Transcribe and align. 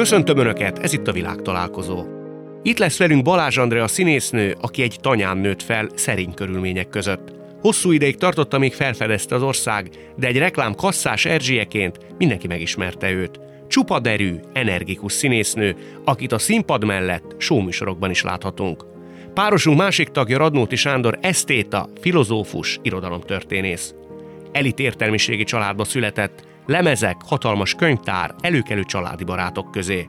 Köszöntöm 0.00 0.38
Önöket, 0.38 0.78
ez 0.78 0.92
itt 0.92 1.08
a 1.08 1.12
világ 1.12 1.42
találkozó. 1.42 2.04
Itt 2.62 2.78
lesz 2.78 2.98
velünk 2.98 3.22
Balázs 3.22 3.58
Andrea 3.58 3.88
színésznő, 3.88 4.56
aki 4.60 4.82
egy 4.82 4.96
tanyán 5.00 5.38
nőtt 5.38 5.62
fel 5.62 5.88
szerény 5.94 6.34
körülmények 6.34 6.88
között. 6.88 7.32
Hosszú 7.60 7.92
ideig 7.92 8.16
tartotta, 8.16 8.58
még 8.58 8.72
felfedezte 8.72 9.34
az 9.34 9.42
ország, 9.42 9.90
de 10.16 10.26
egy 10.26 10.38
reklám 10.38 10.74
kasszás 10.74 11.24
Erzsieként 11.24 11.98
mindenki 12.18 12.46
megismerte 12.46 13.10
őt. 13.10 13.40
Csupa 13.68 13.98
derű, 13.98 14.34
energikus 14.52 15.12
színésznő, 15.12 15.76
akit 16.04 16.32
a 16.32 16.38
színpad 16.38 16.84
mellett 16.84 17.34
showműsorokban 17.38 18.10
is 18.10 18.22
láthatunk. 18.22 18.84
Párosunk 19.34 19.78
másik 19.78 20.08
tagja 20.08 20.38
Radnóti 20.38 20.76
Sándor 20.76 21.18
esztéta, 21.20 21.88
filozófus, 22.00 22.78
irodalomtörténész. 22.82 23.94
Elit 24.52 24.78
értelmiségi 24.78 25.44
családba 25.44 25.84
született, 25.84 26.48
lemezek, 26.70 27.16
hatalmas 27.26 27.74
könyvtár, 27.74 28.34
előkelő 28.40 28.84
családi 28.84 29.24
barátok 29.24 29.70
közé. 29.70 30.08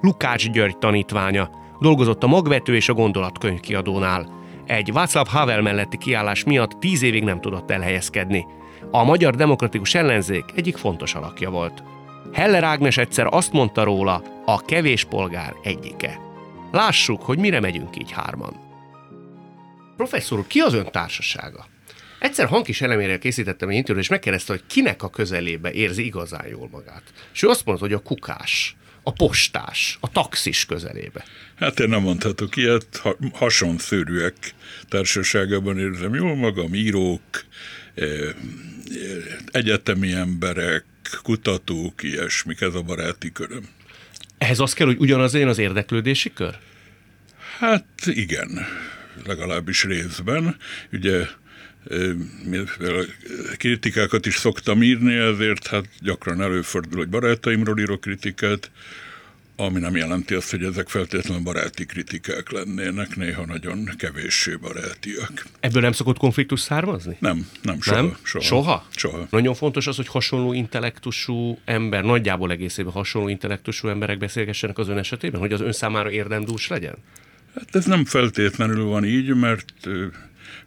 Lukács 0.00 0.50
György 0.50 0.78
tanítványa, 0.78 1.50
dolgozott 1.80 2.22
a 2.22 2.26
magvető 2.26 2.74
és 2.74 2.88
a 2.88 2.94
gondolatkönyv 2.94 3.60
kiadónál. 3.60 4.32
Egy 4.66 4.92
Václav 4.92 5.26
Havel 5.26 5.62
melletti 5.62 5.96
kiállás 5.96 6.44
miatt 6.44 6.80
tíz 6.80 7.02
évig 7.02 7.24
nem 7.24 7.40
tudott 7.40 7.70
elhelyezkedni. 7.70 8.46
A 8.90 9.04
magyar 9.04 9.34
demokratikus 9.34 9.94
ellenzék 9.94 10.44
egyik 10.54 10.76
fontos 10.76 11.14
alakja 11.14 11.50
volt. 11.50 11.82
Heller 12.32 12.64
Ágnes 12.64 12.96
egyszer 12.96 13.26
azt 13.30 13.52
mondta 13.52 13.84
róla, 13.84 14.22
a 14.44 14.60
kevés 14.60 15.04
polgár 15.04 15.54
egyike. 15.62 16.18
Lássuk, 16.70 17.22
hogy 17.22 17.38
mire 17.38 17.60
megyünk 17.60 17.96
így 17.96 18.10
hárman. 18.10 18.56
Professzor 19.96 20.38
úr, 20.38 20.46
ki 20.46 20.60
az 20.60 20.74
ön 20.74 20.88
társasága? 20.90 21.69
Egyszer 22.20 22.46
hangkis 22.46 22.80
elemére 22.80 23.18
készítettem 23.18 23.68
egy 23.68 23.76
interjút, 23.76 24.02
és 24.02 24.10
megkérdezte, 24.10 24.52
hogy 24.52 24.62
kinek 24.66 25.02
a 25.02 25.10
közelébe 25.10 25.72
érzi 25.72 26.04
igazán 26.04 26.46
jól 26.46 26.68
magát. 26.72 27.02
És 27.32 27.42
ő 27.42 27.48
azt 27.48 27.64
mondta, 27.64 27.84
hogy 27.84 27.94
a 27.94 27.98
kukás, 27.98 28.76
a 29.02 29.12
postás, 29.12 29.98
a 30.00 30.10
taxis 30.10 30.66
közelébe. 30.66 31.24
Hát 31.56 31.80
én 31.80 31.88
nem 31.88 32.00
mondhatok 32.02 32.56
ilyet, 32.56 32.96
ha, 32.96 33.16
hasonszörűek 33.32 34.34
társaságában 34.88 35.78
érzem 35.78 36.14
jól 36.14 36.36
magam, 36.36 36.74
írók, 36.74 37.44
eh, 37.94 38.08
eh, 38.08 38.34
egyetemi 39.46 40.12
emberek, 40.12 40.84
kutatók, 41.22 42.02
ilyesmik, 42.02 42.60
ez 42.60 42.74
a 42.74 42.82
baráti 42.82 43.32
köröm. 43.32 43.68
Ehhez 44.38 44.60
az 44.60 44.72
kell, 44.72 44.86
hogy 44.86 44.98
ugyanaz 44.98 45.32
legyen 45.32 45.48
az 45.48 45.58
érdeklődési 45.58 46.32
kör? 46.32 46.58
Hát 47.58 47.86
igen, 48.04 48.66
legalábbis 49.26 49.84
részben. 49.84 50.56
Ugye 50.92 51.26
mivel 52.44 53.04
kritikákat 53.56 54.26
is 54.26 54.34
szoktam 54.34 54.82
írni, 54.82 55.14
ezért 55.14 55.66
hát 55.66 55.84
gyakran 56.00 56.42
előfordul, 56.42 56.98
hogy 56.98 57.08
barátaimról 57.08 57.78
írok 57.78 58.00
kritikát, 58.00 58.70
ami 59.56 59.80
nem 59.80 59.96
jelenti 59.96 60.34
azt, 60.34 60.50
hogy 60.50 60.62
ezek 60.62 60.88
feltétlenül 60.88 61.42
baráti 61.42 61.86
kritikák 61.86 62.50
lennének, 62.50 63.16
néha 63.16 63.46
nagyon 63.46 63.90
kevéssé 63.96 64.54
barátiak. 64.54 65.46
Ebből 65.60 65.82
nem 65.82 65.92
szokott 65.92 66.18
konfliktus 66.18 66.60
származni? 66.60 67.16
Nem, 67.18 67.48
nem, 67.62 67.80
soha. 67.80 68.00
Nem? 68.00 68.16
Soha? 68.22 68.44
Soha? 68.44 68.86
soha. 68.90 69.26
Nagyon 69.30 69.54
fontos 69.54 69.86
az, 69.86 69.96
hogy 69.96 70.08
hasonló 70.08 70.52
intellektusú 70.52 71.58
ember, 71.64 72.04
nagyjából 72.04 72.50
egészében 72.50 72.92
hasonló 72.92 73.28
intellektusú 73.28 73.88
emberek 73.88 74.18
beszélgessenek 74.18 74.78
az 74.78 74.88
ön 74.88 74.98
esetében, 74.98 75.40
hogy 75.40 75.52
az 75.52 75.60
ön 75.60 75.72
számára 75.72 76.10
érdemdús 76.10 76.68
legyen? 76.68 76.94
Hát 77.54 77.74
ez 77.74 77.84
nem 77.84 78.04
feltétlenül 78.04 78.84
van 78.84 79.04
így, 79.04 79.34
mert 79.34 79.72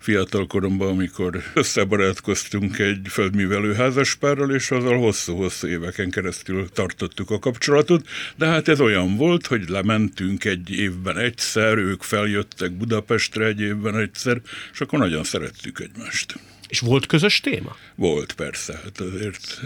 fiatal 0.03 0.47
koromban, 0.47 0.87
amikor 0.87 1.43
összebarátkoztunk 1.53 2.79
egy 2.79 3.07
földművelő 3.09 3.73
házaspárral, 3.73 4.51
és 4.51 4.71
azzal 4.71 4.97
hosszú-hosszú 4.97 5.67
éveken 5.67 6.09
keresztül 6.09 6.69
tartottuk 6.69 7.29
a 7.29 7.39
kapcsolatot, 7.39 8.07
de 8.35 8.45
hát 8.45 8.67
ez 8.67 8.79
olyan 8.79 9.17
volt, 9.17 9.47
hogy 9.47 9.69
lementünk 9.69 10.45
egy 10.45 10.69
évben 10.69 11.17
egyszer, 11.17 11.77
ők 11.77 12.01
feljöttek 12.01 12.71
Budapestre 12.71 13.45
egy 13.45 13.61
évben 13.61 13.97
egyszer, 13.97 14.41
és 14.73 14.81
akkor 14.81 14.99
nagyon 14.99 15.23
szerettük 15.23 15.79
egymást. 15.79 16.39
És 16.67 16.79
volt 16.79 17.05
közös 17.05 17.39
téma? 17.39 17.75
Volt, 17.95 18.33
persze. 18.33 18.79
Hát 18.83 18.99
azért 18.99 19.61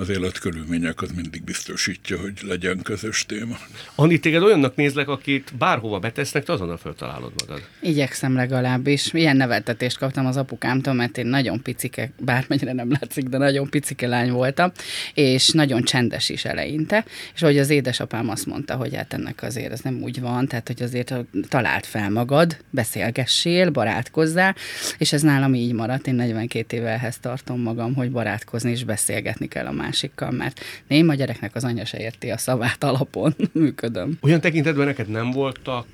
az 0.00 0.08
életkörülmények 0.08 1.02
az 1.02 1.10
mindig 1.16 1.42
biztosítja, 1.42 2.20
hogy 2.20 2.32
legyen 2.42 2.82
közös 2.82 3.26
téma. 3.26 3.56
Anni, 3.94 4.18
téged 4.18 4.42
olyannak 4.42 4.76
nézlek, 4.76 5.08
akit 5.08 5.52
bárhova 5.58 5.98
betesznek, 5.98 6.44
te 6.44 6.52
azonnal 6.52 6.76
föltalálod 6.76 7.32
magad. 7.40 7.62
Igyekszem 7.80 8.34
legalábbis. 8.34 9.12
Ilyen 9.12 9.36
neveltetést 9.36 9.98
kaptam 9.98 10.26
az 10.26 10.36
apukámtól, 10.36 10.94
mert 10.94 11.18
én 11.18 11.26
nagyon 11.26 11.62
picike, 11.62 12.10
bármennyire 12.18 12.72
nem 12.72 12.90
látszik, 12.90 13.24
de 13.24 13.38
nagyon 13.38 13.70
picike 13.70 14.06
lány 14.06 14.30
voltam, 14.30 14.72
és 15.14 15.48
nagyon 15.48 15.82
csendes 15.82 16.28
is 16.28 16.44
eleinte. 16.44 17.04
És 17.34 17.40
hogy 17.40 17.58
az 17.58 17.70
édesapám 17.70 18.28
azt 18.28 18.46
mondta, 18.46 18.74
hogy 18.74 18.94
hát 18.94 19.12
ennek 19.12 19.42
azért 19.42 19.72
ez 19.72 19.80
nem 19.80 20.02
úgy 20.02 20.20
van, 20.20 20.46
tehát 20.46 20.66
hogy 20.66 20.82
azért 20.82 21.14
talált 21.48 21.86
fel 21.86 22.10
magad, 22.10 22.56
beszélgessél, 22.70 23.70
barátkozzál, 23.70 24.56
és 24.98 25.12
ez 25.12 25.22
nálam 25.22 25.54
így 25.54 25.72
maradt. 25.72 26.06
Én 26.06 26.14
42 26.14 26.76
évvel 26.76 27.12
tartom 27.20 27.60
magam, 27.60 27.94
hogy 27.94 28.10
barátkozni 28.10 28.70
és 28.70 28.84
beszélgetni 28.84 29.48
kell 29.48 29.66
a 29.66 29.72
másikkal, 29.90 30.30
mert 30.30 30.60
én 30.86 31.08
a 31.08 31.14
gyereknek 31.14 31.54
az 31.54 31.64
anyja 31.64 31.84
se 31.84 31.98
érti 31.98 32.30
a 32.30 32.38
szavát 32.38 32.84
alapon 32.84 33.34
működöm. 33.52 34.18
Olyan 34.20 34.40
tekintetben 34.40 34.86
neked 34.86 35.08
nem 35.08 35.30
voltak, 35.30 35.86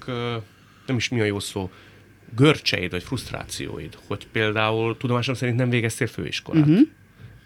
nem 0.86 0.96
is 0.96 1.08
mi 1.08 1.20
a 1.20 1.24
jó 1.24 1.38
szó, 1.38 1.70
görcseid 2.36 2.90
vagy 2.90 3.02
frusztrációid, 3.02 3.98
hogy 4.06 4.26
például 4.32 4.96
tudomásom 4.96 5.34
szerint 5.34 5.58
nem 5.58 5.70
végeztél 5.70 6.06
főiskolát. 6.06 6.66
Uh-huh. 6.66 6.88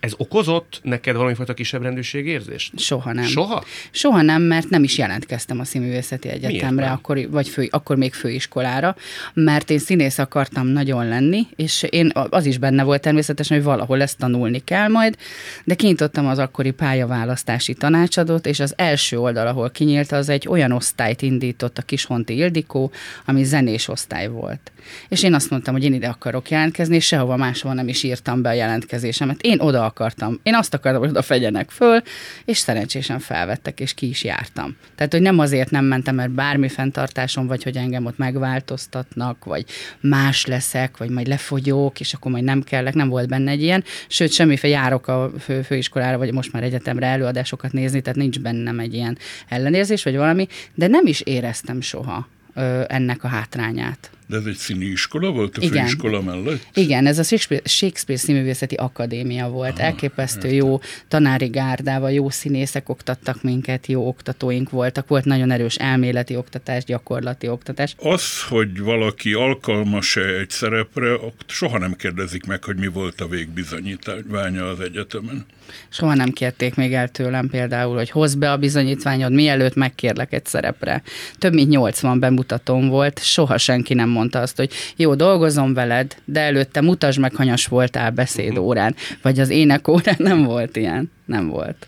Ez 0.00 0.12
okozott 0.16 0.80
neked 0.82 1.16
valamifajta 1.16 1.54
kisebb 1.54 1.82
rendőrség 1.82 2.26
érzést? 2.26 2.78
Soha 2.78 3.12
nem. 3.12 3.24
Soha? 3.24 3.64
Soha 3.90 4.22
nem, 4.22 4.42
mert 4.42 4.68
nem 4.68 4.82
is 4.82 4.98
jelentkeztem 4.98 5.60
a 5.60 5.64
Színművészeti 5.64 6.28
Egyetemre, 6.28 6.90
akkor, 6.90 7.28
vagy 7.30 7.48
fő, 7.48 7.68
akkor 7.70 7.96
még 7.96 8.12
főiskolára, 8.12 8.96
mert 9.34 9.70
én 9.70 9.78
színész 9.78 10.18
akartam 10.18 10.66
nagyon 10.66 11.08
lenni, 11.08 11.46
és 11.56 11.86
én 11.90 12.12
az 12.30 12.46
is 12.46 12.58
benne 12.58 12.82
volt 12.82 13.00
természetesen, 13.00 13.56
hogy 13.56 13.66
valahol 13.66 14.02
ezt 14.02 14.18
tanulni 14.18 14.64
kell 14.64 14.88
majd, 14.88 15.16
de 15.64 15.74
kinyitottam 15.74 16.26
az 16.26 16.38
akkori 16.38 16.70
pályaválasztási 16.70 17.74
tanácsadót, 17.74 18.46
és 18.46 18.60
az 18.60 18.74
első 18.76 19.18
oldal, 19.18 19.46
ahol 19.46 19.70
kinyílt, 19.70 20.12
az 20.12 20.28
egy 20.28 20.48
olyan 20.48 20.72
osztályt 20.72 21.22
indított 21.22 21.78
a 21.78 21.82
Kishonti 21.82 22.36
Ildikó, 22.36 22.90
ami 23.24 23.44
zenés 23.44 23.88
osztály 23.88 24.28
volt. 24.28 24.72
És 25.08 25.22
én 25.22 25.34
azt 25.34 25.50
mondtam, 25.50 25.74
hogy 25.74 25.84
én 25.84 25.94
ide 25.94 26.08
akarok 26.08 26.50
jelentkezni, 26.50 26.94
és 26.94 27.06
sehova 27.06 27.36
máshova 27.36 27.74
nem 27.74 27.88
is 27.88 28.02
írtam 28.02 28.42
be 28.42 28.48
a 28.48 28.52
jelentkezésemet. 28.52 29.42
Én 29.42 29.60
oda 29.60 29.89
akartam. 29.90 30.40
Én 30.42 30.54
azt 30.54 30.74
akartam, 30.74 31.00
hogy 31.00 31.10
oda 31.10 31.22
fegyenek 31.22 31.70
föl, 31.70 32.02
és 32.44 32.58
szerencsésen 32.58 33.18
felvettek, 33.18 33.80
és 33.80 33.94
ki 33.94 34.08
is 34.08 34.24
jártam. 34.24 34.76
Tehát, 34.94 35.12
hogy 35.12 35.22
nem 35.22 35.38
azért 35.38 35.70
nem 35.70 35.84
mentem, 35.84 36.14
mert 36.14 36.30
bármi 36.30 36.68
fenntartásom, 36.68 37.46
vagy 37.46 37.62
hogy 37.62 37.76
engem 37.76 38.06
ott 38.06 38.18
megváltoztatnak, 38.18 39.44
vagy 39.44 39.64
más 40.00 40.46
leszek, 40.46 40.96
vagy 40.96 41.10
majd 41.10 41.26
lefogyok, 41.26 42.00
és 42.00 42.14
akkor 42.14 42.30
majd 42.30 42.44
nem 42.44 42.62
kellek, 42.62 42.94
nem 42.94 43.08
volt 43.08 43.28
benne 43.28 43.50
egy 43.50 43.62
ilyen. 43.62 43.84
Sőt, 44.08 44.32
semmiféle 44.32 44.74
járok 44.74 45.08
a 45.08 45.30
fő, 45.40 45.62
főiskolára, 45.62 46.18
vagy 46.18 46.32
most 46.32 46.52
már 46.52 46.62
egyetemre 46.62 47.06
előadásokat 47.06 47.72
nézni, 47.72 48.00
tehát 48.00 48.18
nincs 48.18 48.40
bennem 48.40 48.78
egy 48.78 48.94
ilyen 48.94 49.18
ellenérzés, 49.48 50.02
vagy 50.02 50.16
valami, 50.16 50.46
de 50.74 50.86
nem 50.86 51.06
is 51.06 51.20
éreztem 51.20 51.80
soha 51.80 52.28
ö, 52.54 52.82
ennek 52.88 53.24
a 53.24 53.28
hátrányát. 53.28 54.10
De 54.30 54.36
ez 54.36 54.44
egy 54.44 54.56
színi 54.56 54.84
iskola 54.84 55.30
volt 55.30 55.56
a 55.56 55.60
Igen. 55.62 55.82
főiskola 55.84 56.20
mellett? 56.22 56.66
Igen, 56.74 57.06
ez 57.06 57.18
a 57.18 57.22
Shakespeare, 57.22 57.62
Shakespeare 57.68 58.20
Színművészeti 58.20 58.74
Akadémia 58.74 59.48
volt. 59.48 59.72
Aha, 59.78 59.82
Elképesztő 59.82 60.48
értem. 60.48 60.68
jó 60.68 60.80
tanári 61.08 61.46
gárdával, 61.46 62.10
jó 62.10 62.30
színészek 62.30 62.88
oktattak 62.88 63.42
minket, 63.42 63.86
jó 63.86 64.08
oktatóink 64.08 64.70
voltak. 64.70 65.08
Volt 65.08 65.24
nagyon 65.24 65.50
erős 65.50 65.76
elméleti 65.76 66.36
oktatás, 66.36 66.84
gyakorlati 66.84 67.48
oktatás. 67.48 67.94
Az, 67.98 68.42
hogy 68.48 68.80
valaki 68.80 69.32
alkalmas-e 69.32 70.20
egy 70.20 70.50
szerepre, 70.50 71.16
soha 71.46 71.78
nem 71.78 71.94
kérdezik 71.94 72.46
meg, 72.46 72.64
hogy 72.64 72.76
mi 72.76 72.86
volt 72.86 73.20
a 73.20 73.28
végbizonyítványa 73.28 74.68
az 74.68 74.80
egyetemen. 74.80 75.46
Soha 75.88 76.14
nem 76.14 76.30
kérték 76.30 76.74
még 76.74 76.92
el 76.92 77.08
tőlem 77.08 77.48
például, 77.48 77.96
hogy 77.96 78.10
hozd 78.10 78.38
be 78.38 78.52
a 78.52 78.56
bizonyítványod, 78.56 79.32
mielőtt 79.32 79.74
megkérlek 79.74 80.32
egy 80.32 80.46
szerepre. 80.46 81.02
Több 81.38 81.52
mint 81.54 81.68
80 81.68 82.20
bemutatóm 82.20 82.88
volt, 82.88 83.22
soha 83.24 83.58
senki 83.58 83.94
nem 83.94 84.08
mondta 84.20 84.40
azt, 84.40 84.56
hogy 84.56 84.72
jó, 84.96 85.14
dolgozom 85.14 85.74
veled, 85.74 86.16
de 86.24 86.40
előtte 86.40 86.80
mutasd 86.80 87.18
meg, 87.18 87.34
hanyas 87.34 87.66
voltál 87.66 88.10
beszédórán, 88.10 88.94
vagy 89.22 89.40
az 89.40 89.48
énekórán 89.48 90.16
nem 90.18 90.44
volt 90.44 90.76
ilyen. 90.76 91.10
Nem 91.24 91.48
volt. 91.48 91.86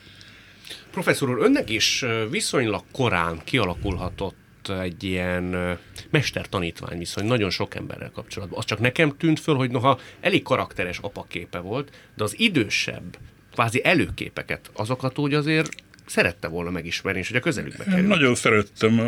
Professzor 0.91 1.31
úr, 1.31 1.39
önnek 1.45 1.71
is 1.71 2.05
viszonylag 2.31 2.83
korán 2.93 3.41
kialakulhatott 3.45 4.69
egy 4.81 5.05
ilyen 5.05 5.79
mester-tanítvány 6.11 6.99
viszony 6.99 7.27
nagyon 7.27 7.51
sok 7.51 7.75
emberrel 7.75 8.11
kapcsolatban. 8.15 8.59
Az 8.59 8.65
csak 8.65 8.79
nekem 8.79 9.17
tűnt 9.17 9.41
föl, 9.41 9.55
hogy 9.55 9.71
noha 9.71 9.99
elég 10.21 10.43
karakteres 10.43 10.99
apaképe 10.99 11.59
volt, 11.59 11.91
de 12.17 12.25
az 12.25 12.39
idősebb, 12.39 13.19
kvázi 13.53 13.85
előképeket, 13.85 14.71
azokat 14.73 15.19
úgy 15.19 15.35
azért 15.35 15.69
szerette 16.13 16.49
volna 16.49 16.71
megismerni, 16.71 17.21
és 17.21 17.29
hogy 17.29 17.37
a 17.37 17.41
közelükbe 17.41 17.85
kerül. 17.85 18.07
Nagyon 18.07 18.35
szerettem 18.35 18.99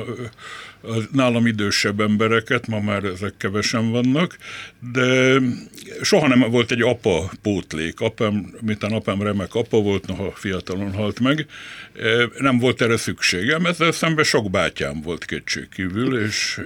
a 0.83 0.95
nálam 1.12 1.47
idősebb 1.47 2.01
embereket, 2.01 2.67
ma 2.67 2.81
már 2.81 3.05
ezek 3.05 3.37
kevesen 3.37 3.91
vannak, 3.91 4.39
de 4.93 5.39
soha 6.03 6.29
nem 6.29 6.51
volt 6.51 6.71
egy 6.71 6.83
apa 6.83 7.31
pótlék. 7.43 8.01
Apám, 8.01 8.55
a 8.81 8.87
apám 8.95 9.23
remek 9.23 9.55
apa 9.55 9.81
volt, 9.81 10.06
noha 10.06 10.31
fiatalon 10.31 10.93
halt 10.93 11.21
meg, 11.21 11.47
nem 12.39 12.59
volt 12.59 12.83
erre 12.83 12.97
szükségem, 12.97 13.67
ezzel 13.67 13.93
szemben 13.93 14.25
sok 14.25 14.51
bátyám 14.51 15.01
volt 15.01 15.25
kétségkívül, 15.25 16.19
és 16.19 16.61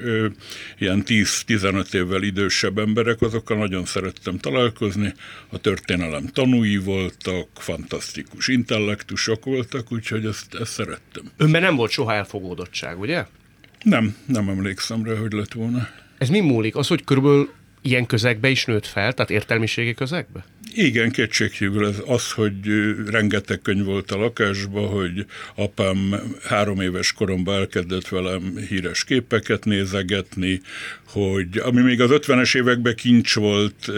ilyen 0.79 1.02
10-15 1.06 1.94
évvel 1.94 2.23
idősebb 2.23 2.79
emberek, 2.79 3.23
azokkal 3.23 3.56
nagyon 3.56 3.85
szerettem 3.85 4.38
találkozni, 4.38 5.14
a 5.49 5.58
történelem 5.58 6.26
tanúi 6.26 6.76
voltak, 6.76 7.49
fantasztikus 7.55 8.49
intellektusok 8.49 9.44
voltak, 9.44 9.93
úgyhogy 9.93 10.26
ezt, 10.28 10.54
ezt 10.54 10.72
szerettem. 10.72 11.22
Önben 11.36 11.62
nem 11.62 11.76
volt 11.76 11.90
soha 11.90 12.14
elfogódottság, 12.14 13.00
ugye? 13.00 13.26
Nem, 13.82 14.16
nem 14.26 14.48
emlékszem 14.48 15.04
rá, 15.04 15.14
hogy 15.14 15.32
lett 15.32 15.52
volna. 15.52 15.88
Ez 16.19 16.28
mi 16.28 16.40
múlik? 16.40 16.76
Az, 16.76 16.86
hogy 16.86 17.04
körülbelül 17.04 17.52
ilyen 17.82 18.06
közegbe 18.06 18.48
is 18.48 18.64
nőtt 18.64 18.86
fel, 18.86 19.12
tehát 19.12 19.30
értelmiségi 19.30 19.94
közegbe? 19.94 20.44
Igen, 20.75 21.11
kétségkívül 21.11 21.87
ez 21.87 21.97
az, 22.06 22.32
hogy 22.32 22.56
rengeteg 23.11 23.61
könyv 23.61 23.85
volt 23.85 24.11
a 24.11 24.19
lakásban, 24.19 24.88
hogy 24.88 25.26
apám 25.55 26.15
három 26.44 26.81
éves 26.81 27.12
koromban 27.12 27.55
elkezdett 27.55 28.09
velem 28.09 28.56
híres 28.69 29.05
képeket 29.05 29.65
nézegetni, 29.65 30.61
hogy 31.05 31.59
ami 31.59 31.81
még 31.81 32.00
az 32.00 32.11
50-es 32.12 32.56
években 32.56 32.94
kincs 32.94 33.35
volt, 33.35 33.91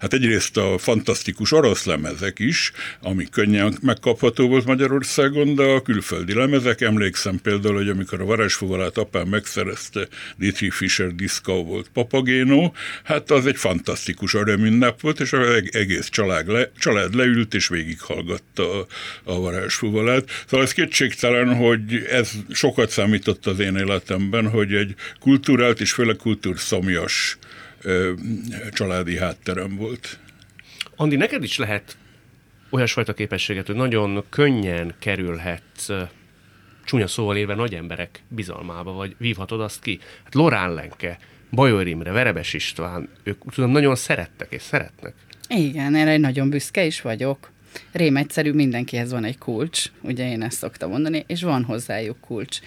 hát 0.00 0.12
egyrészt 0.12 0.56
a 0.56 0.78
fantasztikus 0.78 1.52
orosz 1.52 1.84
lemezek 1.84 2.38
is, 2.38 2.72
ami 3.00 3.26
könnyen 3.30 3.78
megkapható 3.82 4.48
volt 4.48 4.64
Magyarországon, 4.64 5.54
de 5.54 5.62
a 5.62 5.82
külföldi 5.82 6.34
lemezek, 6.34 6.80
emlékszem 6.80 7.40
például, 7.42 7.74
hogy 7.74 7.88
amikor 7.88 8.20
a 8.20 8.24
varázsfuvalát 8.24 8.98
apám 8.98 9.28
megszerezte, 9.28 10.08
Dietrich 10.36 10.74
Fischer 10.74 11.14
Disco 11.14 11.64
volt 11.64 11.88
Papagéno, 11.92 12.72
hát 13.02 13.30
az 13.30 13.46
egy 13.46 13.56
fantasztikus 13.56 14.34
örömünnep 14.34 15.00
volt, 15.00 15.20
és 15.20 15.32
az 15.32 15.48
egész 15.84 16.08
család, 16.08 16.48
le, 16.48 16.70
család 16.78 17.14
leült 17.14 17.54
és 17.54 17.68
végighallgatta 17.68 18.80
a, 18.80 18.86
a 19.24 19.40
varázsfuvalát. 19.40 20.30
Szóval 20.46 20.66
ez 20.66 20.72
kétségtelen, 20.72 21.54
hogy 21.54 22.06
ez 22.10 22.32
sokat 22.50 22.90
számított 22.90 23.46
az 23.46 23.58
én 23.58 23.76
életemben, 23.76 24.48
hogy 24.48 24.74
egy 24.74 24.94
kultúrált 25.20 25.80
és 25.80 25.92
főleg 25.92 26.16
kultúrszomjas 26.16 27.38
családi 28.72 29.16
hátterem 29.16 29.76
volt. 29.76 30.18
Andi, 30.96 31.16
neked 31.16 31.42
is 31.42 31.58
lehet 31.58 31.96
olyasfajta 32.70 33.14
képességet, 33.14 33.66
hogy 33.66 33.76
nagyon 33.76 34.24
könnyen 34.28 34.94
kerülhet 34.98 35.92
csúnya 36.84 37.06
szóval 37.06 37.36
élve 37.36 37.54
nagy 37.54 37.74
emberek 37.74 38.22
bizalmába, 38.28 38.92
vagy 38.92 39.14
vívhatod 39.18 39.60
azt 39.60 39.80
ki. 39.80 39.98
Hát 40.24 40.34
Lorán 40.34 40.74
Lenke, 40.74 41.18
Bajor 41.50 41.86
Imre, 41.86 42.12
Verebes 42.12 42.52
István, 42.52 43.08
ők 43.22 43.52
tudom, 43.52 43.70
nagyon 43.70 43.94
szerettek 43.94 44.52
és 44.52 44.62
szeretnek. 44.62 45.14
Igen, 45.54 45.94
erre 45.94 46.16
nagyon 46.16 46.50
büszke 46.50 46.84
is 46.84 47.00
vagyok 47.00 47.53
rém 47.92 48.16
egyszerű, 48.16 48.52
mindenkihez 48.52 49.10
van 49.10 49.24
egy 49.24 49.38
kulcs, 49.38 49.84
ugye 50.00 50.30
én 50.30 50.42
ezt 50.42 50.58
szoktam 50.58 50.90
mondani, 50.90 51.24
és 51.26 51.42
van 51.42 51.64
hozzájuk 51.64 52.20
kulcs. 52.20 52.58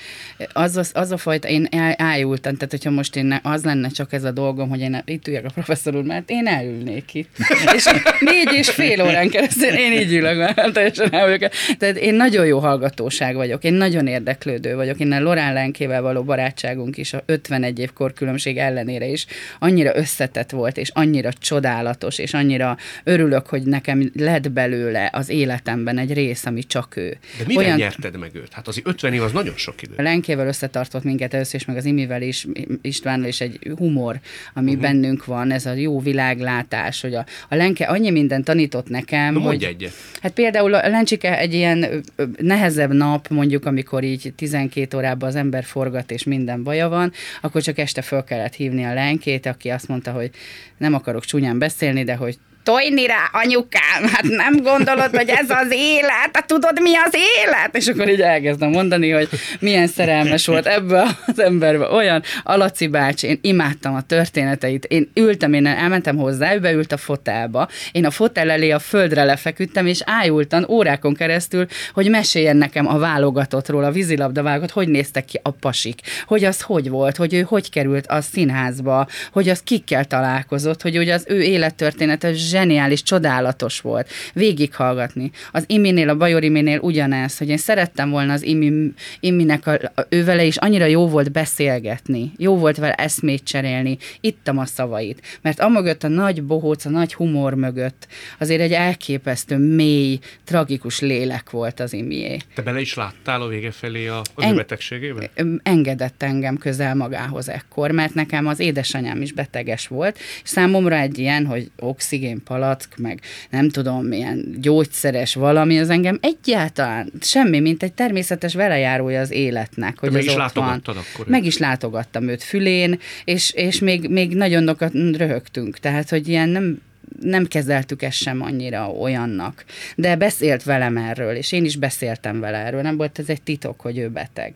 Az, 0.54 0.78
az, 0.78 0.92
az 0.94 1.12
a 1.12 1.18
fajta, 1.18 1.48
én 1.48 1.68
el, 1.72 1.96
ájultam, 1.98 2.54
tehát 2.54 2.72
hogyha 2.72 2.90
most 2.90 3.16
én 3.16 3.40
az 3.44 3.64
lenne 3.64 3.90
csak 3.90 4.14
ez 4.14 4.24
a 4.24 4.32
dolgom, 4.32 4.70
hogy 4.70 4.80
én 4.80 5.04
itt 5.06 5.28
üljek 5.28 5.46
a 5.46 5.50
professzor 5.50 5.96
úr, 5.96 6.04
mert 6.04 6.30
én 6.30 6.48
elülnék 6.48 7.14
itt. 7.14 7.30
és 7.76 7.86
négy 8.20 8.54
és 8.54 8.70
fél 8.70 9.02
órán 9.02 9.30
keresztül 9.30 9.70
én 9.70 9.92
így 9.92 10.14
ülök, 10.14 10.38
mert 10.38 10.74
teljesen 10.74 11.14
elülök. 11.14 11.52
Tehát 11.78 11.98
én 11.98 12.14
nagyon 12.14 12.46
jó 12.46 12.60
hallgatóság 12.60 13.36
vagyok, 13.36 13.64
én 13.64 13.74
nagyon 13.74 14.08
érdeklődő 14.08 14.76
vagyok, 14.76 15.00
a 15.00 15.20
Lorán 15.20 15.54
Lenkével 15.54 16.02
való 16.02 16.24
barátságunk 16.24 16.98
is 16.98 17.14
a 17.14 17.24
51 17.26 17.80
év 17.80 17.94
korkülönbség 17.94 18.58
ellenére 18.58 19.06
is 19.06 19.26
annyira 19.60 19.96
összetett 19.96 20.50
volt, 20.50 20.78
és 20.78 20.90
annyira 20.94 21.34
csodálatos, 21.34 22.18
és 22.18 22.34
annyira 22.34 22.78
örülök, 23.04 23.48
hogy 23.48 23.64
nekem 23.64 24.12
lett 24.16 24.52
belőle 24.52 24.97
belőle 24.98 25.10
az 25.14 25.30
életemben 25.30 25.98
egy 25.98 26.14
rész, 26.14 26.46
ami 26.46 26.64
csak 26.64 26.96
ő. 26.96 27.18
De 27.38 27.44
mivel 27.48 27.66
Olyan... 27.66 27.78
nyerted 27.78 28.18
meg 28.18 28.32
őt? 28.34 28.54
Hát 28.54 28.68
az 28.68 28.82
50 28.84 29.14
év 29.14 29.22
az 29.22 29.32
nagyon 29.32 29.56
sok 29.56 29.82
idő. 29.82 29.94
A 29.98 30.02
Lenkével 30.02 30.48
összetartott 30.48 31.04
minket 31.04 31.34
először 31.34 31.56
is, 31.56 31.66
meg 31.66 31.78
az 31.78 31.86
Imivel 31.86 32.22
is, 32.22 32.48
Istvánnal 32.82 33.28
is 33.28 33.42
egy 33.42 33.60
humor, 33.78 34.20
ami 34.54 34.68
uh-huh. 34.68 34.82
bennünk 34.82 35.26
van, 35.26 35.52
ez 35.52 35.66
a 35.66 35.74
jó 35.74 36.00
világlátás, 36.00 37.02
hogy 37.02 37.14
a, 37.14 37.26
a 37.50 37.56
Lenke 37.56 37.86
annyi 37.86 38.12
mindent 38.12 38.46
tanított 38.46 38.90
nekem, 38.90 39.34
Na, 39.34 39.40
hogy... 39.40 39.64
egyet. 39.64 39.94
Hát 40.22 40.32
például 40.32 40.74
a 40.74 40.90
Lencsike 40.90 41.40
egy 41.40 41.54
ilyen 41.54 42.04
nehezebb 42.38 42.94
nap, 42.94 43.28
mondjuk, 43.28 43.66
amikor 43.66 44.04
így 44.04 44.34
12 44.36 44.98
órában 44.98 45.30
az 45.30 45.36
ember 45.36 45.64
forgat 45.64 46.12
és 46.12 46.24
minden 46.24 46.64
baja 46.64 46.90
van, 46.90 47.12
akkor 47.42 47.62
csak 47.62 47.78
este 47.78 48.02
föl 48.02 48.24
kellett 48.24 48.54
hívni 48.54 48.84
a 48.84 48.94
Lenkét, 48.94 49.46
aki 49.46 49.70
azt 49.70 49.88
mondta, 49.88 50.12
hogy 50.12 50.30
nem 50.78 50.94
akarok 50.94 51.26
csúnyán 51.26 51.60
beszélni, 51.60 52.04
de 52.04 52.16
hogy 52.16 52.38
tojni 52.68 53.06
rá, 53.06 53.30
anyukám, 53.32 54.04
hát 54.14 54.24
nem 54.24 54.62
gondolod, 54.62 55.16
hogy 55.16 55.30
ez 55.30 55.50
az 55.50 55.68
élet, 55.72 56.30
hát 56.34 56.48
tudod, 56.48 56.82
mi 56.82 56.96
az 56.96 57.14
élet? 57.14 57.76
És 57.76 57.88
akkor 57.88 58.10
így 58.10 58.22
elkezdem 58.22 58.70
mondani, 58.70 59.10
hogy 59.10 59.30
milyen 59.60 59.88
szerelmes 59.88 60.46
volt 60.46 60.66
ebbe 60.66 61.18
az 61.26 61.40
emberbe. 61.40 61.86
Olyan, 61.90 62.24
Alaci 62.44 62.88
bácsi, 62.88 63.28
én 63.28 63.40
imádtam 63.42 63.96
a 63.96 64.02
történeteit, 64.02 64.86
én 64.86 65.12
ültem, 65.14 65.54
én 65.54 65.66
elmentem 65.66 66.18
hozzá, 66.18 66.54
ő 66.54 66.60
beült 66.60 66.92
a 66.92 66.98
fotelba, 66.98 67.68
én 67.92 68.06
a 68.06 68.12
fotel 68.12 68.50
elé 68.50 68.72
a 68.72 68.80
földre 68.80 69.24
lefeküdtem, 69.24 69.86
és 69.86 70.00
ájultan 70.06 70.66
órákon 70.70 71.14
keresztül, 71.14 71.66
hogy 71.94 72.10
meséljen 72.10 72.58
nekem 72.58 72.88
a 72.88 72.98
válogatottról, 72.98 73.84
a 73.84 73.92
vízilabda 73.92 74.44
válogatott, 74.44 74.76
hogy 74.76 74.88
néztek 74.88 75.26
ki 75.26 75.40
a 75.44 75.50
pasik, 75.52 76.00
hogy 76.26 76.44
az 76.44 76.62
hogy 76.62 76.90
volt, 76.90 77.16
hogy 77.16 77.34
ő 77.34 77.42
hogy 77.42 77.70
került 77.70 78.08
a 78.08 78.22
színházba, 78.22 79.08
hogy 79.32 79.50
az 79.50 79.62
kikkel 79.64 80.06
találkozott, 80.06 80.82
hogy 80.82 80.98
ugye 80.98 81.14
az 81.14 81.26
ő 81.28 81.42
élettörténete 81.42 82.34
zseniális, 82.58 83.04
csodálatos 83.04 83.82
volt 83.82 84.10
végighallgatni. 84.34 85.32
Az 85.52 85.64
Iminél, 85.68 86.10
a 86.10 86.16
Bajor 86.16 86.44
Iminél 86.44 86.80
ugyanez, 86.80 87.38
hogy 87.38 87.50
én 87.50 87.58
szerettem 87.58 88.10
volna 88.10 88.34
az 88.34 88.44
Imi, 88.44 88.94
Iminek, 89.20 89.68
a, 89.68 89.72
a, 89.72 90.02
ő 90.10 90.24
vele 90.24 90.44
is 90.44 90.58
annyira 90.58 90.86
jó 90.86 91.08
volt 91.08 91.32
beszélgetni, 91.32 92.32
jó 92.38 92.58
volt 92.58 92.78
vele 92.78 92.94
eszmét 92.94 93.44
cserélni, 93.44 93.98
ittam 94.22 94.58
a 94.58 94.66
szavait, 94.66 95.22
mert 95.42 95.60
amögött 95.60 96.04
a 96.04 96.08
nagy 96.08 96.44
bohóc, 96.44 96.86
a 96.86 96.90
nagy 96.90 97.14
humor 97.14 97.54
mögött 97.54 98.08
azért 98.40 98.62
egy 98.62 98.72
elképesztő, 98.72 99.58
mély, 99.58 100.20
tragikus 100.44 101.00
lélek 101.00 101.50
volt 101.50 101.80
az 101.80 101.94
Imié. 101.94 102.38
Te 102.56 102.62
bele 102.62 102.80
is 102.80 102.94
láttál 102.94 103.42
a 103.42 103.48
vége 103.48 103.72
felé 103.72 104.08
a, 104.08 104.22
a 104.36 104.44
en, 104.44 104.56
betegségében? 104.56 105.30
Engedett 105.64 106.24
engem 106.24 106.58
közel 106.58 106.96
magához 106.96 107.50
ekkor, 107.50 107.92
mert 107.92 108.14
nekem 108.14 108.48
az 108.48 108.60
édesanyám 108.60 109.22
is 109.22 109.32
beteges 109.32 109.88
volt, 109.88 110.18
és 110.44 110.50
számomra 110.50 110.96
egy 110.96 111.18
ilyen, 111.18 111.46
hogy 111.46 111.72
oxigén 111.80 112.44
palack, 112.48 112.98
meg 112.98 113.22
nem 113.50 113.70
tudom, 113.70 114.06
milyen 114.06 114.56
gyógyszeres 114.62 115.34
valami, 115.34 115.80
az 115.80 115.90
engem 115.90 116.20
egyáltalán 116.22 117.12
semmi, 117.22 117.60
mint 117.60 117.84
egy 117.84 117.94
természetes 117.94 118.54
velejárója 118.54 119.20
az 119.20 119.32
életnek. 119.32 120.00
Hogy 120.00 120.12
meg 120.12 120.22
az 120.22 120.28
is 120.28 120.34
van. 120.54 120.82
akkor? 120.86 121.28
Meg 121.28 121.46
is 121.46 121.58
látogattam 121.58 122.28
őt 122.28 122.44
fülén, 122.44 123.00
és, 123.26 123.52
és 123.52 123.80
még, 123.80 124.10
még 124.10 124.36
nagyon 124.36 124.64
nokat 124.64 124.94
röhögtünk. 124.94 125.78
Tehát, 125.78 126.10
hogy 126.10 126.28
ilyen 126.28 126.50
nem, 126.50 126.82
nem 127.22 127.46
kezeltük 127.46 128.02
ezt 128.02 128.18
sem 128.18 128.42
annyira 128.42 128.90
olyannak. 128.90 129.66
De 129.96 130.16
beszélt 130.16 130.64
velem 130.64 130.98
erről, 130.98 131.36
és 131.36 131.52
én 131.52 131.66
is 131.66 131.76
beszéltem 131.76 132.40
vele 132.40 132.58
erről. 132.58 132.82
Nem 132.82 132.98
volt 132.98 133.20
ez 133.20 133.30
egy 133.30 133.42
titok, 133.42 133.82
hogy 133.82 133.98
ő 133.98 134.10
beteg. 134.10 134.54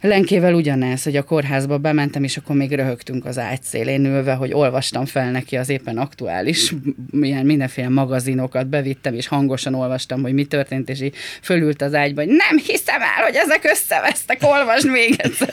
Lenkével 0.00 0.54
ugyanez, 0.54 1.02
hogy 1.02 1.16
a 1.16 1.22
kórházba 1.22 1.78
bementem, 1.78 2.24
és 2.24 2.36
akkor 2.36 2.56
még 2.56 2.72
röhögtünk 2.72 3.24
az 3.24 3.38
ágyszélén 3.38 4.04
ülve, 4.04 4.32
hogy 4.32 4.52
olvastam 4.52 5.04
fel 5.04 5.30
neki 5.30 5.56
az 5.56 5.68
éppen 5.68 5.98
aktuális, 5.98 6.74
milyen 7.10 7.46
mindenféle 7.46 7.88
magazinokat 7.88 8.68
bevittem, 8.68 9.14
és 9.14 9.26
hangosan 9.26 9.74
olvastam, 9.74 10.22
hogy 10.22 10.32
mi 10.32 10.44
történt, 10.44 10.88
és 10.88 11.00
így 11.00 11.14
fölült 11.42 11.82
az 11.82 11.94
ágyba, 11.94 12.20
hogy 12.20 12.30
nem 12.30 12.58
hiszem 12.66 13.02
el, 13.02 13.24
hogy 13.24 13.34
ezek 13.34 13.64
összevesztek, 13.64 14.38
olvasd 14.42 14.90
még 14.90 15.14
egyszer. 15.16 15.50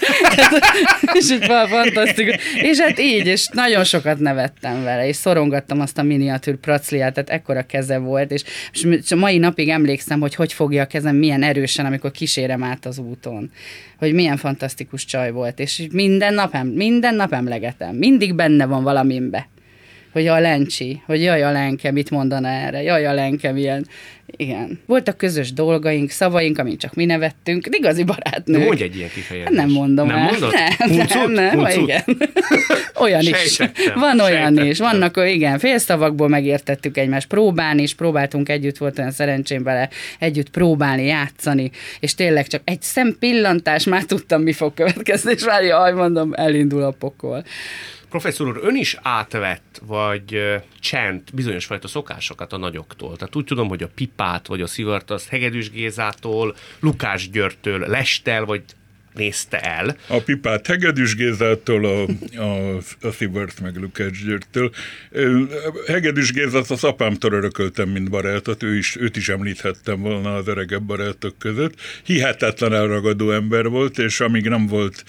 és 1.19 1.31
így 1.31 1.47
van, 1.47 1.67
fantasztikus. 1.67 2.35
És 2.55 2.79
hát 2.79 2.99
így, 2.99 3.27
és 3.27 3.47
nagyon 3.47 3.83
sokat 3.83 4.19
nevettem 4.19 4.83
vele, 4.83 5.07
és 5.07 5.15
szorongattam 5.15 5.79
azt 5.79 5.97
a 5.97 6.03
miniatűr 6.03 6.55
pracliát, 6.55 7.13
tehát 7.13 7.29
ekkora 7.29 7.61
keze 7.61 7.97
volt, 7.97 8.31
és, 8.31 8.43
és 8.71 9.13
mai 9.15 9.37
napig 9.37 9.69
emlékszem, 9.69 10.19
hogy 10.19 10.35
hogy 10.35 10.53
fogja 10.53 10.81
a 10.81 10.85
kezem 10.85 11.15
milyen 11.15 11.43
erősen, 11.43 11.85
amikor 11.85 12.11
kísérem 12.11 12.63
át 12.63 12.85
az 12.85 12.97
úton 12.97 13.51
hogy 13.97 14.13
milyen 14.13 14.37
fantasztikus 14.37 15.05
csaj 15.05 15.31
volt, 15.31 15.59
és 15.59 15.87
minden 15.91 16.33
nap, 16.33 16.57
minden 16.63 17.15
nap 17.15 17.33
emlegetem, 17.33 17.95
mindig 17.95 18.35
benne 18.35 18.65
van 18.65 18.83
valamimbe 18.83 19.47
hogy 20.13 20.27
a 20.27 20.39
lencsi, 20.39 21.01
hogy 21.05 21.21
jaj 21.21 21.43
a 21.43 21.51
lenke, 21.51 21.91
mit 21.91 22.09
mondana 22.09 22.47
erre, 22.47 22.81
jaj 22.81 23.05
a 23.05 23.13
lenke, 23.13 23.51
milyen, 23.51 23.85
Igen. 24.37 24.79
Voltak 24.85 25.17
közös 25.17 25.53
dolgaink, 25.53 26.09
szavaink, 26.09 26.57
amit 26.57 26.79
csak 26.79 26.93
mi 26.93 27.05
nevettünk. 27.05 27.67
Igazi 27.71 28.03
barátnők. 28.03 28.59
De 28.59 28.65
mondj 28.65 28.83
egy 28.83 28.95
ilyen 28.95 29.09
kifejezést. 29.13 29.53
Nem 29.55 29.69
mondom 29.69 30.07
nem 30.07 30.17
el. 30.17 30.23
Mondod? 30.23 30.53
Nem, 30.77 31.07
nem, 31.07 31.31
nem, 31.31 31.59
nem, 31.59 31.79
igen. 31.81 32.03
olyan 32.99 33.21
is. 33.21 33.37
Sejtettem, 33.37 33.99
Van 33.99 34.19
olyan 34.19 34.41
sejtettem. 34.41 34.65
is. 34.65 34.77
Vannak, 34.77 35.21
igen, 35.25 35.59
félszavakból 35.59 36.27
megértettük 36.27 36.97
egymást. 36.97 37.27
Próbálni 37.27 37.81
is, 37.81 37.95
próbáltunk 37.95 38.49
együtt, 38.49 38.77
volt 38.77 38.99
olyan 38.99 39.11
szerencsém 39.11 39.63
vele 39.63 39.89
együtt 40.19 40.49
próbálni, 40.49 41.05
játszani, 41.05 41.71
és 41.99 42.15
tényleg 42.15 42.47
csak 42.47 42.61
egy 42.65 42.81
szempillantás, 42.81 43.83
már 43.83 44.03
tudtam, 44.03 44.41
mi 44.41 44.53
fog 44.53 44.73
következni, 44.73 45.31
és 45.31 45.45
már 45.45 45.63
jaj, 45.63 45.93
mondom, 45.93 46.33
elindul 46.33 46.83
a 46.83 46.91
pokol. 46.91 47.43
Professzor 48.13 48.47
úr, 48.47 48.59
ön 48.61 48.75
is 48.75 48.97
átvett, 49.01 49.81
vagy 49.85 50.33
ö, 50.33 50.55
csent 50.79 51.33
bizonyos 51.33 51.65
fajta 51.65 51.87
szokásokat 51.87 52.53
a 52.53 52.57
nagyoktól. 52.57 53.15
Tehát 53.15 53.35
úgy 53.35 53.45
tudom, 53.45 53.67
hogy 53.67 53.83
a 53.83 53.89
pipát, 53.95 54.47
vagy 54.47 54.61
a 54.61 54.67
szivart, 54.67 55.11
azt 55.11 55.27
Hegedűs 55.27 55.69
Gézától, 55.69 56.55
Lukás 56.79 57.29
Györgytől, 57.29 57.87
Lestel, 57.87 58.45
vagy 58.45 58.63
nézte 59.13 59.59
el. 59.59 59.97
A 60.07 60.21
pipát 60.21 60.67
Hegedűs 60.67 61.15
Gézától, 61.15 61.85
a, 61.85 62.05
a, 62.41 62.77
a 63.01 63.11
Szibert 63.11 63.59
meg 63.61 63.75
Lukács 63.75 64.25
Györgytől. 64.25 64.71
Hegedűs 65.87 66.31
Gézát 66.31 66.69
az 66.69 66.83
apámtól 66.83 67.31
örököltem, 67.33 67.89
mint 67.89 68.09
barátot, 68.09 68.63
ő 68.63 68.77
is, 68.77 68.95
őt 68.99 69.17
is 69.17 69.29
említhettem 69.29 70.01
volna 70.01 70.35
az 70.35 70.47
öregebb 70.47 70.83
barátok 70.83 71.37
között. 71.37 71.73
Hihetetlen 72.03 72.73
elragadó 72.73 73.31
ember 73.31 73.67
volt, 73.67 73.97
és 73.97 74.19
amíg 74.19 74.49
nem 74.49 74.67
volt 74.67 75.03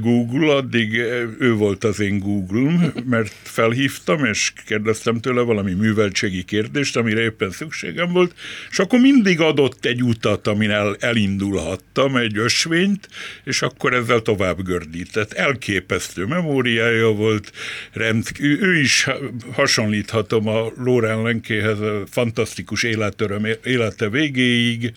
Google, 0.00 0.54
addig 0.54 0.94
ő 1.38 1.52
volt 1.54 1.84
az 1.84 2.00
én 2.00 2.18
Google-m, 2.18 2.92
mert 3.04 3.34
felhívtam, 3.42 4.24
és 4.24 4.52
kérdeztem 4.66 5.20
tőle 5.20 5.40
valami 5.40 5.72
műveltségi 5.72 6.42
kérdést, 6.42 6.96
amire 6.96 7.20
éppen 7.20 7.50
szükségem 7.50 8.12
volt, 8.12 8.34
és 8.70 8.78
akkor 8.78 9.00
mindig 9.00 9.40
adott 9.40 9.84
egy 9.84 10.02
utat, 10.02 10.46
amin 10.46 10.70
el, 10.70 10.96
elindulhattam, 11.00 12.16
egy 12.16 12.38
ösvényt, 12.38 13.08
és 13.44 13.62
akkor 13.62 13.94
ezzel 13.94 14.20
tovább 14.20 14.62
gördített. 14.62 15.32
Elképesztő 15.32 16.24
memóriája 16.24 17.08
volt, 17.08 17.52
rend, 17.92 18.26
ő, 18.40 18.58
ő 18.60 18.78
is 18.78 19.06
hasonlíthatom 19.52 20.48
a 20.48 20.72
Lórán 20.76 21.22
Lenkéhez, 21.22 21.80
a 21.80 22.02
fantasztikus 22.10 22.82
életöröm 22.82 23.46
élete 23.64 24.08
végéig, 24.08 24.92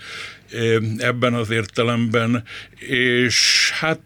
ebben 0.98 1.34
az 1.34 1.50
értelemben, 1.50 2.44
és 2.88 3.72
hát 3.74 4.02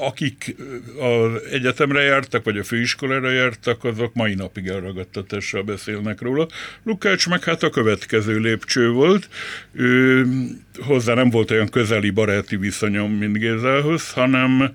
akik 0.00 0.56
az 1.00 1.42
egyetemre 1.50 2.00
jártak, 2.00 2.44
vagy 2.44 2.58
a 2.58 2.64
főiskolára 2.64 3.30
jártak, 3.30 3.84
azok 3.84 4.14
mai 4.14 4.34
napig 4.34 4.66
elragadtatással 4.66 5.62
beszélnek 5.62 6.20
róla. 6.20 6.48
Lukács 6.82 7.28
meg 7.28 7.44
hát 7.44 7.62
a 7.62 7.70
következő 7.70 8.38
lépcső 8.38 8.90
volt. 8.90 9.28
Ő, 9.72 10.24
hozzá 10.78 11.14
nem 11.14 11.30
volt 11.30 11.50
olyan 11.50 11.68
közeli 11.68 12.10
baráti 12.10 12.56
viszonyom, 12.56 13.12
mint 13.12 13.38
Gézához, 13.38 14.10
hanem 14.10 14.72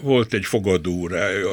volt 0.00 0.34
egy 0.34 0.44
fogadórája, 0.44 1.50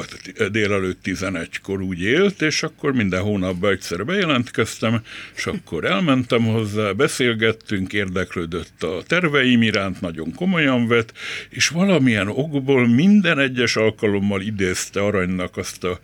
délelőtt 0.50 1.00
11-kor 1.04 1.80
úgy 1.80 2.02
élt, 2.02 2.42
és 2.42 2.62
akkor 2.62 2.92
minden 2.92 3.22
hónapban 3.22 3.72
egyszer 3.72 4.04
bejelentkeztem, 4.04 5.02
és 5.36 5.46
akkor 5.46 5.84
elmentem 5.84 6.44
hozzá, 6.44 6.92
beszélgettünk, 6.92 7.92
érdeklődött 7.92 8.82
a 8.82 9.02
terveim 9.06 9.62
iránt, 9.62 10.00
nagyon 10.00 10.34
komolyan 10.34 10.86
vett, 10.86 11.12
és 11.48 11.68
valamilyen 11.68 12.28
okból 12.28 12.88
minden 12.88 13.38
egyes 13.38 13.76
alkalommal 13.76 14.40
idézte 14.40 15.00
Aranynak 15.00 15.56
azt 15.56 15.84
a 15.84 16.00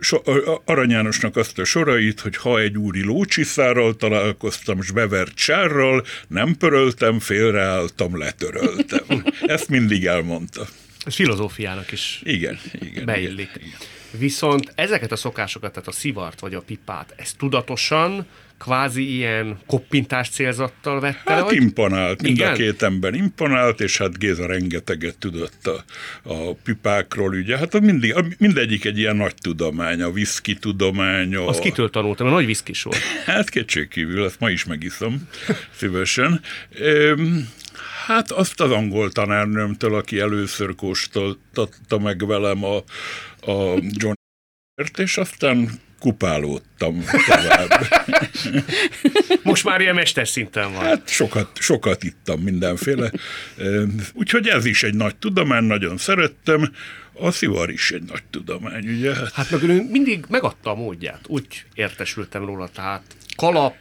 so, 0.00 0.16
Arany 0.64 0.90
Jánosnak 0.90 1.36
azt 1.36 1.58
a 1.58 1.64
sorait, 1.64 2.20
hogy 2.20 2.36
ha 2.36 2.60
egy 2.60 2.78
úri 2.78 3.04
lócsiszárral 3.04 3.96
találkoztam, 3.96 4.78
és 4.78 4.90
bevert 4.90 5.38
sárral, 5.38 6.04
nem 6.28 6.56
pöröltem, 6.56 7.18
félreálltam, 7.18 8.18
letöröltem. 8.18 9.24
Ezt 9.46 9.68
mindig 9.68 10.06
elmondta. 10.06 10.68
Filozófiának 11.14 11.92
is 11.92 12.20
igen, 12.22 12.58
igen, 12.80 13.04
beillik. 13.04 13.50
Igen, 13.54 13.66
igen. 13.66 13.78
Viszont 14.10 14.72
ezeket 14.74 15.12
a 15.12 15.16
szokásokat, 15.16 15.72
tehát 15.72 15.88
a 15.88 15.92
szivart 15.92 16.40
vagy 16.40 16.54
a 16.54 16.60
pipát, 16.60 17.14
ez 17.16 17.32
tudatosan, 17.32 18.26
kvázi 18.58 19.14
ilyen 19.14 19.58
koppintás 19.66 20.28
célzattal 20.28 21.00
vette? 21.00 21.32
Hát 21.32 21.42
vagy? 21.42 21.54
imponált, 21.54 22.22
mind 22.22 22.36
Igen? 22.36 22.52
a 22.52 22.54
két 22.54 22.82
ember 22.82 23.14
imponált, 23.14 23.80
és 23.80 23.98
hát 23.98 24.18
Géza 24.18 24.46
rengeteget 24.46 25.18
tudott 25.18 25.66
a, 25.66 25.84
a 26.22 26.54
pipákról, 26.54 27.34
ugye, 27.34 27.58
hát 27.58 27.80
mindig, 27.80 28.14
mindegyik 28.38 28.84
egy 28.84 28.98
ilyen 28.98 29.16
nagy 29.16 29.34
tudomány, 29.34 30.02
a 30.02 30.10
viszki 30.10 30.54
tudománya. 30.54 31.46
Azt 31.46 31.60
kitől 31.60 31.90
tanultam, 31.90 32.26
a 32.26 32.30
nagy 32.30 32.46
viszkis 32.46 32.82
volt. 32.82 32.98
Hát 33.26 33.50
kétségkívül, 33.50 34.24
ezt 34.24 34.40
ma 34.40 34.50
is 34.50 34.64
megiszom 34.64 35.28
szívesen. 35.76 36.40
Üm, 36.80 37.48
Hát 38.06 38.30
azt 38.30 38.60
az 38.60 38.70
angol 38.70 39.10
tanárnőmtől, 39.10 39.94
aki 39.94 40.18
először 40.18 40.74
kóstoltatta 40.74 41.98
meg 41.98 42.26
velem 42.26 42.64
a, 42.64 42.76
a 43.52 43.78
John 43.90 44.14
és 44.96 45.16
aztán 45.16 45.70
kupálódtam 46.00 47.04
tovább. 47.26 47.86
Most 49.42 49.64
már 49.64 49.80
ilyen 49.80 49.94
mesterszinten 49.94 50.72
van. 50.72 50.84
Hát 50.84 51.08
sokat, 51.08 51.50
sokat 51.54 52.02
ittam 52.02 52.40
mindenféle. 52.40 53.10
Úgyhogy 54.12 54.46
ez 54.46 54.64
is 54.64 54.82
egy 54.82 54.94
nagy 54.94 55.16
tudomány, 55.16 55.64
nagyon 55.64 55.96
szerettem. 55.96 56.72
A 57.12 57.30
szivar 57.30 57.70
is 57.70 57.90
egy 57.90 58.02
nagy 58.02 58.22
tudomány, 58.30 58.88
ugye? 58.88 59.14
Hát 59.34 59.50
meg 59.50 59.62
ő 59.62 59.86
mindig 59.90 60.24
megadta 60.28 60.70
a 60.70 60.74
módját. 60.74 61.20
Úgy 61.26 61.64
értesültem 61.74 62.44
róla, 62.44 62.68
tehát 62.68 63.02
kalap, 63.36 63.74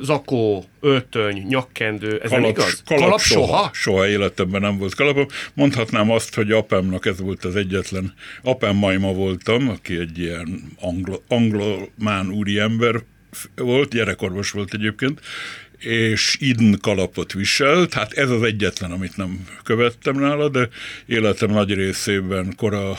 zakó, 0.00 0.64
öltöny, 0.80 1.44
nyakkendő, 1.48 2.20
ez 2.22 2.28
kalap, 2.28 2.40
nem 2.44 2.50
igaz? 2.50 2.82
Kalap, 2.84 3.02
kalap 3.02 3.20
soha, 3.20 3.46
soha? 3.46 3.70
Soha 3.72 4.08
életemben 4.08 4.60
nem 4.60 4.78
volt 4.78 4.94
kalapom. 4.94 5.26
Mondhatnám 5.54 6.10
azt, 6.10 6.34
hogy 6.34 6.52
apámnak 6.52 7.06
ez 7.06 7.20
volt 7.20 7.44
az 7.44 7.56
egyetlen. 7.56 8.14
Apám 8.42 8.76
majma 8.76 9.12
voltam, 9.12 9.68
aki 9.68 9.96
egy 9.96 10.18
ilyen 10.18 10.62
anglo, 10.80 11.16
anglomán 11.28 12.30
úriember 12.30 13.02
volt, 13.54 13.90
gyerekorvos 13.90 14.50
volt 14.50 14.74
egyébként, 14.74 15.20
és 15.78 16.36
idn 16.40 16.74
kalapot 16.80 17.32
viselt, 17.32 17.94
hát 17.94 18.12
ez 18.12 18.30
az 18.30 18.42
egyetlen, 18.42 18.90
amit 18.90 19.16
nem 19.16 19.46
követtem 19.62 20.18
nála, 20.18 20.48
de 20.48 20.68
életem 21.06 21.50
nagy 21.50 21.74
részében 21.74 22.52
kora, 22.56 22.98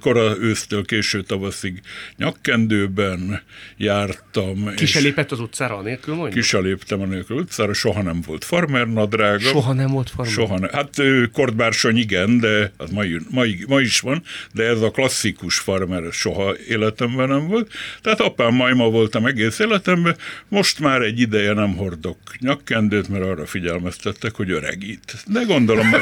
kora 0.00 0.36
ősztől 0.38 0.84
késő 0.84 1.22
tavaszig 1.22 1.80
nyakkendőben 2.16 3.42
jártam. 3.76 4.74
Ki 4.74 4.86
se 4.86 5.00
lépett 5.00 5.32
az 5.32 5.40
utcára 5.40 5.76
anélkül, 5.76 6.14
mondjuk? 6.14 6.42
Ki 6.42 6.48
se 6.48 6.58
léptem 6.58 7.00
anélkül 7.00 7.36
utcára, 7.36 7.72
soha 7.72 8.02
nem 8.02 8.20
volt 8.26 8.44
farmer 8.44 8.86
nadrága. 8.88 9.38
Soha 9.38 9.72
nem 9.72 9.90
volt 9.90 10.10
farmer? 10.10 10.32
Soha 10.34 10.58
nem. 10.58 10.70
Hát 10.72 10.90
kortbársony 11.32 11.96
igen, 11.96 12.38
de 12.38 12.72
az 12.76 12.90
ma, 12.90 13.02
ma, 13.30 13.42
ma 13.66 13.80
is 13.80 14.00
van, 14.00 14.22
de 14.52 14.64
ez 14.64 14.80
a 14.80 14.90
klasszikus 14.90 15.58
farmer 15.58 16.12
soha 16.12 16.54
életemben 16.68 17.28
nem 17.28 17.46
volt. 17.46 17.72
Tehát 18.02 18.20
apám 18.20 18.54
majma 18.54 18.90
voltam 18.90 19.26
egész 19.26 19.58
életemben, 19.58 20.16
most 20.48 20.80
már 20.80 21.00
egy 21.02 21.20
ideje 21.20 21.52
nem 21.52 21.76
hordok 21.76 22.18
nyakkendőt, 22.38 23.08
mert 23.08 23.24
arra 23.24 23.46
figyelmeztettek, 23.46 24.34
hogy 24.34 24.50
öregít. 24.50 25.14
De 25.26 25.42
gondolom, 25.42 25.90
hogy... 25.90 26.00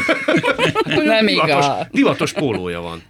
nem 1.04 1.26
divatos, 1.26 1.64
igaz. 1.64 1.86
divatos 1.90 2.32
pólója 2.32 2.80
van. 2.80 3.01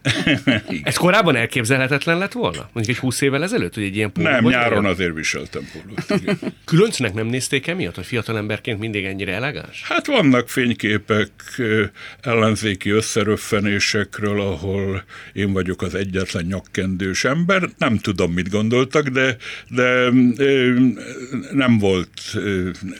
Ez 0.83 0.97
korábban 0.97 1.37
elképzelhetetlen 1.37 2.19
lett 2.19 2.33
volna? 2.33 2.69
Mondjuk 2.73 2.97
egy 2.97 3.03
húsz 3.03 3.21
évvel 3.21 3.43
ezelőtt, 3.43 3.75
hogy 3.75 3.83
egy 3.83 3.97
ilyen 3.97 4.13
póló 4.13 4.29
Nem, 4.29 4.45
nyáron 4.45 4.69
legyen? 4.69 4.85
azért 4.85 5.15
viseltem 5.15 5.63
pólót. 5.73 6.23
Különcnek 6.65 7.15
nem 7.15 7.27
nézték 7.27 7.67
emiatt, 7.67 7.95
hogy 7.95 8.07
fiatalemberként 8.07 8.79
mindig 8.79 9.05
ennyire 9.05 9.33
elegáns? 9.33 9.83
Hát 9.85 10.07
vannak 10.07 10.49
fényképek 10.49 11.31
ellenzéki 12.21 12.91
összeröffenésekről, 12.91 14.41
ahol 14.41 15.05
én 15.33 15.53
vagyok 15.53 15.83
az 15.83 15.95
egyetlen 15.95 16.45
nyakkendős 16.45 17.25
ember. 17.25 17.69
Nem 17.79 17.99
tudom, 17.99 18.33
mit 18.33 18.51
gondoltak, 18.51 19.09
de, 19.09 19.37
de 19.69 20.11
nem 21.53 21.79
volt, 21.79 22.11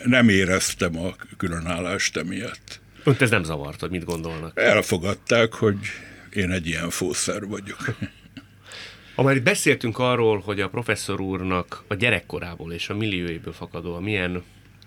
nem 0.03 0.29
éreztem 0.29 0.97
a 0.97 1.15
különállást 1.37 2.17
emiatt. 2.17 2.81
Önt 3.03 3.21
ez 3.21 3.29
nem 3.29 3.43
zavart, 3.43 3.79
hogy 3.79 3.89
mit 3.89 4.05
gondolnak? 4.05 4.59
Elfogadták, 4.59 5.53
hogy 5.53 5.77
én 6.35 6.51
egy 6.51 6.67
ilyen 6.67 6.89
fószer 6.89 7.45
vagyok. 7.45 7.95
Ha 9.15 9.23
már 9.23 9.35
itt 9.35 9.43
beszéltünk 9.43 9.99
arról, 9.99 10.39
hogy 10.39 10.61
a 10.61 10.69
professzor 10.69 11.21
úrnak 11.21 11.83
a 11.87 11.93
gyerekkorából 11.93 12.71
és 12.71 12.89
a 12.89 12.95
millióéből 12.95 13.53
fakadóan 13.53 14.03
milyen 14.03 14.43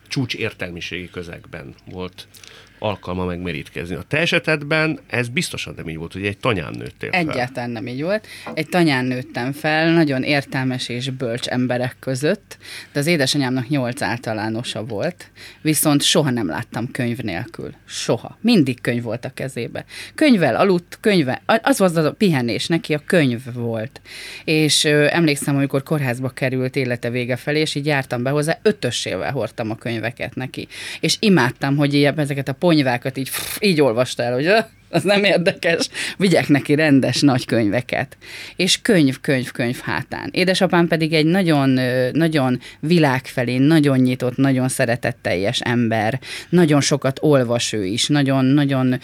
csúcs 0.09 0.35
értelmiségi 0.35 1.11
közegben 1.11 1.75
volt 1.85 2.29
alkalma 2.79 3.25
megmerítkezni. 3.25 3.95
A 3.95 4.03
te 4.09 4.19
esetedben 4.19 4.99
ez 5.07 5.29
biztosan 5.29 5.75
nem 5.77 5.89
így 5.89 5.97
volt, 5.97 6.13
hogy 6.13 6.27
egy 6.27 6.39
tanyán 6.39 6.75
nőttél 6.79 7.11
fel. 7.11 7.21
Egyáltalán 7.21 7.71
nem 7.71 7.87
így 7.87 8.03
volt. 8.03 8.27
Egy 8.55 8.69
tanyán 8.69 9.05
nőttem 9.05 9.53
fel, 9.53 9.93
nagyon 9.93 10.23
értelmes 10.23 10.89
és 10.89 11.11
bölcs 11.11 11.47
emberek 11.47 11.97
között, 12.01 12.59
de 12.93 12.99
az 12.99 13.07
édesanyámnak 13.07 13.69
nyolc 13.69 14.03
általánosa 14.03 14.85
volt, 14.85 15.31
viszont 15.63 16.03
soha 16.03 16.31
nem 16.31 16.49
láttam 16.49 16.91
könyv 16.91 17.19
nélkül. 17.19 17.75
Soha. 17.85 18.39
Mindig 18.41 18.81
könyv 18.81 19.03
volt 19.03 19.25
a 19.25 19.31
kezébe. 19.35 19.85
Könyvvel 20.15 20.57
aludt, 20.57 20.99
könyve, 21.01 21.43
az 21.63 21.79
volt 21.79 21.97
az 21.97 22.05
a 22.05 22.13
pihenés, 22.13 22.67
neki 22.67 22.95
a 22.95 23.03
könyv 23.07 23.41
volt. 23.55 24.01
És 24.45 24.85
ö, 24.85 25.07
emlékszem, 25.11 25.57
amikor 25.57 25.83
kórházba 25.83 26.29
került 26.29 26.77
élete 26.77 27.11
vége 27.11 27.37
felé, 27.37 27.61
és 27.61 27.75
így 27.75 27.87
jártam 27.87 28.23
be 28.23 28.31
hozzá, 28.31 28.59
ötösével 28.63 29.33
hordtam 29.33 29.71
a 29.71 29.77
könyveket 29.77 30.35
neki. 30.35 30.69
És 31.01 31.17
imádtam, 31.21 31.77
hogy 31.77 31.95
ilyen, 31.95 32.19
ezeket 32.19 32.49
a 32.49 32.53
ponyvákat 32.67 33.17
így, 33.17 33.31
így 33.61 33.81
olvasta 33.81 34.23
el, 34.23 34.33
hogy 34.33 34.47
az 34.97 35.03
nem 35.03 35.25
érdekes, 35.25 35.89
vigyek 36.17 36.49
neki 36.49 36.75
rendes 36.75 37.21
nagy 37.21 37.45
könyveket. 37.45 38.17
És 38.57 38.83
könyv, 38.83 39.21
könyv, 39.21 39.51
könyv 39.51 39.81
hátán. 39.83 40.29
Édesapám 40.33 40.89
pedig 40.89 41.13
egy 41.13 41.27
nagyon, 41.27 41.81
nagyon 42.13 42.61
világfelé, 42.81 43.57
nagyon 43.57 43.99
nyitott, 43.99 44.37
nagyon 44.37 44.69
szeretetteljes 44.69 45.61
ember, 45.61 46.21
nagyon 46.49 46.81
sokat 46.81 47.19
olvas 47.23 47.73
ő 47.73 47.85
is, 47.85 48.07
nagyon, 48.07 48.45
nagyon 48.45 48.99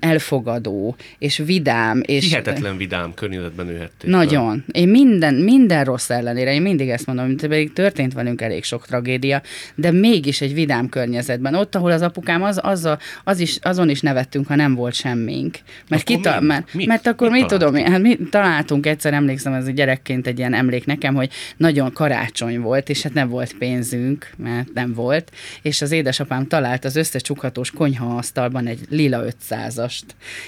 elfogadó, 0.00 0.96
és 1.18 1.42
vidám. 1.46 2.02
És 2.06 2.24
Hihetetlen 2.24 2.76
vidám 2.76 3.14
környezetben 3.14 3.66
nőhettél. 3.66 4.10
Nagyon. 4.10 4.64
Én 4.72 4.88
minden, 4.88 5.34
minden 5.34 5.84
rossz 5.84 6.10
ellenére, 6.10 6.54
én 6.54 6.62
mindig 6.62 6.88
ezt 6.88 7.06
mondom, 7.06 7.26
hogy 7.26 7.36
pedig 7.36 7.72
történt 7.72 8.12
velünk 8.12 8.40
elég 8.40 8.64
sok 8.64 8.86
tragédia, 8.86 9.42
de 9.74 9.90
mégis 9.90 10.40
egy 10.40 10.54
vidám 10.54 10.88
környezetben. 10.88 11.54
Ott, 11.54 11.74
ahol 11.74 11.90
az 11.90 12.02
apukám, 12.02 12.42
az, 12.42 12.60
az, 12.62 12.88
az 13.24 13.38
is, 13.38 13.58
azon 13.62 13.88
is 13.88 14.00
nevettünk, 14.00 14.46
ha 14.46 14.54
nem 14.54 14.74
volt 14.74 14.94
semmi 14.94 15.23
semmink. 15.24 15.58
Mert, 15.88 16.02
kita, 16.02 16.40
mi? 16.40 16.46
mert, 16.46 16.74
mit? 16.74 16.86
mert 16.86 17.06
akkor 17.06 17.30
mit, 17.30 17.40
mit 17.40 17.48
tudom 17.48 17.74
én, 17.74 17.90
hát 17.90 18.00
mi 18.00 18.16
találtunk 18.30 18.86
egyszer, 18.86 19.12
emlékszem, 19.12 19.52
ez 19.52 19.70
gyerekként 19.70 20.26
egy 20.26 20.38
ilyen 20.38 20.54
emlék 20.54 20.86
nekem, 20.86 21.14
hogy 21.14 21.30
nagyon 21.56 21.92
karácsony 21.92 22.60
volt, 22.60 22.88
és 22.88 23.02
hát 23.02 23.14
nem 23.14 23.28
volt 23.28 23.54
pénzünk, 23.58 24.30
mert 24.36 24.72
nem 24.74 24.94
volt, 24.94 25.32
és 25.62 25.82
az 25.82 25.90
édesapám 25.90 26.46
talált 26.46 26.84
az 26.84 26.96
összecsukhatós 26.96 27.70
konyhaasztalban 27.70 28.66
egy 28.66 28.80
lila 28.90 29.24
500-ast, 29.48 30.02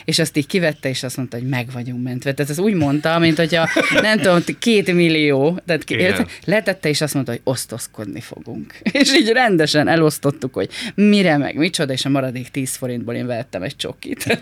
és 0.05 0.19
azt 0.19 0.37
így 0.37 0.47
kivette, 0.47 0.89
és 0.89 1.03
azt 1.03 1.17
mondta, 1.17 1.37
hogy 1.39 1.49
meg 1.49 1.69
vagyunk 1.73 2.03
mentve. 2.03 2.35
Tehát 2.35 2.51
ez 2.51 2.59
úgy 2.59 2.75
mondta, 2.75 3.19
mint 3.19 3.37
hogyha 3.37 3.69
nem 4.01 4.19
tudom, 4.19 4.43
két 4.59 4.93
millió, 4.93 5.61
tehát 5.67 5.91
Igen. 5.91 6.27
letette, 6.45 6.89
és 6.89 7.01
azt 7.01 7.15
mondta, 7.15 7.33
hogy 7.33 7.41
osztozkodni 7.45 8.21
fogunk. 8.21 8.75
És 8.93 9.15
így 9.15 9.29
rendesen 9.29 9.89
elosztottuk, 9.89 10.55
hogy 10.55 10.69
mire 10.95 11.37
meg, 11.37 11.57
micsoda, 11.57 11.93
és 11.93 12.05
a 12.05 12.09
maradék 12.09 12.49
10 12.49 12.77
forintból 12.77 13.15
én 13.15 13.27
vettem 13.27 13.63
egy 13.63 13.77
csokit. 13.77 14.25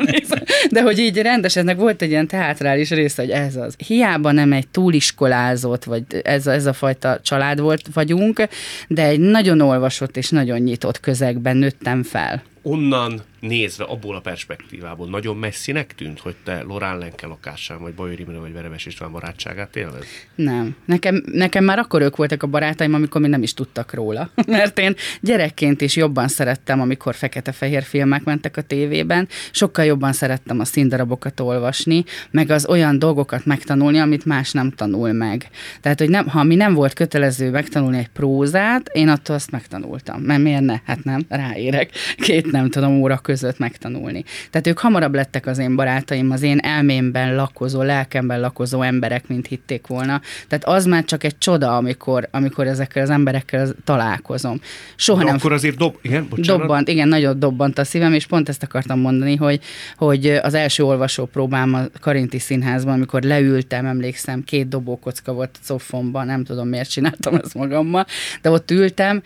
De 0.70 0.82
hogy 0.82 0.98
így 0.98 1.18
rendesen, 1.18 1.76
volt 1.76 2.02
egy 2.02 2.10
ilyen 2.10 2.26
teátrális 2.26 2.90
része, 2.90 3.22
hogy 3.22 3.30
ez 3.30 3.56
az. 3.56 3.74
Hiába 3.86 4.32
nem 4.32 4.52
egy 4.52 4.68
túliskolázott, 4.68 5.84
vagy 5.84 6.02
ez, 6.22 6.46
ez 6.46 6.66
a 6.66 6.72
fajta 6.72 7.20
család 7.22 7.60
volt, 7.60 7.82
vagyunk, 7.92 8.46
de 8.88 9.06
egy 9.06 9.20
nagyon 9.20 9.60
olvasott 9.60 10.16
és 10.16 10.30
nagyon 10.30 10.58
nyitott 10.58 11.00
közegben 11.00 11.56
nőttem 11.56 12.02
fel. 12.02 12.42
Onnan 12.62 13.22
nézve 13.46 13.84
abból 13.84 14.16
a 14.16 14.20
perspektívából 14.20 15.08
nagyon 15.08 15.36
messzinek 15.36 15.94
tűnt, 15.94 16.20
hogy 16.20 16.34
te 16.44 16.62
Lorán 16.62 16.98
Lenke 16.98 17.26
lakásán, 17.26 17.80
vagy 17.80 17.94
Bajor 17.94 18.20
Imre, 18.20 18.38
vagy 18.38 18.52
Veremes 18.52 18.86
István 18.86 19.12
barátságát 19.12 19.76
élvez? 19.76 20.04
Nem. 20.34 20.76
Nekem, 20.84 21.22
nekem 21.32 21.64
már 21.64 21.78
akkor 21.78 22.02
ők 22.02 22.16
voltak 22.16 22.42
a 22.42 22.46
barátaim, 22.46 22.94
amikor 22.94 23.20
még 23.20 23.30
nem 23.30 23.42
is 23.42 23.54
tudtak 23.54 23.94
róla. 23.94 24.30
Mert 24.46 24.78
én 24.78 24.94
gyerekként 25.20 25.80
is 25.80 25.96
jobban 25.96 26.28
szerettem, 26.28 26.80
amikor 26.80 27.14
fekete-fehér 27.14 27.82
filmek 27.82 28.24
mentek 28.24 28.56
a 28.56 28.62
tévében, 28.62 29.28
sokkal 29.50 29.84
jobban 29.84 30.12
szerettem 30.12 30.60
a 30.60 30.64
színdarabokat 30.64 31.40
olvasni, 31.40 32.04
meg 32.30 32.50
az 32.50 32.66
olyan 32.66 32.98
dolgokat 32.98 33.44
megtanulni, 33.44 33.98
amit 33.98 34.24
más 34.24 34.52
nem 34.52 34.70
tanul 34.70 35.12
meg. 35.12 35.48
Tehát, 35.80 35.98
hogy 35.98 36.08
nem, 36.08 36.28
ha 36.28 36.42
mi 36.42 36.54
nem 36.54 36.74
volt 36.74 36.92
kötelező 36.92 37.50
megtanulni 37.50 37.98
egy 37.98 38.08
prózát, 38.08 38.88
én 38.92 39.08
attól 39.08 39.36
azt 39.36 39.50
megtanultam. 39.50 40.20
Mert 40.20 40.42
miért 40.42 40.62
ne? 40.62 40.80
Hát 40.84 41.04
nem, 41.04 41.20
ráérek. 41.28 41.90
Két 42.16 42.50
nem 42.50 42.70
tudom 42.70 43.00
óra 43.00 43.18
között 43.18 43.32
között 43.34 43.58
megtanulni. 43.58 44.24
Tehát 44.50 44.66
ők 44.66 44.78
hamarabb 44.78 45.14
lettek 45.14 45.46
az 45.46 45.58
én 45.58 45.76
barátaim, 45.76 46.30
az 46.30 46.42
én 46.42 46.58
elmémben 46.58 47.34
lakozó, 47.34 47.82
lelkemben 47.82 48.40
lakozó 48.40 48.82
emberek, 48.82 49.28
mint 49.28 49.46
hitték 49.46 49.86
volna. 49.86 50.20
Tehát 50.48 50.64
az 50.64 50.84
már 50.84 51.04
csak 51.04 51.24
egy 51.24 51.38
csoda, 51.38 51.76
amikor, 51.76 52.28
amikor 52.30 52.66
ezekkel 52.66 53.02
az 53.02 53.10
emberekkel 53.10 53.68
találkozom. 53.84 54.60
Soha 54.96 55.18
De 55.18 55.24
nem... 55.24 55.34
akkor 55.34 55.52
azért 55.52 55.76
dob... 55.76 55.96
igen, 56.02 56.26
bocsánat. 56.28 56.60
dobbant, 56.60 56.88
igen, 56.88 57.08
nagyon 57.08 57.38
dobbant 57.38 57.78
a 57.78 57.84
szívem, 57.84 58.12
és 58.12 58.26
pont 58.26 58.48
ezt 58.48 58.62
akartam 58.62 59.00
mondani, 59.00 59.36
hogy, 59.36 59.60
hogy 59.96 60.26
az 60.26 60.54
első 60.54 60.84
olvasó 60.84 61.24
próbám 61.24 61.74
a 61.74 61.80
Karinti 62.00 62.38
Színházban, 62.38 62.94
amikor 62.94 63.22
leültem, 63.22 63.86
emlékszem, 63.86 64.44
két 64.44 64.68
dobókocka 64.68 65.32
volt 65.32 65.58
a 65.62 65.66
cofomban, 65.66 66.26
nem 66.26 66.44
tudom 66.44 66.68
miért 66.68 66.90
csináltam 66.90 67.34
ezt 67.34 67.54
magammal, 67.54 68.06
de 68.42 68.50
ott 68.50 68.70
ültem, 68.70 69.22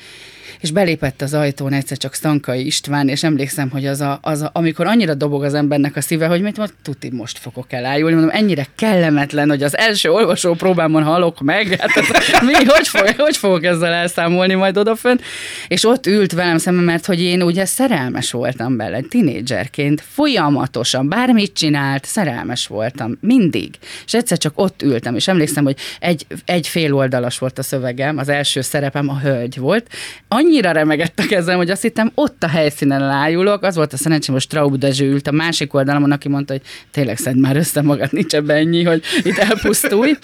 és 0.61 0.71
belépett 0.71 1.23
az 1.23 1.35
ajtón 1.35 1.73
egyszer 1.73 1.97
csak 1.97 2.15
Stankai 2.15 2.67
István, 2.67 3.09
és 3.09 3.23
emlékszem, 3.23 3.71
hogy 3.71 3.87
az 3.87 3.98
a, 4.01 4.19
az 4.23 4.43
a, 4.43 4.51
amikor 4.53 4.87
annyira 4.87 5.15
dobog 5.15 5.45
az 5.45 5.55
embernek 5.55 5.97
a 5.97 6.01
szíve, 6.01 6.27
hogy 6.27 6.43
mit 6.43 6.57
mond, 6.57 6.73
tuti, 6.83 7.11
most 7.11 7.39
fogok 7.39 7.73
elájulni, 7.73 8.15
mondom, 8.15 8.35
ennyire 8.35 8.67
kellemetlen, 8.77 9.49
hogy 9.49 9.63
az 9.63 9.77
első 9.77 10.11
olvasó 10.11 10.55
próbámon 10.55 11.03
halok 11.03 11.41
meg, 11.41 11.77
hát 11.81 11.97
ez, 11.97 12.07
mi, 12.47 12.53
hogy, 12.65 12.89
fog, 12.89 13.15
hogy 13.17 13.37
fogok 13.37 13.65
ezzel 13.65 13.93
elszámolni 13.93 14.55
majd 14.55 14.77
odafön, 14.77 15.21
és 15.69 15.85
ott 15.85 16.07
ült 16.07 16.33
velem 16.33 16.59
szemben, 16.59 16.85
mert 16.85 17.07
hogy 17.07 17.21
én 17.21 17.43
ugye 17.43 17.65
szerelmes 17.65 18.31
voltam 18.31 18.77
bele, 18.77 19.01
tinédzserként, 19.01 20.01
folyamatosan, 20.01 21.09
bármit 21.09 21.53
csinált, 21.53 22.05
szerelmes 22.05 22.67
voltam, 22.67 23.19
mindig. 23.21 23.75
És 24.05 24.15
egyszer 24.15 24.39
csak 24.39 24.53
ott 24.55 24.83
ültem, 24.83 25.15
és 25.15 25.29
emlékszem, 25.29 25.65
hogy 25.65 25.77
egy, 26.01 26.27
egy 26.45 26.67
fél 26.67 26.95
oldalas 26.95 27.39
volt 27.39 27.59
a 27.59 27.63
szövegem, 27.63 28.19
az 28.19 28.29
első 28.29 28.61
szerepem 28.61 29.09
a 29.09 29.19
hölgy 29.19 29.59
volt, 29.59 29.89
annyira 30.29 30.71
remegett 30.71 31.19
a 31.19 31.27
kezem, 31.27 31.57
hogy 31.57 31.71
azt 31.71 31.83
hittem, 31.83 32.11
ott 32.15 32.43
a 32.43 32.49
helyszínen 32.49 33.01
lájulok, 33.01 33.63
az 33.63 33.77
volt 33.77 33.88
a 33.93 33.97
szerencsém, 33.97 34.35
hogy 34.35 34.43
Straub 34.43 34.77
Dezső 34.77 35.11
ült 35.11 35.27
a 35.27 35.33
másik 35.33 35.75
oldalon, 35.75 36.13
aki 36.13 36.29
mondta, 36.29 36.53
hogy 36.53 36.63
tényleg 36.91 37.17
szed 37.17 37.39
már 37.39 37.57
össze 37.57 37.83
magad, 37.83 38.13
nincs 38.13 38.35
ebben 38.35 38.57
ennyi, 38.57 38.85
hogy 38.85 39.03
itt 39.23 39.37
elpusztulj. 39.37 40.15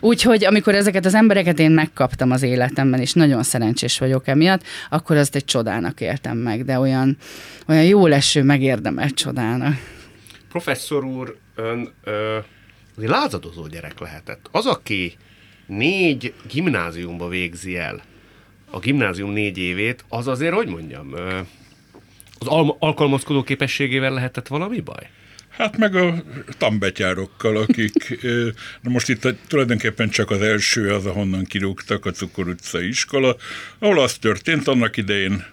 Úgyhogy 0.00 0.44
amikor 0.44 0.74
ezeket 0.74 1.04
az 1.04 1.14
embereket 1.14 1.58
én 1.58 1.70
megkaptam 1.70 2.30
az 2.30 2.42
életemben, 2.42 3.00
és 3.00 3.12
nagyon 3.12 3.42
szerencsés 3.42 3.98
vagyok 3.98 4.28
emiatt, 4.28 4.62
akkor 4.90 5.16
azt 5.16 5.34
egy 5.34 5.44
csodának 5.44 6.00
éltem 6.00 6.36
meg, 6.36 6.64
de 6.64 6.78
olyan, 6.78 7.16
olyan 7.66 7.84
jó 7.84 8.06
leső, 8.06 8.42
megérdemelt 8.42 9.14
csodának. 9.14 9.74
Professzor 10.48 11.04
úr, 11.04 11.36
ön 11.54 11.92
ö, 12.04 12.38
lázadozó 12.96 13.66
gyerek 13.66 14.00
lehetett. 14.00 14.48
Az, 14.52 14.66
aki 14.66 15.16
négy 15.66 16.32
gimnáziumba 16.48 17.28
végzi 17.28 17.76
el, 17.76 18.02
a 18.70 18.78
gimnázium 18.78 19.30
négy 19.30 19.58
évét, 19.58 20.04
az 20.08 20.26
azért, 20.26 20.54
hogy 20.54 20.68
mondjam, 20.68 21.14
az 22.40 22.46
al- 22.46 22.76
alkalmazkodó 22.78 23.42
képességével 23.42 24.12
lehetett 24.12 24.46
valami 24.46 24.80
baj? 24.80 25.08
Hát 25.48 25.76
meg 25.76 25.94
a 25.94 26.22
tambetyárokkal, 26.58 27.56
akik, 27.56 28.18
na 28.82 28.90
most 28.90 29.08
itt 29.08 29.28
tulajdonképpen 29.46 30.08
csak 30.08 30.30
az 30.30 30.40
első 30.40 30.94
az, 30.94 31.06
ahonnan 31.06 31.44
kirúgtak, 31.44 32.06
a 32.06 32.10
Cukor 32.10 32.48
utca 32.48 32.80
iskola, 32.80 33.36
ahol 33.78 33.98
az 33.98 34.14
történt 34.14 34.68
annak 34.68 34.96
idején, 34.96 35.44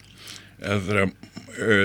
ezre 0.60 1.12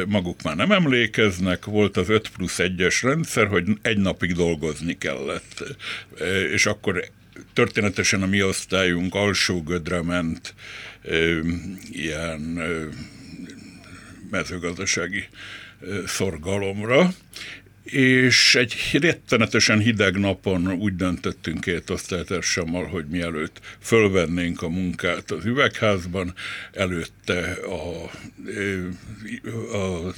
maguk 0.06 0.42
már 0.42 0.56
nem 0.56 0.72
emlékeznek, 0.72 1.64
volt 1.64 1.96
az 1.96 2.08
5 2.08 2.30
plusz 2.36 2.56
1-es 2.58 2.98
rendszer, 3.02 3.46
hogy 3.46 3.64
egy 3.82 3.98
napig 3.98 4.32
dolgozni 4.32 4.98
kellett, 4.98 5.76
és 6.52 6.66
akkor 6.66 7.04
történetesen 7.52 8.22
a 8.22 8.26
mi 8.26 8.42
osztályunk 8.42 9.14
alsó 9.14 9.62
gödre 9.62 10.02
ment, 10.02 10.54
ilyen 11.90 12.62
mezőgazdasági 14.32 15.28
szorgalomra, 16.06 17.10
és 17.84 18.54
egy 18.54 18.74
rettenetesen 18.92 19.78
hideg 19.78 20.18
napon 20.18 20.72
úgy 20.72 20.96
döntöttünk 20.96 21.60
két 21.60 21.90
osztálytársammal, 21.90 22.84
hogy 22.86 23.06
mielőtt 23.06 23.60
fölvennénk 23.80 24.62
a 24.62 24.68
munkát 24.68 25.30
az 25.30 25.44
üvegházban, 25.44 26.34
előtte 26.72 27.56
a, 27.66 28.10
a, 29.72 30.06
a 30.06 30.12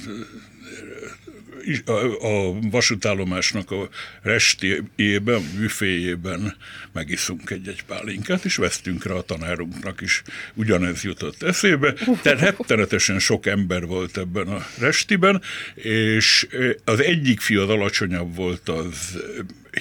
a 2.19 2.59
vasútállomásnak 2.69 3.71
a 3.71 3.89
restéjében, 4.21 5.41
büféjében 5.57 6.55
megiszunk 6.91 7.49
egy-egy 7.49 7.83
pálinkát, 7.83 8.45
és 8.45 8.55
vesztünk 8.55 9.05
rá 9.05 9.13
a 9.13 9.21
tanárunknak 9.21 10.01
is. 10.01 10.21
Ugyanez 10.53 11.03
jutott 11.03 11.43
eszébe. 11.43 11.93
Tehát 12.21 12.39
rettenetesen 12.39 13.19
sok 13.19 13.45
ember 13.45 13.85
volt 13.85 14.17
ebben 14.17 14.47
a 14.47 14.65
restiben, 14.79 15.41
és 15.75 16.47
az 16.83 16.99
egyik 16.99 17.39
fiú 17.39 17.61
az 17.61 17.69
alacsonyabb 17.69 18.35
volt, 18.35 18.69
az 18.69 19.17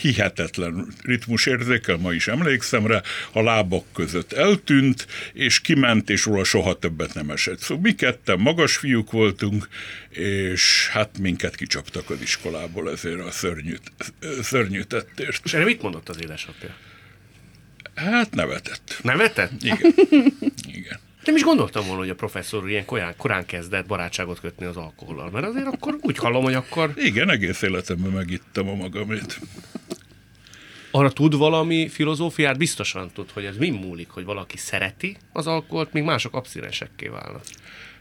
hihetetlen 0.01 0.87
ritmusérzékel, 1.03 1.97
ma 1.97 2.13
is 2.13 2.29
emlékszem 2.29 2.87
rá, 2.87 3.03
a 3.33 3.43
lábak 3.43 3.85
között 3.93 4.33
eltűnt, 4.33 5.07
és 5.33 5.61
kiment, 5.61 6.11
és 6.11 6.25
róla 6.25 6.45
soha 6.45 6.79
többet 6.79 7.15
nem 7.15 7.31
esett. 7.31 7.59
Szóval 7.59 7.83
mi 7.83 7.95
ketten 7.95 8.39
magas 8.39 8.77
fiúk 8.77 9.11
voltunk, 9.11 9.69
és 10.11 10.89
hát 10.89 11.19
minket 11.19 11.57
kicsaptak 11.57 12.11
az 12.11 12.21
iskolából 12.21 12.91
ezért 12.91 13.21
a 13.21 13.31
szörnyű, 13.31 13.75
szörnyű 14.43 14.83
tettért. 14.83 15.41
És 15.45 15.55
erre 15.55 15.65
mit 15.65 15.83
mondott 15.83 16.09
az 16.09 16.23
édesapja? 16.23 16.75
Hát 17.95 18.35
nevetett. 18.35 18.99
Nevetett? 19.03 19.63
Igen. 19.63 19.95
Igen. 20.67 20.99
Nem 21.25 21.37
is 21.37 21.43
gondoltam 21.43 21.85
volna, 21.87 22.01
hogy 22.01 22.11
a 22.11 22.15
professzor 22.15 22.69
ilyen 22.69 22.85
korán, 22.85 23.15
korán 23.17 23.47
kezdett 23.47 23.87
barátságot 23.87 24.41
kötni 24.41 24.67
az 24.67 24.77
alkohollal, 24.77 25.31
mert 25.31 25.47
azért 25.47 25.67
akkor 25.67 25.97
úgy 26.01 26.17
hallom, 26.17 26.43
hogy 26.43 26.55
akkor... 26.55 26.93
Igen, 26.97 27.31
egész 27.31 27.63
életemben 27.63 28.11
megittem 28.11 28.69
a 28.69 28.75
magamét. 28.75 29.41
Arra 30.91 31.11
tud 31.11 31.37
valami 31.37 31.89
filozófiát? 31.89 32.59
Biztosan 32.59 33.11
tud, 33.15 33.31
hogy 33.31 33.45
ez 33.45 33.57
mi 33.57 33.71
múlik, 33.71 34.09
hogy 34.11 34.25
valaki 34.25 34.57
szereti 34.57 35.17
az 35.33 35.47
alkoholt, 35.47 35.93
míg 35.93 36.03
mások 36.03 36.35
abszirensekké 36.35 37.09
válnak. 37.09 37.43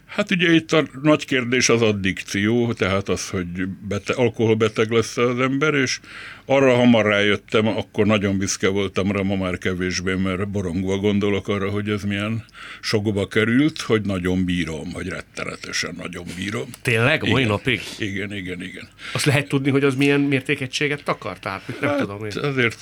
Hát 0.06 0.32
ugye 0.32 0.52
itt 0.52 0.72
a 0.72 0.84
nagy 1.02 1.26
kérdés 1.26 1.70
az 1.70 1.82
addikció, 1.82 2.74
tehát 2.74 3.10
az, 3.10 3.30
hogy 3.30 3.68
bete, 3.68 4.14
alkoholbeteg 4.14 4.92
lesz 4.92 5.18
az 5.18 5.40
ember, 5.40 5.74
és 5.74 6.00
arra 6.46 6.76
hamar 6.76 7.06
rájöttem, 7.06 7.68
akkor 7.68 8.06
nagyon 8.06 8.38
büszke 8.38 8.68
voltam 8.68 9.12
rá, 9.12 9.22
ma 9.22 9.36
már 9.36 9.58
kevésbé, 9.58 10.14
mert 10.14 10.48
borongva 10.48 10.98
gondolok 10.98 11.48
arra, 11.48 11.70
hogy 11.70 11.90
ez 11.90 12.04
milyen 12.04 12.46
sokba 12.82 13.28
került, 13.28 13.82
hogy 13.82 14.02
nagyon 14.02 14.46
bírom, 14.46 14.90
vagy 14.94 15.08
rettenetesen 15.08 15.96
nagyon 15.98 16.26
bírom. 16.36 16.70
Tényleg? 16.82 17.30
Mai 17.30 17.44
napig? 17.44 17.82
Igen, 17.98 18.34
igen, 18.34 18.62
igen. 18.62 18.88
Azt 19.14 19.26
lehet 19.26 19.48
tudni, 19.48 19.70
hogy 19.70 19.84
az 19.84 19.96
milyen 19.96 20.20
mértékegységet 20.20 21.04
takar? 21.04 21.40
Tehát 21.40 21.80
nem 21.80 21.90
hát 21.90 22.00
tudom 22.00 22.26
én. 22.26 22.32
Azért 22.42 22.78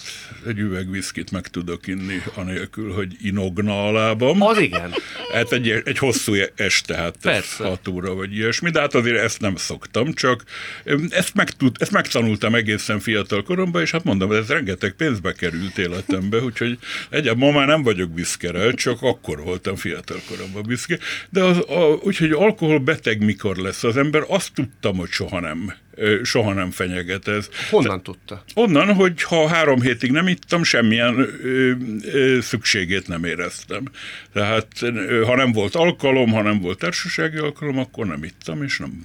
egy 0.47 0.59
üveg 0.59 0.91
viszkit 0.91 1.31
meg 1.31 1.47
tudok 1.47 1.87
inni, 1.87 2.21
anélkül, 2.35 2.93
hogy 2.93 3.15
inogna 3.21 3.87
a 3.87 3.91
lábam. 3.91 4.41
Az 4.41 4.59
igen. 4.59 4.93
Hát 5.33 5.51
egy, 5.51 5.69
egy 5.69 5.97
hosszú 5.97 6.33
este, 6.55 6.95
hát 6.95 7.15
Persze. 7.21 7.63
6 7.63 7.87
óra 7.87 8.13
vagy 8.13 8.35
ilyesmi, 8.35 8.69
de 8.69 8.79
hát 8.79 8.95
azért 8.95 9.17
ezt 9.17 9.39
nem 9.39 9.55
szoktam, 9.55 10.13
csak 10.13 10.43
ezt, 11.09 11.33
megtud, 11.33 11.75
ezt 11.79 11.91
megtanultam 11.91 12.55
egészen 12.55 12.99
fiatal 12.99 13.43
koromban, 13.51 13.81
és 13.81 13.91
hát 13.91 14.03
mondom, 14.03 14.31
ez 14.31 14.47
rengeteg 14.47 14.91
pénzbe 14.91 15.33
került 15.33 15.77
életembe, 15.77 16.41
úgyhogy 16.41 16.77
egyáltalán 17.09 17.51
ma 17.51 17.59
már 17.59 17.67
nem 17.67 17.83
vagyok 17.83 18.09
büszke 18.09 18.73
csak 18.73 19.01
akkor 19.01 19.43
voltam 19.43 19.75
fiatal 19.75 20.19
koromban 20.29 20.63
büszke, 20.67 20.97
de 21.29 21.43
az, 21.43 21.57
a, 21.57 21.99
úgyhogy 22.03 22.31
alkohol 22.31 22.79
beteg 22.79 23.23
mikor 23.23 23.57
lesz 23.57 23.83
az 23.83 23.97
ember, 23.97 24.23
azt 24.27 24.53
tudtam, 24.53 24.97
hogy 24.97 25.09
soha 25.09 25.39
nem 25.39 25.73
soha 26.23 26.53
nem 26.53 26.71
fenyeget 26.71 27.27
ez. 27.27 27.49
Honnan 27.69 28.03
tudta? 28.03 28.43
Onnan, 28.53 28.93
hogy 28.93 29.23
ha 29.23 29.47
három 29.47 29.81
hétig 29.81 30.11
nem 30.11 30.27
ittam, 30.27 30.63
semmilyen 30.63 31.17
ö, 31.43 31.71
ö, 32.11 32.41
szükségét 32.41 33.07
nem 33.07 33.23
éreztem. 33.23 33.83
Tehát 34.33 34.67
ha 35.25 35.35
nem 35.35 35.51
volt 35.51 35.75
alkalom, 35.75 36.31
ha 36.31 36.41
nem 36.41 36.59
volt 36.59 36.77
társasági 36.77 37.37
alkalom, 37.37 37.77
akkor 37.77 38.05
nem 38.05 38.23
ittam, 38.23 38.63
és, 38.63 38.77
nem, 38.77 39.01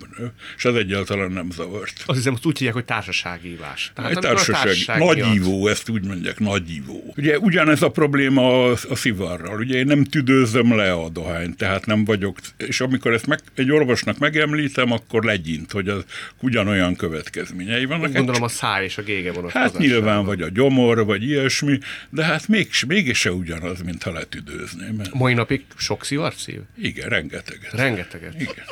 és 0.57 0.65
ez 0.65 0.75
egyáltalán 0.75 1.31
nem 1.31 1.51
zavart. 1.51 2.03
Azt 2.07 2.19
hiszem, 2.19 2.33
azt 2.33 2.47
úgy 2.47 2.57
hívják, 2.57 2.75
hogy 2.75 2.85
társasági 2.85 3.51
ívás. 3.51 3.93
Tehát 3.95 4.11
Egy 4.11 4.19
társaság, 4.19 4.63
társaság 4.63 4.99
nagy 4.99 5.17
miatt... 5.17 5.35
ívó, 5.35 5.69
ezt 5.69 5.89
úgy 5.89 6.05
mondják, 6.05 6.39
nagy 6.39 6.71
ívó. 6.71 7.15
Ugye 7.17 7.39
ugyanez 7.39 7.83
a 7.83 7.91
probléma 7.91 8.65
a, 8.65 8.77
a 8.89 8.95
szivarral. 8.95 9.59
Ugye 9.59 9.79
én 9.79 9.87
nem 9.87 10.05
tüdőzöm 10.05 10.77
le 10.77 10.93
a 10.93 11.09
dohányt, 11.09 11.57
tehát 11.57 11.87
nem 11.87 12.05
vagyok, 12.05 12.39
és 12.57 12.81
amikor 12.81 13.13
ezt 13.13 13.27
meg, 13.27 13.41
egy 13.55 13.71
orvosnak 13.71 14.19
megemlítem, 14.19 14.93
akkor 14.93 15.25
legyint, 15.25 15.73
hogy 15.73 15.89
az 15.89 16.05
ugyanolyan 16.41 16.76
olyan 16.77 16.97
következményei 16.97 17.85
vannak. 17.85 18.13
Gondolom 18.13 18.43
a 18.43 18.49
száj 18.49 18.85
és 18.85 18.99
a 18.99 19.03
gége 19.03 19.33
vonatkozásában. 19.33 19.81
Hát 19.81 19.91
nyilván, 19.91 20.25
vagy 20.25 20.43
a 20.43 20.49
gyomor, 20.49 21.05
vagy 21.05 21.23
ilyesmi, 21.23 21.79
de 22.11 22.25
hát 22.25 22.49
még, 22.49 22.69
mégis 22.87 23.19
se 23.19 23.33
ugyanaz, 23.33 23.83
mint 23.83 24.03
ha 24.03 24.13
letüdőzném. 24.13 24.95
Mert... 24.95 25.15
Mai 25.15 25.35
napig 25.35 25.65
sok 25.77 26.05
szivart 26.05 26.39
szív? 26.39 26.61
Igen, 26.77 27.09
rengeteget. 27.09 27.73
Rengeteget? 27.73 28.41
Igen. 28.41 28.65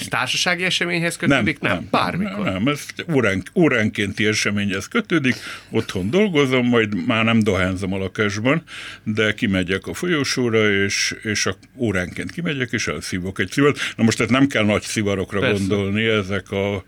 Ez 0.00 0.08
társasági 0.08 0.64
eseményhez 0.64 1.16
kötődik? 1.16 1.58
Nem, 1.58 1.72
nem, 1.72 1.80
nem 1.80 1.88
bármikor. 1.90 2.44
Nem, 2.44 2.52
nem 2.52 2.68
ez 2.68 2.86
órán, 3.12 3.42
óránkénti 3.54 4.26
eseményhez 4.26 4.88
kötődik, 4.88 5.34
otthon 5.70 6.10
dolgozom, 6.10 6.66
majd 6.66 7.06
már 7.06 7.24
nem 7.24 7.38
dohányzom 7.38 7.92
a 7.92 7.98
lakásban, 7.98 8.62
de 9.02 9.34
kimegyek 9.34 9.86
a 9.86 9.94
folyosóra, 9.94 10.70
és, 10.70 11.14
és 11.22 11.46
a, 11.46 11.56
óránként 11.76 12.30
kimegyek, 12.30 12.72
és 12.72 12.86
elszívok 12.86 13.38
egy 13.38 13.50
szivart. 13.50 13.78
Na 13.96 14.04
most 14.04 14.16
tehát 14.16 14.32
nem 14.32 14.46
kell 14.46 14.64
nagy 14.64 14.82
szivarokra 14.82 15.40
Persze. 15.40 15.58
gondolni, 15.58 16.04
ezek 16.04 16.50
a 16.50 16.84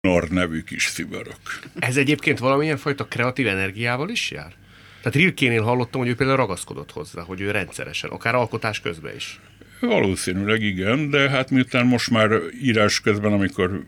Nor 0.00 0.28
nevű 0.28 0.62
kis 0.62 0.84
szivarok. 0.84 1.40
Ez 1.78 1.96
egyébként 1.96 2.38
valamilyen 2.38 2.76
fajta 2.76 3.04
kreatív 3.04 3.46
energiával 3.46 4.08
is 4.08 4.30
jár? 4.30 4.52
Tehát 4.98 5.18
Rilkénél 5.18 5.62
hallottam, 5.62 6.00
hogy 6.00 6.10
ő 6.10 6.14
például 6.14 6.38
ragaszkodott 6.38 6.92
hozzá, 6.92 7.22
hogy 7.22 7.40
ő 7.40 7.50
rendszeresen, 7.50 8.10
akár 8.10 8.34
alkotás 8.34 8.80
közben 8.80 9.14
is. 9.14 9.40
Valószínűleg 9.86 10.62
igen, 10.62 11.10
de 11.10 11.30
hát 11.30 11.50
miután 11.50 11.86
most 11.86 12.10
már 12.10 12.30
írás 12.62 13.00
közben, 13.00 13.32
amikor 13.32 13.84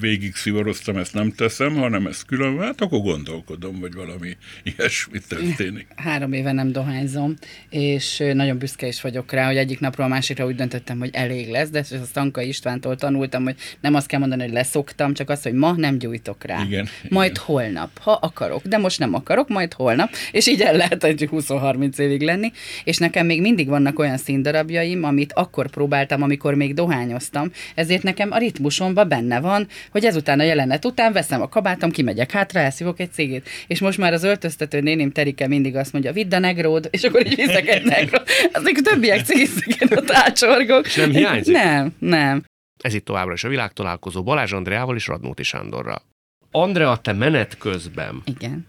végig 0.00 0.34
szivaroztam, 0.34 0.96
ezt 0.96 1.14
nem 1.14 1.32
teszem, 1.32 1.74
hanem 1.74 2.06
ezt 2.06 2.24
külön, 2.26 2.58
hát 2.58 2.80
akkor 2.80 3.00
gondolkodom, 3.00 3.80
hogy 3.80 3.94
valami 3.94 4.36
ilyesmi 4.62 5.18
történik. 5.28 5.86
Három 5.96 6.32
éve 6.32 6.52
nem 6.52 6.72
dohányzom, 6.72 7.34
és 7.70 8.22
nagyon 8.32 8.58
büszke 8.58 8.86
is 8.86 9.00
vagyok 9.00 9.32
rá, 9.32 9.46
hogy 9.46 9.56
egyik 9.56 9.80
napról 9.80 10.06
a 10.06 10.08
másikra 10.08 10.46
úgy 10.46 10.54
döntöttem, 10.54 10.98
hogy 10.98 11.10
elég 11.12 11.48
lesz, 11.48 11.68
de 11.68 11.78
ezt 11.78 11.92
a 11.92 12.04
Stanka 12.04 12.40
Istvántól 12.40 12.96
tanultam, 12.96 13.44
hogy 13.44 13.56
nem 13.80 13.94
azt 13.94 14.06
kell 14.06 14.20
mondani, 14.20 14.42
hogy 14.42 14.52
leszoktam, 14.52 15.14
csak 15.14 15.30
azt, 15.30 15.42
hogy 15.42 15.52
ma 15.52 15.72
nem 15.72 15.98
gyújtok 15.98 16.44
rá. 16.44 16.62
Igen, 16.62 16.88
majd 17.08 17.30
igen. 17.30 17.44
holnap, 17.44 17.98
ha 17.98 18.12
akarok, 18.12 18.66
de 18.66 18.78
most 18.78 18.98
nem 18.98 19.14
akarok, 19.14 19.48
majd 19.48 19.72
holnap, 19.72 20.10
és 20.32 20.46
így 20.46 20.60
el 20.60 20.76
lehet 20.76 21.04
egy 21.04 21.28
20-30 21.32 21.98
évig 21.98 22.22
lenni, 22.22 22.52
és 22.84 22.96
nekem 22.96 23.26
még 23.26 23.40
mindig 23.40 23.68
vannak 23.68 23.98
olyan 23.98 24.16
színdarabjaim, 24.16 25.04
amit 25.04 25.32
akkor 25.32 25.70
próbáltam, 25.70 26.22
amikor 26.22 26.54
még 26.54 26.74
dohányoztam, 26.74 27.50
ezért 27.74 28.02
nekem 28.02 28.32
a 28.32 28.38
ritmusomban 28.38 29.08
benne 29.08 29.40
van, 29.40 29.65
hogy 29.90 30.04
ezután 30.04 30.40
a 30.40 30.42
jelenet 30.42 30.84
után 30.84 31.12
veszem 31.12 31.42
a 31.42 31.48
kabátom, 31.48 31.90
kimegyek 31.90 32.30
hátra, 32.30 32.60
elszívok 32.60 33.00
egy 33.00 33.12
cégét. 33.12 33.48
És 33.66 33.80
most 33.80 33.98
már 33.98 34.12
az 34.12 34.24
öltöztető 34.24 34.80
néném 34.80 35.10
Terike 35.10 35.48
mindig 35.48 35.76
azt 35.76 35.92
mondja, 35.92 36.12
vidd 36.12 36.34
a 36.34 36.38
negród, 36.38 36.88
és 36.90 37.02
akkor 37.02 37.26
így 37.26 37.34
viszek 37.34 37.68
egy 37.68 37.84
negród. 37.84 38.22
Azok 38.52 38.80
többiek 38.82 39.24
cégészek, 39.24 39.90
ott 39.90 40.10
ácsorgok. 40.10 40.86
És 40.86 40.94
nem 40.94 41.10
hiányzik? 41.10 41.54
Nem, 41.54 41.94
nem. 41.98 42.44
Ez 42.82 42.94
itt 42.94 43.04
továbbra 43.04 43.32
is 43.32 43.44
a 43.44 43.48
világtalálkozó 43.48 44.22
Balázs 44.22 44.52
Andreával 44.52 44.96
és 44.96 45.06
Radnóti 45.06 45.42
Sándorral. 45.42 46.02
Andrea, 46.50 46.96
te 46.96 47.12
menet 47.12 47.58
közben. 47.58 48.22
Igen. 48.24 48.66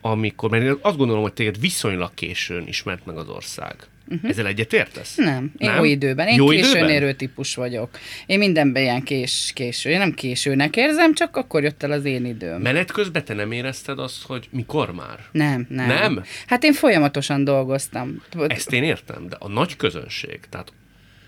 Amikor, 0.00 0.50
mert 0.50 0.64
én 0.64 0.76
azt 0.80 0.96
gondolom, 0.96 1.22
hogy 1.22 1.32
téged 1.32 1.60
viszonylag 1.60 2.14
későn 2.14 2.66
ismert 2.66 3.06
meg 3.06 3.16
az 3.16 3.28
ország. 3.28 3.76
Uh-huh. 4.10 4.30
Ezzel 4.30 4.46
egyetértesz? 4.46 5.14
Nem, 5.14 5.52
én 5.56 5.68
nem? 5.68 5.76
jó 5.76 5.84
időben. 5.84 6.26
Én 6.26 6.34
jó 6.34 6.46
későn 6.46 6.70
időben? 6.70 6.90
érő 6.90 7.12
típus 7.12 7.54
vagyok. 7.54 7.98
Én 8.26 8.38
mindenben 8.38 8.82
ilyen 8.82 9.02
kés, 9.02 9.50
késő. 9.54 9.90
Én 9.90 9.98
nem 9.98 10.12
későnek 10.12 10.76
érzem, 10.76 11.14
csak 11.14 11.36
akkor 11.36 11.62
jött 11.62 11.82
el 11.82 11.92
az 11.92 12.04
én 12.04 12.24
időm. 12.24 12.60
Menet 12.60 12.92
közben 12.92 13.24
te 13.24 13.34
nem 13.34 13.52
érezted 13.52 13.98
azt, 13.98 14.22
hogy 14.22 14.48
mikor 14.50 14.92
már? 14.92 15.18
Nem, 15.32 15.66
nem. 15.68 15.86
Nem? 15.86 16.22
Hát 16.46 16.64
én 16.64 16.72
folyamatosan 16.72 17.44
dolgoztam. 17.44 18.22
Ezt 18.46 18.72
én 18.72 18.82
értem, 18.82 19.28
de 19.28 19.36
a 19.38 19.48
nagy 19.48 19.76
közönség, 19.76 20.40
tehát 20.50 20.72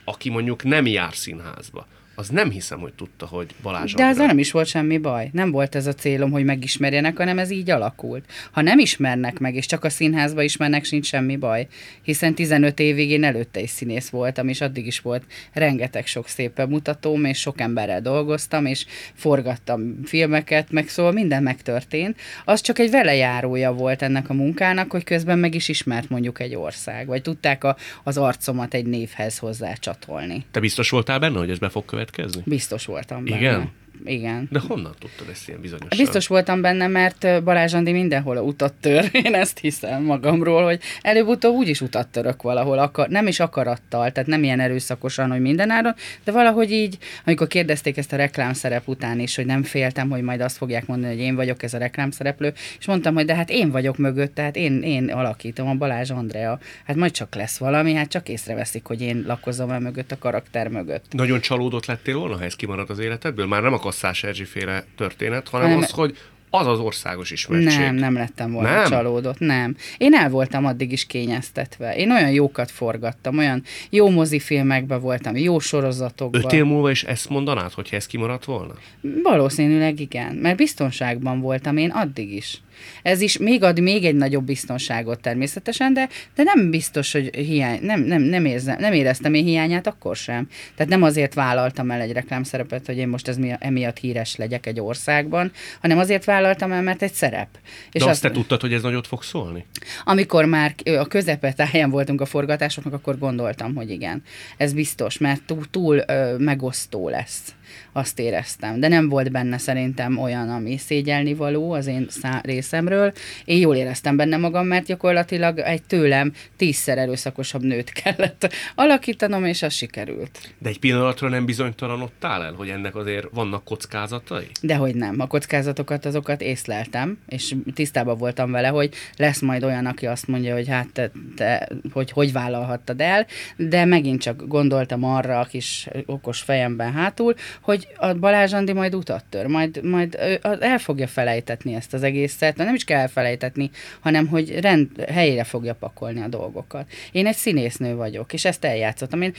aki 0.05 0.31
mondjuk 0.31 0.65
nem 0.65 0.87
jár 0.87 1.15
színházba, 1.15 1.87
az 2.15 2.29
nem 2.29 2.51
hiszem, 2.51 2.79
hogy 2.79 2.93
tudta, 2.93 3.27
hogy 3.27 3.55
Balázs 3.63 3.95
De 3.95 4.05
ezzel 4.05 4.27
nem 4.27 4.39
is 4.39 4.51
volt 4.51 4.67
semmi 4.67 4.99
baj. 4.99 5.31
Nem 5.33 5.51
volt 5.51 5.75
ez 5.75 5.87
a 5.87 5.93
célom, 5.93 6.31
hogy 6.31 6.45
megismerjenek, 6.45 7.17
hanem 7.17 7.39
ez 7.39 7.51
így 7.51 7.71
alakult. 7.71 8.25
Ha 8.51 8.61
nem 8.61 8.79
ismernek 8.79 9.39
meg, 9.39 9.55
és 9.55 9.67
csak 9.67 9.85
a 9.85 9.91
színházba 9.91 10.43
ismernek, 10.43 10.85
sincs 10.85 11.07
semmi 11.07 11.37
baj. 11.37 11.67
Hiszen 12.03 12.35
15 12.35 12.79
évig 12.79 13.11
én 13.11 13.25
előtte 13.25 13.61
is 13.61 13.71
színész 13.71 14.09
voltam, 14.09 14.49
és 14.49 14.61
addig 14.61 14.87
is 14.87 15.01
volt 15.01 15.25
rengeteg 15.53 16.07
sok 16.07 16.29
szép 16.29 16.67
mutatóm, 16.69 17.25
és 17.25 17.39
sok 17.39 17.61
emberrel 17.61 18.01
dolgoztam, 18.01 18.67
és 18.67 18.87
forgattam 19.15 20.05
filmeket, 20.05 20.71
meg 20.71 20.89
szóval 20.89 21.13
minden 21.13 21.43
megtörtént. 21.43 22.21
Az 22.45 22.61
csak 22.61 22.79
egy 22.79 22.91
velejárója 22.91 23.73
volt 23.73 24.03
ennek 24.03 24.31
a 24.31 24.35
munkának, 24.35 24.91
hogy 24.91 25.05
közben 25.05 25.39
meg 25.39 25.55
is 25.55 25.69
ismert 25.69 26.09
mondjuk 26.09 26.41
egy 26.41 26.55
ország, 26.55 27.07
vagy 27.07 27.23
tudták 27.23 27.65
a, 27.65 27.77
az 28.05 28.19
arcomat 28.19 28.75
egy 28.75 28.87
névhez 28.87 29.39
hozzá 29.39 29.73
csatolni. 29.73 30.45
Te 30.51 30.61
biztos 30.61 30.91
voltál 30.91 31.19
benne, 31.19 31.39
hogy 31.39 31.51
ez 31.51 31.59
be 31.59 31.69
fog 31.69 31.85
következni? 31.85 32.00
Következni? 32.05 32.43
Biztos 32.47 32.85
voltam 32.85 33.25
benne. 33.25 33.37
Igen? 33.37 33.71
Igen. 34.05 34.49
De 34.51 34.61
honnan 34.69 34.95
tudtad 34.99 35.29
ezt 35.29 35.49
ilyen 35.49 35.61
bizonyosan? 35.61 35.99
Biztos 35.99 36.27
voltam 36.27 36.61
benne, 36.61 36.87
mert 36.87 37.43
Balázs 37.45 37.75
Andi 37.75 37.93
mindenhol 37.93 38.37
a 38.37 38.41
utat 38.41 38.73
tör. 38.73 39.09
Én 39.25 39.35
ezt 39.35 39.59
hiszem 39.59 40.03
magamról, 40.03 40.65
hogy 40.65 40.81
előbb-utóbb 41.03 41.55
úgyis 41.55 41.81
utat 41.81 42.09
török 42.09 42.43
valahol, 42.43 42.79
akar, 42.79 43.09
nem 43.09 43.27
is 43.27 43.41
akarattal, 43.41 44.13
tehát 44.13 44.29
nem 44.29 44.43
ilyen 44.43 44.61
erőszakosan, 44.61 45.31
hogy 45.31 45.41
mindenáron, 45.41 45.95
de 46.25 46.33
valahogy 46.33 46.73
így, 46.73 46.99
amikor 47.25 47.47
kérdezték 47.47 47.97
ezt 47.97 48.13
a 48.13 48.17
reklámszerep 48.17 48.89
után 48.89 49.21
is, 49.21 49.37
hogy 49.37 49.47
nem 49.47 49.63
féltem, 49.63 50.11
hogy 50.11 50.23
majd 50.23 50.41
azt 50.41 50.57
fogják 50.57 50.87
mondani, 50.87 51.15
hogy 51.15 51.23
én 51.23 51.35
vagyok 51.35 51.63
ez 51.63 51.75
a 51.75 51.79
reklámszereplő, 51.79 52.53
és 52.79 52.87
mondtam, 52.87 53.15
hogy 53.15 53.25
de 53.25 53.35
hát 53.35 53.51
én 53.51 53.71
vagyok 53.71 53.97
mögött, 53.97 54.35
tehát 54.35 54.57
én, 54.57 54.83
én 54.83 55.11
alakítom 55.11 55.69
a 55.69 55.75
Balázs 55.75 56.11
Andrea, 56.11 56.59
hát 56.85 56.97
majd 56.97 57.13
csak 57.13 57.35
lesz 57.35 57.59
valami, 57.59 57.95
hát 57.95 58.09
csak 58.09 58.29
észreveszik, 58.29 58.85
hogy 58.85 59.01
én 59.01 59.25
lakozom 59.27 59.71
el 59.71 59.81
mögött 59.81 60.13
a 60.13 60.19
karakter 60.19 60.69
mögött. 60.69 61.05
Nagyon 61.11 61.41
csalódott 61.41 61.87
lettél 61.87 62.19
volna, 62.19 62.37
ha 62.37 62.45
ez 62.45 62.57
kimarad 62.57 62.91
az 62.91 62.99
életedből? 62.99 63.47
Már 63.47 63.63
nem 63.63 63.73
a 63.73 63.79
Kasszás 63.91 64.25
Erzsi 64.25 64.45
féle 64.45 64.85
történet, 64.97 65.49
hanem, 65.49 65.67
hanem 65.67 65.83
az, 65.83 65.91
hogy 65.91 66.17
az 66.51 66.67
az 66.67 66.79
országos 66.79 67.31
ismertség. 67.31 67.81
Nem, 67.81 67.95
nem 67.95 68.15
lettem 68.15 68.53
volna 68.53 68.71
Nem? 68.75 68.85
csalódott, 68.85 69.39
nem. 69.39 69.77
Én 69.99 70.15
el 70.15 70.31
voltam 70.31 70.65
addig 70.65 70.93
is 70.93 71.07
kényeztetve. 71.07 71.97
Én 71.97 72.11
olyan 72.11 72.31
jókat 72.31 72.71
forgattam, 72.71 73.39
olyan 73.39 73.63
jó 73.91 74.11
mozifilmekben 74.11 75.01
voltam, 75.01 75.37
jó 75.37 75.59
sorozatokban. 75.59 76.45
Öt 76.45 76.53
év 76.53 76.65
múlva 76.65 76.91
is 76.91 77.05
ezt 77.05 77.29
mondanád, 77.29 77.73
hogyha 77.73 77.97
ez 77.97 78.07
kimaradt 78.07 78.45
volna? 78.45 78.75
Valószínűleg 79.23 80.01
igen, 80.01 80.35
mert 80.35 80.57
biztonságban 80.57 81.41
voltam 81.41 81.77
én 81.77 81.91
addig 81.91 82.33
is. 82.33 82.61
Ez 83.03 83.21
is 83.21 83.39
még 83.39 83.63
ad 83.63 83.81
még 83.81 84.05
egy 84.05 84.15
nagyobb 84.15 84.45
biztonságot 84.45 85.21
természetesen, 85.21 85.93
de, 85.93 86.09
de 86.35 86.43
nem 86.43 86.71
biztos, 86.71 87.13
hogy 87.13 87.37
hiány, 87.37 87.79
nem, 87.83 88.01
nem, 88.01 88.23
nem, 88.23 88.45
érzem, 88.45 88.77
nem 88.79 88.93
éreztem 88.93 89.35
én 89.35 89.45
hiányát 89.45 89.87
akkor 89.87 90.17
sem. 90.17 90.49
Tehát 90.75 90.93
nem 90.93 91.03
azért 91.03 91.35
vállaltam 91.35 91.91
el 91.91 92.01
egy 92.01 92.13
reklámszerepet, 92.13 92.87
hogy 92.87 92.97
én 92.97 93.09
most 93.09 93.29
ez 93.29 93.37
mi, 93.37 93.53
emiatt 93.59 93.99
híres 93.99 94.37
legyek 94.37 94.67
egy 94.67 94.81
országban, 94.81 95.53
hanem 95.81 95.99
azért 95.99 96.25
vállaltam 96.25 96.73
el, 96.73 96.83
mert 96.83 97.03
egy 97.03 97.13
szerep. 97.13 97.49
És 97.93 98.03
de 98.03 98.11
azt 98.11 98.23
te 98.23 98.31
tudtad, 98.31 98.61
hogy 98.61 98.73
ez 98.73 98.83
nagyot 98.83 99.07
fog 99.07 99.23
szólni? 99.23 99.65
Amikor 100.05 100.45
már 100.45 100.75
a 100.85 101.07
közepetáján 101.07 101.91
voltunk 101.91 102.21
a 102.21 102.27
forgatásoknak, 102.27 102.93
akkor 102.93 103.19
gondoltam, 103.19 103.75
hogy 103.75 103.91
igen, 103.91 104.23
ez 104.57 104.73
biztos, 104.73 105.19
mert 105.19 105.43
túl, 105.43 105.71
túl 105.71 106.03
ö, 106.07 106.37
megosztó 106.39 107.09
lesz 107.09 107.55
azt 107.93 108.19
éreztem. 108.19 108.81
De 108.81 108.89
nem 108.89 109.09
volt 109.09 109.31
benne 109.31 109.59
szerintem 109.59 110.19
olyan, 110.19 110.49
ami 110.49 110.77
szégyelni 110.77 111.35
való 111.35 111.73
az 111.73 111.87
én 111.87 112.07
szá- 112.09 112.45
részemről. 112.45 113.13
Én 113.45 113.59
jól 113.59 113.77
éreztem 113.77 114.17
benne 114.17 114.37
magam, 114.37 114.67
mert 114.67 114.87
gyakorlatilag 114.87 115.59
egy 115.59 115.83
tőlem 115.83 116.33
tízszer 116.57 116.99
erőszakosabb 116.99 117.63
nőt 117.63 117.93
kellett 118.03 118.53
alakítanom, 118.75 119.45
és 119.45 119.63
az 119.63 119.73
sikerült. 119.73 120.39
De 120.59 120.69
egy 120.69 120.79
pillanatra 120.79 121.29
nem 121.29 121.45
bizonytalanodtál 121.45 122.45
el, 122.45 122.53
hogy 122.53 122.69
ennek 122.69 122.97
azért 122.97 123.27
vannak 123.33 123.65
kockázatai? 123.65 124.47
Dehogy 124.61 124.95
nem. 124.95 125.21
A 125.21 125.27
kockázatokat 125.27 126.05
azokat 126.05 126.41
észleltem, 126.41 127.19
és 127.29 127.55
tisztában 127.75 128.19
voltam 128.19 128.51
vele, 128.51 128.69
hogy 128.69 128.95
lesz 129.17 129.41
majd 129.41 129.65
olyan, 129.65 129.87
aki 129.87 130.07
azt 130.07 130.27
mondja, 130.27 130.55
hogy 130.55 130.69
hát 130.69 130.89
te, 130.93 131.11
te 131.37 131.69
hogy, 131.93 132.11
hogy 132.11 132.33
vállalhattad 132.33 133.01
el, 133.01 133.27
de 133.57 133.85
megint 133.85 134.21
csak 134.21 134.47
gondoltam 134.47 135.05
arra 135.05 135.41
a 135.41 135.45
kis 135.45 135.89
okos 136.07 136.41
fejemben 136.41 136.93
hátul, 136.93 137.35
hogy 137.61 137.89
a 137.97 138.13
Balázs 138.13 138.53
Andi 138.53 138.73
majd 138.73 138.95
utat 138.95 139.25
tör, 139.25 139.47
majd, 139.47 139.85
majd 139.85 140.39
el 140.61 140.79
fogja 140.79 141.07
felejtetni 141.07 141.75
ezt 141.75 141.95
az 141.95 142.03
egészet, 142.03 142.57
nem 142.57 142.75
is 142.75 142.85
kell 142.85 143.01
elfelejtetni, 143.01 143.71
hanem 144.01 144.27
hogy 144.27 144.61
rend, 144.61 145.05
helyére 145.11 145.45
fogja 145.45 145.75
pakolni 145.75 146.21
a 146.21 146.29
dolgokat. 146.29 146.91
Én 147.13 147.27
egy 147.27 147.37
színésznő 147.37 147.95
vagyok, 147.95 148.33
és 148.33 148.45
ezt 148.45 148.65
eljátszottam. 148.65 149.23
Én 149.23 149.35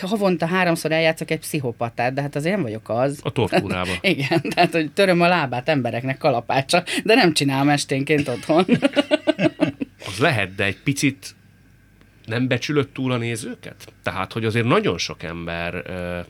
havonta 0.00 0.46
háromszor 0.46 0.92
eljátszok 0.92 1.30
egy 1.30 1.38
pszichopatát, 1.38 2.12
de 2.14 2.20
hát 2.20 2.36
azért 2.36 2.54
nem 2.54 2.64
vagyok 2.64 2.88
az. 2.88 3.20
A 3.22 3.30
tortúrába. 3.30 3.92
Igen, 4.14 4.40
tehát 4.40 4.72
hogy 4.72 4.92
töröm 4.92 5.20
a 5.20 5.28
lábát 5.28 5.68
embereknek 5.68 6.18
kalapácsa, 6.18 6.82
de 7.04 7.14
nem 7.14 7.32
csinálom 7.32 7.68
esténként 7.68 8.28
otthon. 8.28 8.66
az 10.06 10.18
lehet, 10.18 10.54
de 10.54 10.64
egy 10.64 10.78
picit 10.84 11.34
nem 12.26 12.48
becsülött 12.48 12.94
túl 12.94 13.12
a 13.12 13.16
nézőket? 13.16 13.92
Tehát, 14.02 14.32
hogy 14.32 14.44
azért 14.44 14.66
nagyon 14.66 14.98
sok 14.98 15.22
ember 15.22 15.82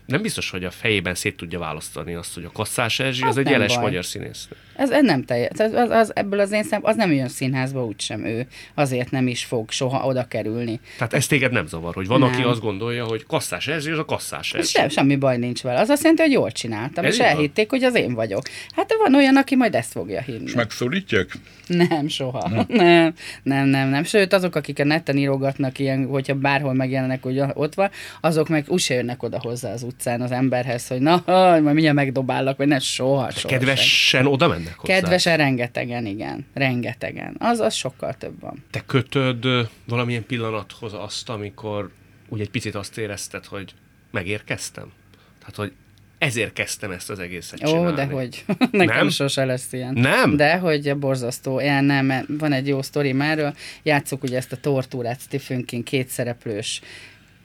nem 0.06 0.22
biztos, 0.22 0.50
hogy 0.50 0.64
a 0.64 0.70
fejében 0.70 1.14
szét 1.14 1.36
tudja 1.36 1.58
választani 1.58 2.14
azt, 2.14 2.34
hogy 2.34 2.44
a 2.44 2.52
Kasszás 2.52 3.00
Erzsi 3.00 3.22
az, 3.22 3.28
az 3.28 3.36
egy 3.36 3.50
jeles 3.50 3.74
baj. 3.74 3.82
magyar 3.82 4.04
színésznő. 4.04 4.56
Ez, 4.76 4.90
ez 4.90 5.02
nem 5.02 5.24
teljes. 5.24 5.50
Az, 5.58 5.72
az, 5.72 5.90
az, 5.90 6.16
ebből 6.16 6.40
az 6.40 6.52
én 6.52 6.62
szem, 6.62 6.80
az 6.82 6.96
nem 6.96 7.12
jön 7.12 7.28
színházba 7.28 7.84
úgysem 7.84 8.24
ő. 8.24 8.46
Azért 8.74 9.10
nem 9.10 9.26
is 9.26 9.44
fog 9.44 9.70
soha 9.70 10.06
oda 10.06 10.28
kerülni. 10.28 10.80
Tehát 10.96 11.12
ez 11.12 11.26
téged 11.26 11.52
nem 11.52 11.66
zavar, 11.66 11.94
hogy 11.94 12.06
van, 12.06 12.20
nem. 12.20 12.28
aki 12.28 12.42
azt 12.42 12.60
gondolja, 12.60 13.04
hogy 13.04 13.26
Kasszás 13.26 13.68
Erzsi, 13.68 13.90
az 13.90 13.98
a 13.98 14.04
Kasszás 14.04 14.54
Erzsi. 14.54 14.70
Sem, 14.70 14.88
semmi 14.88 15.16
baj 15.16 15.36
nincs 15.36 15.62
vele. 15.62 15.80
Az 15.80 15.88
azt 15.88 16.02
jelenti, 16.02 16.22
hogy 16.22 16.32
jól 16.32 16.50
csináltam, 16.50 17.04
ez 17.04 17.14
és 17.14 17.20
elhitték, 17.20 17.70
van? 17.70 17.80
hogy 17.80 17.88
az 17.88 17.94
én 17.94 18.14
vagyok. 18.14 18.42
Hát 18.74 18.94
van 18.98 19.14
olyan, 19.14 19.36
aki 19.36 19.56
majd 19.56 19.74
ezt 19.74 19.92
fogja 19.92 20.20
hinni. 20.20 20.44
És 20.44 20.54
megszólítják? 20.54 21.38
Nem, 21.66 22.08
soha. 22.08 22.48
Nem. 22.48 22.66
nem, 22.68 23.14
nem, 23.42 23.66
nem, 23.66 23.88
nem. 23.88 24.04
Sőt, 24.04 24.32
azok, 24.32 24.54
akik 24.54 24.78
a 24.78 24.84
neten 24.84 25.16
írogatnak 25.16 25.78
ilyen, 25.78 26.06
hogyha 26.06 26.34
bárhol 26.34 26.74
megjelennek, 26.74 27.22
hogy 27.22 27.42
ott 27.54 27.74
van, 27.74 27.90
azok 28.20 28.48
meg 28.48 28.64
úgyse 28.68 28.94
jönnek 28.94 29.22
oda 29.22 29.38
hozzá 29.40 29.72
az 29.72 29.82
utcán 29.82 30.20
az 30.20 30.30
emberhez, 30.30 30.88
hogy 30.88 31.00
na, 31.00 31.22
majd 31.26 31.62
mindjárt 31.64 31.96
megdobálok, 31.96 32.56
vagy 32.56 32.66
ne, 32.66 32.78
soha, 32.78 33.30
soha. 33.30 33.48
Kedvesen 33.48 34.26
oda 34.26 34.48
mennek 34.64 34.78
hozzá? 34.78 34.94
Kedvesen 34.94 35.36
rengetegen, 35.36 36.06
igen. 36.06 36.46
Rengetegen. 36.54 37.36
Az, 37.38 37.60
az 37.60 37.74
sokkal 37.74 38.14
több 38.14 38.40
van. 38.40 38.64
Te 38.70 38.82
kötöd 38.86 39.46
valamilyen 39.86 40.26
pillanathoz 40.26 40.92
azt, 40.92 41.28
amikor 41.28 41.90
úgy 42.28 42.40
egy 42.40 42.50
picit 42.50 42.74
azt 42.74 42.98
érezted, 42.98 43.44
hogy 43.44 43.74
megérkeztem? 44.10 44.92
Tehát, 45.38 45.56
hogy 45.56 45.72
ezért 46.18 46.52
kezdtem 46.52 46.90
ezt 46.90 47.10
az 47.10 47.18
egészet 47.18 47.66
Ó, 47.66 47.70
csinálni. 47.70 47.94
de 47.94 48.04
hogy 48.04 48.44
nekem 48.70 48.96
nem? 48.96 49.08
sose 49.08 49.44
lesz 49.44 49.72
ilyen. 49.72 49.94
Nem? 49.94 50.36
De 50.36 50.56
hogy 50.56 50.96
borzasztó. 50.96 51.60
Ilyen 51.60 51.84
nem, 51.84 52.24
van 52.28 52.52
egy 52.52 52.68
jó 52.68 52.82
sztori 52.82 53.14
erről. 53.18 53.54
Játsszuk 53.82 54.22
ugye 54.22 54.36
ezt 54.36 54.52
a 54.52 54.56
tortúrát 54.56 55.20
Stephen 55.20 55.64
King 55.64 55.82
kétszereplős 55.82 56.80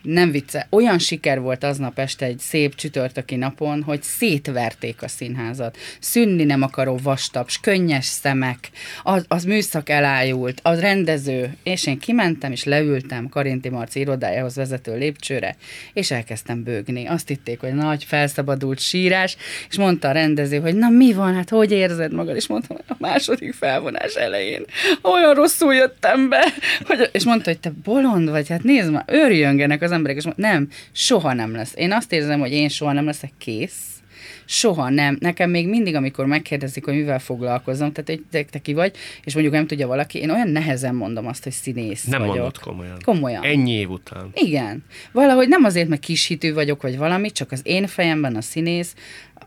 nem 0.01 0.31
vicce, 0.31 0.67
olyan 0.69 0.99
siker 0.99 1.39
volt 1.39 1.63
aznap 1.63 1.99
este 1.99 2.25
egy 2.25 2.39
szép 2.39 2.75
csütörtöki 2.75 3.35
napon, 3.35 3.83
hogy 3.83 4.03
szétverték 4.03 5.01
a 5.01 5.07
színházat. 5.07 5.77
Szünni 5.99 6.43
nem 6.43 6.61
akaró 6.61 6.99
vastaps, 7.03 7.59
könnyes 7.59 8.05
szemek, 8.05 8.69
az, 9.03 9.25
az 9.27 9.43
műszak 9.43 9.89
elájult, 9.89 10.59
az 10.63 10.79
rendező, 10.79 11.57
és 11.63 11.87
én 11.87 11.99
kimentem, 11.99 12.51
és 12.51 12.63
leültem 12.63 13.29
Karinti 13.29 13.69
Marci 13.69 13.99
irodájához 13.99 14.55
vezető 14.55 14.97
lépcsőre, 14.97 15.55
és 15.93 16.11
elkezdtem 16.11 16.63
bőgni. 16.63 17.05
Azt 17.05 17.27
hitték, 17.27 17.59
hogy 17.59 17.73
nagy, 17.73 18.03
felszabadult 18.03 18.79
sírás, 18.79 19.37
és 19.69 19.77
mondta 19.77 20.07
a 20.07 20.11
rendező, 20.11 20.59
hogy 20.59 20.75
na 20.75 20.89
mi 20.89 21.13
van, 21.13 21.35
hát 21.35 21.49
hogy 21.49 21.71
érzed 21.71 22.13
magad? 22.13 22.35
És 22.35 22.47
mondtam, 22.47 22.77
a 22.87 22.95
második 22.97 23.53
felvonás 23.53 24.13
elején 24.13 24.65
olyan 25.01 25.33
rosszul 25.33 25.73
jöttem 25.73 26.29
be, 26.29 26.43
hogy, 26.85 27.09
és 27.11 27.23
mondta, 27.23 27.49
hogy 27.49 27.59
te 27.59 27.71
bolond 27.83 28.29
vagy, 28.29 28.49
hát 28.49 28.63
nézd 28.63 28.91
már, 28.91 29.03
őrjöngenek 29.07 29.81
az 29.81 29.88
emberek, 29.91 30.17
és 30.17 30.25
nem, 30.35 30.67
soha 30.91 31.33
nem 31.33 31.53
lesz. 31.55 31.73
Én 31.75 31.91
azt 31.91 32.13
érzem, 32.13 32.39
hogy 32.39 32.51
én 32.51 32.69
soha 32.69 32.91
nem 32.93 33.05
leszek 33.05 33.31
kész, 33.37 33.83
soha 34.45 34.89
nem. 34.89 35.17
Nekem 35.19 35.49
még 35.49 35.67
mindig, 35.67 35.95
amikor 35.95 36.25
megkérdezik, 36.25 36.85
hogy 36.85 36.93
mivel 36.93 37.19
foglalkozom, 37.19 37.91
tehát 37.91 38.09
hogy 38.09 38.23
te, 38.31 38.43
te 38.43 38.59
ki 38.59 38.73
vagy, 38.73 38.95
és 39.23 39.33
mondjuk 39.33 39.55
nem 39.55 39.67
tudja 39.67 39.87
valaki, 39.87 40.19
én 40.19 40.29
olyan 40.29 40.47
nehezen 40.49 40.95
mondom 40.95 41.27
azt, 41.27 41.43
hogy 41.43 41.51
színész 41.51 42.03
Nem 42.03 42.19
vagyok. 42.19 42.35
mondod 42.35 42.57
komolyan. 42.59 42.97
Komolyan. 43.03 43.43
Ennyi 43.43 43.71
év 43.71 43.89
után. 43.89 44.29
Igen. 44.33 44.83
Valahogy 45.11 45.47
nem 45.47 45.63
azért, 45.63 45.87
mert 45.87 46.01
kishitű 46.01 46.53
vagyok, 46.53 46.81
vagy 46.81 46.97
valami, 46.97 47.31
csak 47.31 47.51
az 47.51 47.61
én 47.63 47.87
fejemben 47.87 48.35
a 48.35 48.41
színész, 48.41 48.93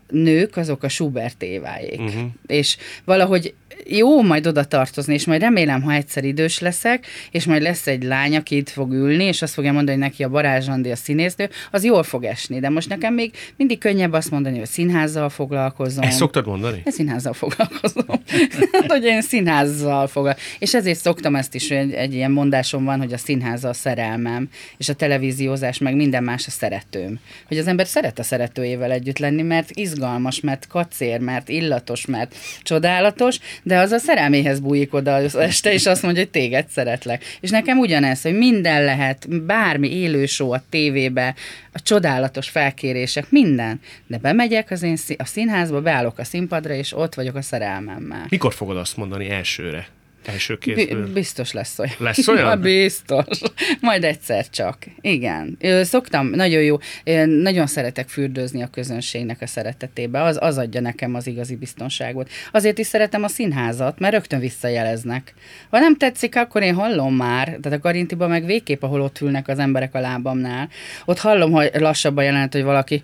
nők 0.09 0.57
azok 0.57 0.83
a 0.83 0.89
Schubert 0.89 1.43
évájék. 1.43 1.99
Uh-huh. 1.99 2.23
És 2.47 2.77
valahogy 3.05 3.53
jó 3.85 4.21
majd 4.21 4.47
oda 4.47 4.63
tartozni, 4.63 5.13
és 5.13 5.25
majd 5.25 5.41
remélem, 5.41 5.81
ha 5.81 5.93
egyszer 5.93 6.23
idős 6.23 6.59
leszek, 6.59 7.05
és 7.31 7.45
majd 7.45 7.61
lesz 7.61 7.87
egy 7.87 8.03
lány, 8.03 8.35
aki 8.35 8.55
itt 8.55 8.69
fog 8.69 8.91
ülni, 8.91 9.23
és 9.23 9.41
azt 9.41 9.53
fogja 9.53 9.71
mondani, 9.71 9.97
hogy 9.97 10.07
neki 10.09 10.23
a 10.23 10.29
Barázs 10.29 10.67
Andi 10.67 10.91
a 10.91 10.95
színésznő, 10.95 11.49
az 11.71 11.83
jól 11.83 12.03
fog 12.03 12.23
esni. 12.23 12.59
De 12.59 12.69
most 12.69 12.89
nekem 12.89 13.13
még 13.13 13.33
mindig 13.55 13.77
könnyebb 13.77 14.13
azt 14.13 14.31
mondani, 14.31 14.57
hogy 14.57 14.67
színházzal 14.67 15.29
foglalkozom. 15.29 16.03
Ezt 16.03 16.17
szoktad 16.17 16.47
mondani? 16.47 16.81
Én 16.85 16.91
színházzal 16.91 17.33
foglalkozom. 17.33 18.05
hogy 18.87 19.03
én 19.03 19.21
színházzal 19.21 20.07
foglalkozom. 20.07 20.47
És 20.59 20.73
ezért 20.73 20.99
szoktam 20.99 21.35
ezt 21.35 21.55
is, 21.55 21.71
egy, 21.71 21.93
egy 21.93 22.13
ilyen 22.13 22.31
mondásom 22.31 22.83
van, 22.83 22.99
hogy 22.99 23.13
a 23.13 23.17
színház 23.17 23.63
a 23.63 23.73
szerelmem, 23.73 24.49
és 24.77 24.89
a 24.89 24.93
televíziózás, 24.93 25.77
meg 25.77 25.95
minden 25.95 26.23
más 26.23 26.47
a 26.47 26.51
szeretőm. 26.51 27.19
Hogy 27.47 27.57
az 27.57 27.67
ember 27.67 27.87
szeret 27.87 28.19
a 28.19 28.23
szeretőjével 28.23 28.91
együtt 28.91 29.17
lenni, 29.17 29.41
mert 29.41 29.71
izgalmas, 29.71 30.02
mert 30.41 30.67
kacér, 30.67 31.19
mert 31.19 31.49
illatos, 31.49 32.05
mert 32.05 32.35
csodálatos, 32.61 33.39
de 33.63 33.77
az 33.77 33.91
a 33.91 33.97
szerelméhez 33.97 34.59
bújik 34.59 34.93
oda 34.93 35.15
az 35.15 35.35
este, 35.35 35.73
és 35.73 35.85
azt 35.85 36.03
mondja, 36.03 36.21
hogy 36.21 36.31
téged 36.31 36.67
szeretlek. 36.69 37.23
És 37.39 37.49
nekem 37.49 37.77
ugyanez, 37.77 38.21
hogy 38.21 38.37
minden 38.37 38.83
lehet, 38.83 39.43
bármi 39.45 39.91
élő 39.95 40.25
show 40.25 40.51
a 40.51 40.63
tévébe, 40.69 41.35
a 41.71 41.81
csodálatos 41.81 42.49
felkérések, 42.49 43.25
minden. 43.29 43.79
De 44.07 44.17
bemegyek 44.17 44.71
az 44.71 44.83
én 44.83 44.97
a 45.17 45.25
színházba, 45.25 45.81
beállok 45.81 46.17
a 46.17 46.23
színpadra, 46.23 46.73
és 46.73 46.93
ott 46.97 47.15
vagyok 47.15 47.35
a 47.35 47.41
szerelmemmel. 47.41 48.25
Mikor 48.29 48.53
fogod 48.53 48.77
azt 48.77 48.97
mondani 48.97 49.29
elsőre? 49.29 49.87
Első 50.27 50.57
kézből. 50.57 51.13
Biztos 51.13 51.51
lesz 51.51 51.79
olyan. 51.79 51.93
Lesz 51.97 52.27
olyan? 52.27 52.61
biztos. 52.79 53.41
Majd 53.79 54.03
egyszer 54.03 54.49
csak. 54.49 54.77
Igen. 55.01 55.57
Szoktam, 55.81 56.27
nagyon 56.27 56.61
jó, 56.61 56.77
én 57.03 57.29
nagyon 57.29 57.67
szeretek 57.67 58.09
fürdőzni 58.09 58.61
a 58.61 58.67
közönségnek 58.67 59.41
a 59.41 59.47
szeretetébe. 59.47 60.21
Az, 60.21 60.37
az 60.41 60.57
adja 60.57 60.81
nekem 60.81 61.15
az 61.15 61.27
igazi 61.27 61.55
biztonságot. 61.55 62.29
Azért 62.51 62.77
is 62.77 62.87
szeretem 62.87 63.23
a 63.23 63.27
színházat, 63.27 63.99
mert 63.99 64.13
rögtön 64.13 64.39
visszajeleznek. 64.39 65.33
Ha 65.69 65.79
nem 65.79 65.97
tetszik, 65.97 66.35
akkor 66.35 66.61
én 66.61 66.73
hallom 66.73 67.15
már. 67.15 67.45
Tehát 67.45 67.77
a 67.77 67.81
Karintiban 67.81 68.29
meg 68.29 68.45
végképp, 68.45 68.83
ahol 68.83 69.01
ott 69.01 69.21
ülnek 69.21 69.47
az 69.47 69.59
emberek 69.59 69.95
a 69.95 69.99
lábamnál. 69.99 70.69
Ott 71.05 71.19
hallom, 71.19 71.51
hogy 71.51 71.71
lassabban 71.73 72.23
jelent, 72.23 72.53
hogy 72.53 72.63
valaki 72.63 73.03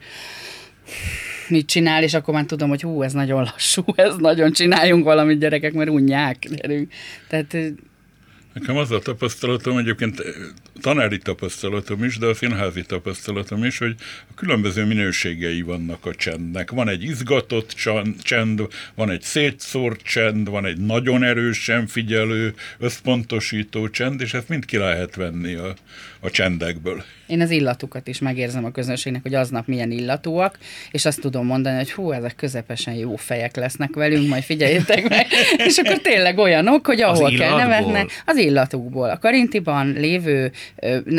mit 1.49 1.67
csinál, 1.67 2.03
és 2.03 2.13
akkor 2.13 2.33
már 2.33 2.45
tudom, 2.45 2.69
hogy 2.69 2.81
hú, 2.81 3.01
ez 3.01 3.13
nagyon 3.13 3.43
lassú, 3.43 3.83
ez 3.95 4.15
nagyon 4.15 4.51
csináljunk 4.51 5.03
valamit 5.03 5.39
gyerekek, 5.39 5.73
mert 5.73 5.89
unják, 5.89 6.47
gyerünk. 6.49 6.91
Tehát 7.27 7.55
Nekem 8.53 8.77
az 8.77 8.91
a 8.91 8.99
tapasztalatom, 8.99 9.77
egyébként 9.77 10.23
tanári 10.81 11.17
tapasztalatom 11.17 12.03
is, 12.03 12.17
de 12.17 12.25
a 12.25 12.33
színházi 12.33 12.81
tapasztalatom 12.81 13.63
is, 13.63 13.77
hogy 13.77 13.95
a 14.29 14.33
különböző 14.33 14.85
minőségei 14.85 15.61
vannak 15.61 16.05
a 16.05 16.15
csendnek. 16.15 16.71
Van 16.71 16.89
egy 16.89 17.03
izgatott 17.03 17.75
csend, 18.23 18.67
van 18.95 19.09
egy 19.09 19.21
szétszórt 19.21 20.01
csend, 20.01 20.49
van 20.49 20.65
egy 20.65 20.77
nagyon 20.77 21.23
erősen 21.23 21.87
figyelő, 21.87 22.53
összpontosító 22.77 23.89
csend, 23.89 24.21
és 24.21 24.33
ezt 24.33 24.49
mind 24.49 24.65
ki 24.65 24.77
lehet 24.77 25.15
venni 25.15 25.53
a, 25.53 25.73
a 26.19 26.29
csendekből. 26.29 27.03
Én 27.27 27.41
az 27.41 27.49
illatukat 27.49 28.07
is 28.07 28.19
megérzem 28.19 28.65
a 28.65 28.71
közönségnek, 28.71 29.21
hogy 29.21 29.33
aznap 29.33 29.67
milyen 29.67 29.91
illatúak, 29.91 30.57
és 30.91 31.05
azt 31.05 31.21
tudom 31.21 31.45
mondani, 31.45 31.77
hogy 31.77 31.91
hú, 31.91 32.11
ezek 32.11 32.35
közepesen 32.35 32.93
jó 32.93 33.15
fejek 33.15 33.55
lesznek 33.55 33.95
velünk, 33.95 34.27
majd 34.27 34.43
figyeljétek 34.43 35.09
meg. 35.09 35.27
és 35.67 35.77
akkor 35.77 35.97
tényleg 35.97 36.37
olyanok, 36.37 36.85
hogy 36.85 37.01
ahol 37.01 37.31
kell 37.31 37.55
nevetni, 37.55 38.05
az 38.25 38.37
illatukból. 38.37 39.09
A 39.09 39.17
Karintiban 39.17 39.93
lévő, 39.93 40.51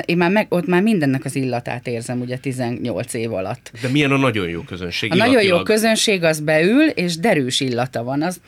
én 0.05 0.17
már 0.17 0.31
meg, 0.31 0.47
ott 0.49 0.67
már 0.67 0.83
mindennek 0.83 1.25
az 1.25 1.37
illatát 1.37 1.87
érzem, 1.87 2.21
ugye 2.21 2.37
18 2.37 3.15
év 3.15 3.33
alatt. 3.33 3.71
De 3.83 3.89
milyen 3.89 4.11
a 4.11 4.17
nagyon 4.17 4.49
jó 4.49 4.61
közönség? 4.61 5.13
A 5.13 5.15
illatilag? 5.15 5.43
nagyon 5.43 5.57
jó 5.57 5.63
közönség 5.63 6.25
az 6.25 6.41
beül, 6.41 6.89
és 6.89 7.17
derűs 7.17 7.61
illata 7.61 8.03
van. 8.03 8.23
Az, 8.23 8.41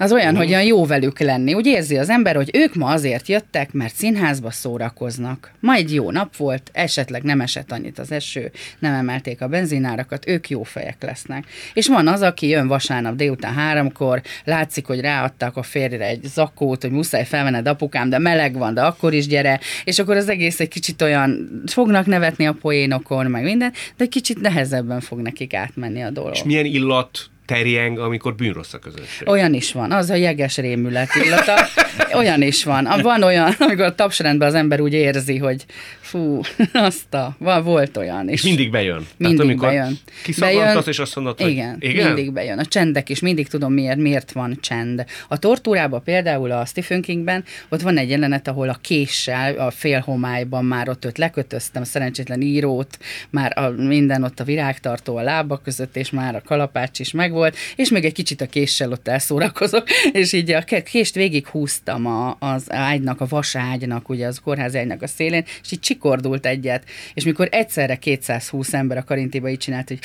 az 0.00 0.12
olyan, 0.12 0.26
uh-huh. 0.26 0.42
hogy 0.42 0.48
olyan 0.48 0.64
jó 0.64 0.86
velük 0.86 1.18
lenni. 1.18 1.54
Úgy 1.54 1.66
érzi 1.66 1.96
az 1.96 2.08
ember, 2.08 2.36
hogy 2.36 2.50
ők 2.52 2.74
ma 2.74 2.86
azért 2.86 3.28
jöttek, 3.28 3.72
mert 3.72 3.94
színházba 3.94 4.50
szórakoznak. 4.50 5.52
Ma 5.60 5.74
egy 5.74 5.94
jó 5.94 6.10
nap 6.10 6.36
volt, 6.36 6.70
esetleg 6.72 7.22
nem 7.22 7.40
esett 7.40 7.72
annyit 7.72 7.98
az 7.98 8.12
eső, 8.12 8.50
nem 8.78 8.94
emelték 8.94 9.40
a 9.40 9.48
benzinárakat, 9.48 10.28
ők 10.28 10.48
jó 10.48 10.62
fejek 10.62 11.02
lesznek. 11.02 11.44
És 11.74 11.88
van 11.88 12.08
az, 12.08 12.22
aki 12.22 12.48
jön 12.48 12.66
vasárnap 12.66 13.14
délután 13.14 13.54
háromkor, 13.54 14.22
látszik, 14.44 14.86
hogy 14.86 15.00
ráadtak 15.00 15.56
a 15.56 15.62
férjre 15.62 16.06
egy 16.06 16.24
zakót, 16.24 16.82
hogy 16.82 16.90
muszáj 16.90 17.24
felvenned 17.24 17.66
apukám, 17.66 18.08
de 18.08 18.18
meleg 18.18 18.54
van, 18.54 18.74
de 18.74 18.82
akkor 18.82 19.12
is 19.12 19.26
gyere, 19.26 19.60
és 19.84 19.98
akkor 19.98 20.16
az 20.16 20.28
egész 20.28 20.60
egy 20.60 20.68
kicsit 20.68 21.02
olyan, 21.02 21.62
fognak 21.66 22.06
nevetni 22.06 22.46
a 22.46 22.52
poénokon, 22.52 23.26
meg 23.26 23.42
minden, 23.42 23.72
de 23.96 24.04
egy 24.04 24.10
kicsit 24.10 24.40
nehezebben 24.40 25.00
fog 25.00 25.20
nekik 25.20 25.54
átmenni 25.54 26.02
a 26.02 26.10
dolog. 26.10 26.34
És 26.34 26.42
milyen 26.42 26.64
illat 26.64 27.30
terjeng, 27.50 27.98
amikor 27.98 28.34
bűnrossz 28.34 28.72
a 28.72 28.78
közösség. 28.78 29.28
Olyan 29.28 29.54
is 29.54 29.72
van, 29.72 29.92
az 29.92 30.10
a 30.10 30.14
jeges 30.14 30.56
rémület 30.56 31.08
illata. 31.24 31.54
Olyan 32.20 32.42
is 32.42 32.64
van. 32.64 32.88
Van 33.02 33.22
olyan, 33.22 33.54
amikor 33.58 33.84
a 33.84 33.94
tapsrendben 33.94 34.48
az 34.48 34.54
ember 34.54 34.80
úgy 34.80 34.92
érzi, 34.92 35.36
hogy 35.36 35.64
fú, 36.00 36.40
azt 36.72 37.14
a, 37.14 37.36
volt 37.62 37.96
olyan 37.96 38.28
is. 38.28 38.32
És 38.32 38.42
mindig 38.42 38.70
bejön. 38.70 39.06
Mindig 39.16 39.36
Tehát, 39.36 39.52
amikor 39.52 39.68
bejön. 39.68 39.98
Bejön, 40.38 40.82
és 40.86 40.98
azt 40.98 41.16
mondod, 41.16 41.40
hogy 41.40 41.50
igen, 41.50 41.76
igen, 41.78 42.06
mindig 42.06 42.32
bejön. 42.32 42.58
A 42.58 42.64
csendek 42.64 43.08
is, 43.08 43.20
mindig 43.20 43.48
tudom 43.48 43.72
miért, 43.72 43.98
miért 43.98 44.32
van 44.32 44.58
csend. 44.60 45.04
A 45.28 45.38
tortúrában 45.38 46.02
például 46.02 46.50
a 46.50 46.64
Stephen 46.64 47.02
Kingben, 47.02 47.44
ott 47.68 47.80
van 47.80 47.96
egy 47.96 48.10
jelenet, 48.10 48.48
ahol 48.48 48.68
a 48.68 48.78
késsel, 48.80 49.58
a 49.58 49.70
félhomályban 49.70 50.64
már 50.64 50.88
ott 50.88 51.04
őt 51.04 51.18
lekötöztem, 51.18 51.82
a 51.82 51.84
szerencsétlen 51.84 52.40
írót, 52.40 52.98
már 53.30 53.58
a, 53.58 53.68
minden 53.68 54.24
ott 54.24 54.40
a 54.40 54.44
virágtartó 54.44 55.16
a 55.16 55.22
lába 55.22 55.60
között, 55.64 55.96
és 55.96 56.10
már 56.10 56.34
a 56.34 56.42
kalapács 56.44 56.98
is 56.98 57.12
megvolt, 57.12 57.38
és 57.76 57.90
még 57.90 58.04
egy 58.04 58.12
kicsit 58.12 58.40
a 58.40 58.46
késsel 58.46 58.92
ott 58.92 59.08
elszórakozok, 59.08 59.88
és 60.12 60.32
így 60.32 60.50
a 60.50 60.64
kést 60.84 61.14
végig 61.14 61.46
húztam 61.46 62.06
a, 62.06 62.36
az 62.38 62.72
ágynak, 62.72 63.20
a 63.20 63.26
vaságynak, 63.26 64.08
ugye 64.08 64.26
az 64.26 64.40
kórház 64.44 64.76
ágynak 64.76 65.02
a 65.02 65.06
szélén, 65.06 65.44
és 65.62 65.72
így 65.72 65.80
kikordult 65.80 66.46
egyet, 66.46 66.84
és 67.14 67.24
mikor 67.24 67.48
egyszerre 67.50 67.96
220 67.96 68.72
ember 68.72 68.96
a 68.96 69.04
karintiba 69.04 69.48
így 69.48 69.58
csinált, 69.58 69.88
hogy 69.88 69.98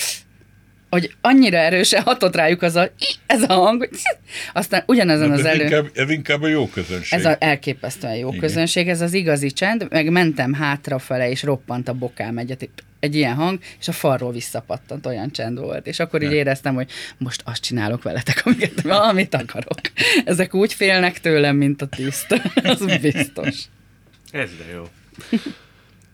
hogy 0.96 1.16
annyira 1.22 1.58
erősen 1.58 2.02
hatott 2.02 2.36
rájuk 2.36 2.62
az 2.62 2.76
a, 2.76 2.92
ez 3.26 3.42
a 3.42 3.54
hang, 3.54 3.80
hogy 3.80 3.90
aztán 4.54 4.84
ugyanezen 4.86 5.32
az 5.32 5.46
elő... 5.46 5.64
Inkább, 5.64 5.90
ez 5.94 6.10
inkább 6.10 6.42
a 6.42 6.48
jó 6.48 6.68
közönség. 6.68 7.20
Ez 7.20 7.26
az 7.26 7.36
elképesztően 7.40 8.16
jó 8.16 8.28
Igen. 8.28 8.40
közönség, 8.40 8.90
ez 8.90 9.02
az 9.02 9.14
igazi 9.14 9.52
csend, 9.52 9.88
meg 9.90 10.10
mentem 10.10 10.54
hátrafele, 10.54 11.30
és 11.30 11.44
roppant 11.44 11.88
a 11.88 11.94
bokám 11.94 12.38
egyet, 12.38 12.70
egy 13.00 13.16
ilyen 13.16 13.34
hang, 13.34 13.60
és 13.80 13.88
a 13.88 13.92
falról 13.92 14.32
visszapattant, 14.32 15.06
olyan 15.06 15.32
csend 15.32 15.60
volt. 15.60 15.88
És 15.88 16.00
akkor 16.00 16.22
így 16.22 16.34
éreztem, 16.34 16.76
hogy 16.76 16.92
most 17.18 17.42
azt 17.46 17.62
csinálok 17.62 18.04
veletek, 18.04 18.42
amiket, 18.46 18.86
amit 18.86 19.34
akarok. 19.34 19.80
Ezek 20.26 20.54
úgy 20.54 20.74
félnek 20.74 21.20
tőlem, 21.20 21.56
mint 21.56 21.82
a 21.82 21.88
tiszt. 21.88 22.42
az 22.64 22.98
biztos. 23.02 23.56
Ez 24.32 24.50
de 24.58 24.74
jó. 24.74 24.84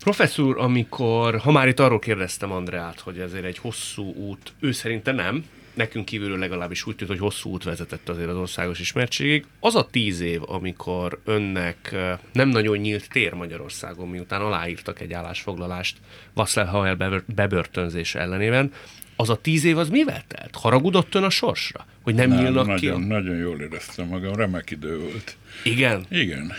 Professzor, 0.04 0.58
amikor, 0.60 1.38
ha 1.38 1.52
már 1.52 1.68
itt 1.68 1.80
arról 1.80 2.00
kérdeztem 2.00 2.52
Andreát, 2.52 3.00
hogy 3.00 3.20
ezért 3.20 3.46
egy 3.46 3.58
hosszú 3.58 4.14
út, 4.14 4.54
ő 4.60 4.72
szerinte 4.72 5.12
nem, 5.12 5.46
nekünk 5.74 6.06
kívülről 6.06 6.38
legalábbis 6.38 6.88
úgy 6.88 6.96
tűnt, 6.96 7.10
hogy 7.10 7.20
hosszú 7.20 7.50
út 7.50 7.64
vezetett 7.64 8.10
azért 8.10 8.30
az 8.30 8.36
országos 8.36 8.80
ismertségig. 8.80 9.46
Az 9.60 9.76
a 9.76 9.88
tíz 9.92 10.20
év, 10.20 10.42
amikor 10.46 11.20
önnek 11.26 11.96
nem 12.34 12.50
nagyon 12.50 12.78
nyílt 12.78 13.10
tér 13.10 13.34
Magyarországon, 13.34 14.08
miután 14.08 14.42
aláírtak 14.42 15.00
egy 15.00 15.14
állásfoglalást 15.14 15.98
Václav 16.34 16.68
Havel 16.68 17.24
bebörtönzése 17.26 18.20
ellenében, 18.20 18.72
az 19.16 19.30
a 19.30 19.36
tíz 19.36 19.64
év 19.64 19.78
az 19.78 19.90
mivel 19.90 20.24
telt? 20.28 20.56
Haragudott 20.56 21.16
ön 21.16 21.24
a 21.24 21.30
sorsra? 21.30 21.86
Hogy 22.02 22.16
nem, 22.16 22.30
nem 22.30 22.44
nyílnak 22.44 22.66
nagyon, 22.66 23.02
ki? 23.02 23.08
Nagyon 23.08 23.38
jól 23.38 23.60
éreztem 23.60 24.08
magam, 24.08 24.36
remek 24.36 24.72
idő 24.72 25.00
volt. 25.00 25.38
Igen? 25.64 26.06
Igen. 26.10 26.52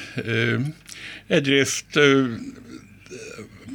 Egyrészt 1.26 1.98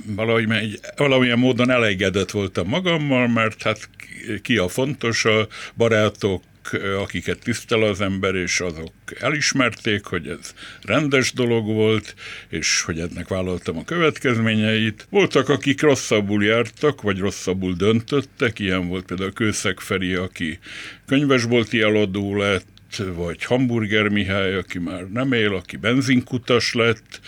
valahogy 0.06 0.52
egy, 0.52 0.80
valamilyen 0.95 1.39
módon 1.39 1.69
elégedett 1.69 2.32
voltam 2.32 2.67
magammal, 2.67 3.28
mert 3.28 3.63
hát 3.63 3.89
ki 4.41 4.58
a 4.58 4.67
fontos, 4.67 5.26
a 5.26 5.47
barátok, 5.76 6.43
akiket 7.00 7.39
tisztel 7.39 7.82
az 7.82 8.02
ember, 8.02 8.36
és 8.36 8.60
azok 8.60 8.91
elismerték, 9.19 10.06
hogy 10.06 10.28
ez 10.28 10.54
rendes 10.82 11.34
dolog 11.34 11.65
volt, 11.65 12.15
és 12.50 12.82
hogy 12.82 13.00
ennek 13.00 13.28
vállaltam 13.28 13.78
a 13.78 13.84
következményeit. 13.84 15.08
Voltak, 15.10 15.50
akik 15.50 15.82
rosszabbul 15.82 16.43
jártak, 16.43 17.02
vagy 17.02 17.19
rosszabbul 17.19 17.73
döntöttek, 17.73 18.60
ilyen 18.60 18.88
volt 18.88 19.06
például 19.06 19.34
Kőszeg 19.34 19.80
Feri, 19.80 20.13
aki 20.13 20.60
könyvesbolti 21.06 21.82
eladó 21.82 22.38
lett, 22.38 23.04
vagy 23.15 23.43
Hamburger 23.43 24.08
Mihály, 24.08 24.56
aki 24.56 24.80
már 24.80 25.08
nem 25.12 25.34
él, 25.34 25.54
aki 25.54 25.78
benzinkutas 25.78 26.73
lett. 26.73 27.21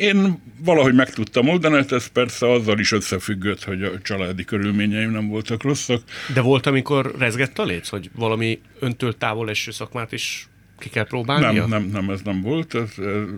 Én 0.00 0.42
valahogy 0.64 0.94
meg 0.94 1.10
tudtam 1.10 1.48
oldani, 1.48 1.74
hát 1.74 1.92
ez 1.92 2.06
persze 2.06 2.50
azzal 2.52 2.78
is 2.78 2.92
összefüggött, 2.92 3.64
hogy 3.64 3.82
a 3.82 4.00
családi 4.02 4.44
körülményeim 4.44 5.10
nem 5.10 5.28
voltak 5.28 5.62
rosszak. 5.62 6.02
De 6.34 6.40
volt, 6.40 6.66
amikor 6.66 7.14
rezgett 7.18 7.58
a 7.58 7.64
léc, 7.64 7.88
hogy 7.88 8.10
valami 8.14 8.60
öntől 8.78 9.16
távol 9.16 9.50
eső 9.50 9.70
szakmát 9.70 10.12
is 10.12 10.48
ki 10.78 10.88
kell 10.88 11.06
próbálni? 11.06 11.58
Nem, 11.58 11.68
nem, 11.68 11.82
nem, 11.92 12.10
ez 12.10 12.20
nem 12.24 12.40
volt. 12.40 12.74
Ez, 12.74 12.90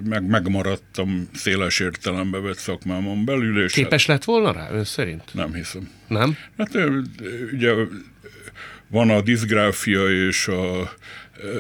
meg, 0.05 0.27
megmaradtam 0.27 1.29
széles 1.35 1.81
értelembe 1.81 2.39
vett 2.39 2.59
szakmámon 2.59 3.25
belül. 3.25 3.65
És 3.65 3.73
Képes 3.73 4.07
hát, 4.07 4.17
lett 4.17 4.25
volna 4.25 4.53
rá, 4.53 4.71
ön 4.71 4.85
szerint? 4.85 5.35
Nem 5.35 5.55
hiszem. 5.55 5.91
Nem? 6.09 6.37
Hát 6.59 6.79
ugye 7.53 7.73
van 8.89 9.11
a 9.11 9.21
diszgráfia 9.21 10.27
és 10.27 10.49
a 10.49 10.93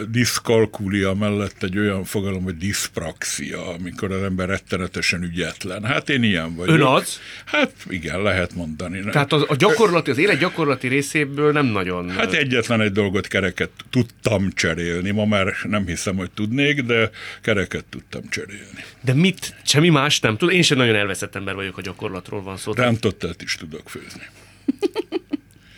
diszkalkulia 0.08 1.14
mellett 1.14 1.62
egy 1.62 1.78
olyan 1.78 2.04
fogalom, 2.04 2.42
hogy 2.42 2.56
diszpraxia, 2.56 3.68
amikor 3.68 4.12
az 4.12 4.22
ember 4.22 4.48
rettenetesen 4.48 5.22
ügyetlen. 5.22 5.84
Hát 5.84 6.08
én 6.08 6.22
ilyen 6.22 6.54
vagyok. 6.54 6.74
Ön 6.74 6.82
az? 6.82 7.20
Hát 7.44 7.72
igen, 7.88 8.22
lehet 8.22 8.54
mondani. 8.54 9.00
Tehát 9.10 9.32
az, 9.32 9.44
a 9.48 9.56
gyakorlati, 9.56 10.10
az 10.10 10.18
élet 10.18 10.38
gyakorlati 10.38 10.88
részéből 10.88 11.52
nem 11.52 11.66
nagyon... 11.66 12.10
Hát 12.10 12.32
egyetlen 12.32 12.80
egy 12.80 12.92
dolgot, 12.92 13.26
kereket 13.26 13.70
tudtam 13.90 14.50
cserélni. 14.52 15.10
Ma 15.10 15.24
már 15.24 15.54
nem 15.62 15.86
hiszem, 15.86 16.16
hogy 16.16 16.30
tudnék, 16.30 16.80
de 16.80 17.10
kereket 17.42 17.84
tudtam 17.84 18.28
cserélni. 18.28 18.84
De 19.00 19.14
mit? 19.14 19.54
Semmi 19.62 19.88
más 19.88 20.20
nem 20.20 20.36
tud? 20.36 20.52
Én 20.52 20.62
sem 20.62 20.78
nagyon 20.78 20.94
elveszett 20.94 21.34
ember 21.34 21.54
vagyok, 21.54 21.78
a 21.78 21.80
gyakorlatról 21.80 22.42
van 22.42 22.56
szó. 22.56 22.72
Rántottát 22.72 23.42
is 23.42 23.54
tudok 23.54 23.90
főzni. 23.90 24.22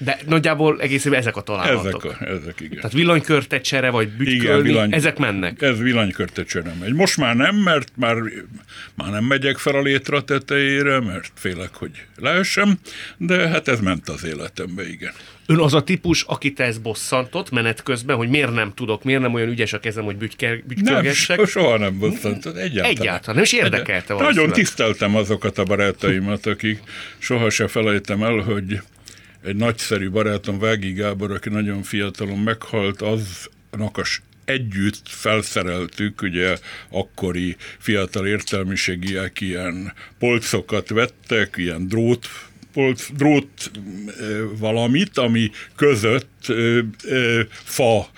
De 0.05 0.19
nagyjából 0.27 0.81
egészében 0.81 1.19
ezek 1.19 1.37
a 1.37 1.41
találatok. 1.41 2.05
Ezek, 2.05 2.21
a, 2.21 2.25
ezek 2.25 2.61
igen. 2.61 2.77
Tehát 2.77 2.93
villanykörtecsere, 2.93 3.91
vagy 3.91 4.09
bütykölni, 4.09 4.43
igen, 4.45 4.63
villany, 4.63 4.93
ezek 4.93 5.19
mennek. 5.19 5.63
Ez 5.63 5.79
villanykörtecsere 5.79 6.75
megy. 6.81 6.93
Most 6.95 7.17
már 7.17 7.37
nem, 7.37 7.57
mert 7.57 7.93
már, 7.97 8.17
már 8.95 9.11
nem 9.11 9.25
megyek 9.25 9.59
fel 9.59 9.75
a 9.75 9.83
létra 9.83 10.25
tetejére, 10.25 11.01
mert 11.01 11.33
félek, 11.35 11.75
hogy 11.75 11.91
leesem, 12.17 12.79
de 13.17 13.49
hát 13.49 13.69
ez 13.69 13.81
ment 13.81 14.09
az 14.09 14.25
életembe, 14.25 14.89
igen. 14.89 15.13
Ön 15.47 15.59
az 15.59 15.75
a 15.75 15.83
típus, 15.83 16.23
akit 16.23 16.61
ez 16.61 16.79
bosszantott 16.79 17.51
menet 17.51 17.83
közben, 17.83 18.17
hogy 18.17 18.29
miért 18.29 18.53
nem 18.53 18.73
tudok, 18.75 19.05
miért 19.05 19.21
nem 19.21 19.35
olyan 19.35 19.49
ügyes 19.49 19.73
a 19.73 19.81
kezem, 19.81 20.05
hogy 20.05 20.17
bütykölgessek? 20.17 21.37
Nem, 21.37 21.47
soha 21.47 21.79
nem 21.79 21.99
bosszantott. 21.99 22.57
Egyáltalán. 22.57 22.91
Egyáltalán, 22.91 23.35
nem 23.35 23.45
is 23.45 23.53
érdekelte 23.53 24.15
Nagyon 24.15 24.51
tiszteltem 24.51 25.17
azokat 25.17 25.59
a 25.59 25.65
barátaimat, 25.65 26.47
akik 26.47 26.81
soha 27.19 27.51
se 27.51 27.69
felejtem 27.69 28.23
el, 28.23 28.37
hogy 28.37 28.81
egy 29.45 29.57
nagyszerű 29.57 30.11
barátom, 30.11 30.59
Vági 30.59 30.93
Gábor, 30.93 31.31
aki 31.31 31.49
nagyon 31.49 31.83
fiatalon 31.83 32.39
meghalt, 32.39 33.03
aznak 33.03 33.99
a 33.99 34.03
együtt 34.45 35.09
felszereltük, 35.09 36.23
ugye 36.23 36.59
akkori 36.89 37.57
fiatal 37.79 38.27
értelmiségiek 38.27 39.41
ilyen 39.41 39.93
polcokat 40.19 40.89
vettek, 40.89 41.55
ilyen 41.57 41.89
drót 41.89 42.27
polc, 42.73 43.13
drót 43.13 43.71
valamit, 44.59 45.19
ami 45.19 45.51
között 45.77 46.53
fa 47.49 48.09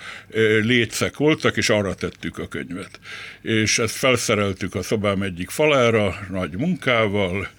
lécek 0.61 1.17
voltak, 1.17 1.57
és 1.57 1.69
arra 1.69 1.95
tettük 1.95 2.37
a 2.37 2.47
könyvet. 2.47 2.99
És 3.41 3.79
ezt 3.79 3.95
felszereltük 3.95 4.75
a 4.75 4.81
szobám 4.81 5.21
egyik 5.21 5.49
falára, 5.49 6.27
nagy 6.29 6.57
munkával, 6.57 7.49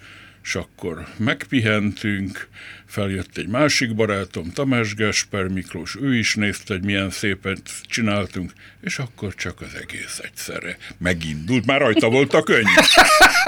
és 0.43 0.55
akkor 0.55 1.07
megpihentünk, 1.17 2.47
feljött 2.89 3.37
egy 3.37 3.47
másik 3.47 3.95
barátom, 3.95 4.51
Tamás 4.51 4.95
Gesper 4.95 5.47
Miklós, 5.47 5.95
ő 6.01 6.15
is 6.15 6.35
nézte, 6.35 6.73
hogy 6.73 6.83
milyen 6.83 7.09
szépet 7.09 7.61
csináltunk, 7.87 8.51
és 8.81 8.99
akkor 8.99 9.35
csak 9.35 9.61
az 9.61 9.75
egész 9.81 10.19
egyszerre 10.23 10.77
megindult, 10.97 11.65
már 11.65 11.79
rajta 11.79 12.09
volt 12.09 12.33
a 12.33 12.43
könyv. 12.43 12.67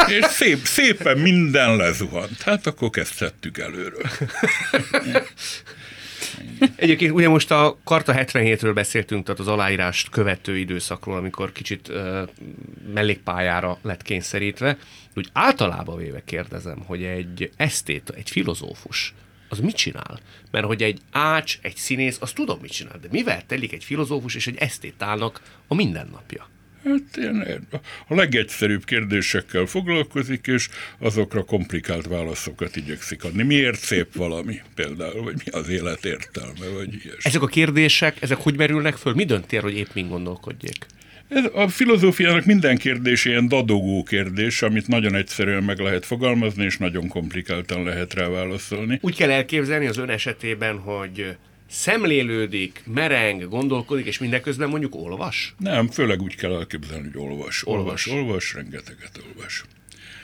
És 0.07 0.25
szép, 0.25 0.57
szépen 0.63 1.17
minden 1.17 1.75
lezuhant. 1.75 2.41
Hát 2.41 2.67
akkor 2.67 2.89
kezdhettük 2.89 3.57
előről. 3.57 4.05
Egyébként 6.75 7.11
ugye 7.11 7.29
most 7.29 7.51
a 7.51 7.77
Karta 7.83 8.13
77-ről 8.17 8.71
beszéltünk, 8.73 9.25
tehát 9.25 9.39
az 9.39 9.47
aláírást 9.47 10.09
követő 10.09 10.57
időszakról, 10.57 11.17
amikor 11.17 11.51
kicsit 11.51 11.87
uh, 11.87 12.29
mellékpályára 12.93 13.77
lett 13.81 14.01
kényszerítve. 14.01 14.77
Úgy 15.15 15.29
általában 15.33 15.97
véve 15.97 16.21
kérdezem, 16.25 16.83
hogy 16.85 17.03
egy 17.03 17.51
esztét, 17.55 18.09
egy 18.15 18.29
filozófus, 18.29 19.13
az 19.51 19.59
mit 19.59 19.75
csinál? 19.75 20.19
Mert 20.51 20.65
hogy 20.65 20.83
egy 20.83 20.99
ács, 21.11 21.59
egy 21.61 21.75
színész, 21.75 22.17
azt 22.19 22.35
tudom, 22.35 22.59
mit 22.61 22.71
csinál, 22.71 22.99
de 23.01 23.07
mivel 23.11 23.45
telik 23.45 23.73
egy 23.73 23.83
filozófus 23.83 24.35
és 24.35 24.47
egy 24.47 24.57
esztétának 24.57 25.41
a 25.67 25.75
mindennapja? 25.75 26.49
Hát 26.83 27.17
ilyen, 27.17 27.67
a 28.07 28.15
legegyszerűbb 28.15 28.85
kérdésekkel 28.85 29.65
foglalkozik, 29.65 30.47
és 30.47 30.69
azokra 30.99 31.43
komplikált 31.43 32.05
válaszokat 32.05 32.75
igyekszik 32.75 33.23
adni. 33.23 33.43
Miért 33.43 33.79
szép 33.79 34.15
valami 34.15 34.61
például, 34.75 35.23
vagy 35.23 35.41
mi 35.45 35.51
az 35.51 35.69
élet 35.69 36.05
értelme, 36.05 36.67
vagy 36.73 36.93
ilyesmi. 36.93 37.19
Ezek 37.21 37.41
a 37.41 37.47
kérdések, 37.47 38.21
ezek 38.21 38.37
hogy 38.37 38.55
merülnek 38.55 38.95
föl? 38.95 39.13
Mi 39.13 39.23
dönti 39.23 39.55
el, 39.55 39.61
hogy 39.61 39.77
épp 39.77 39.93
mind 39.93 40.09
gondolkodjék? 40.09 40.85
Ez 41.31 41.43
a 41.53 41.67
filozófiának 41.67 42.45
minden 42.45 42.77
kérdés 42.77 43.25
ilyen 43.25 43.47
dadogó 43.47 44.03
kérdés, 44.03 44.61
amit 44.61 44.87
nagyon 44.87 45.15
egyszerűen 45.15 45.63
meg 45.63 45.79
lehet 45.79 46.05
fogalmazni, 46.05 46.63
és 46.63 46.77
nagyon 46.77 47.07
komplikáltan 47.07 47.83
lehet 47.83 48.13
rá 48.13 48.27
válaszolni. 48.27 48.99
Úgy 49.01 49.15
kell 49.15 49.31
elképzelni 49.31 49.87
az 49.87 49.97
ön 49.97 50.09
esetében, 50.09 50.77
hogy 50.77 51.35
szemlélődik, 51.69 52.83
mereng, 52.85 53.49
gondolkodik, 53.49 54.05
és 54.05 54.19
mindeközben 54.19 54.69
mondjuk 54.69 54.95
olvas? 54.95 55.55
Nem, 55.57 55.87
főleg 55.87 56.21
úgy 56.21 56.35
kell 56.35 56.53
elképzelni, 56.53 57.09
hogy 57.11 57.21
olvas. 57.21 57.67
Olvas, 57.67 58.07
olvas, 58.07 58.25
olvas 58.25 58.53
rengeteget 58.53 59.21
olvas. 59.27 59.63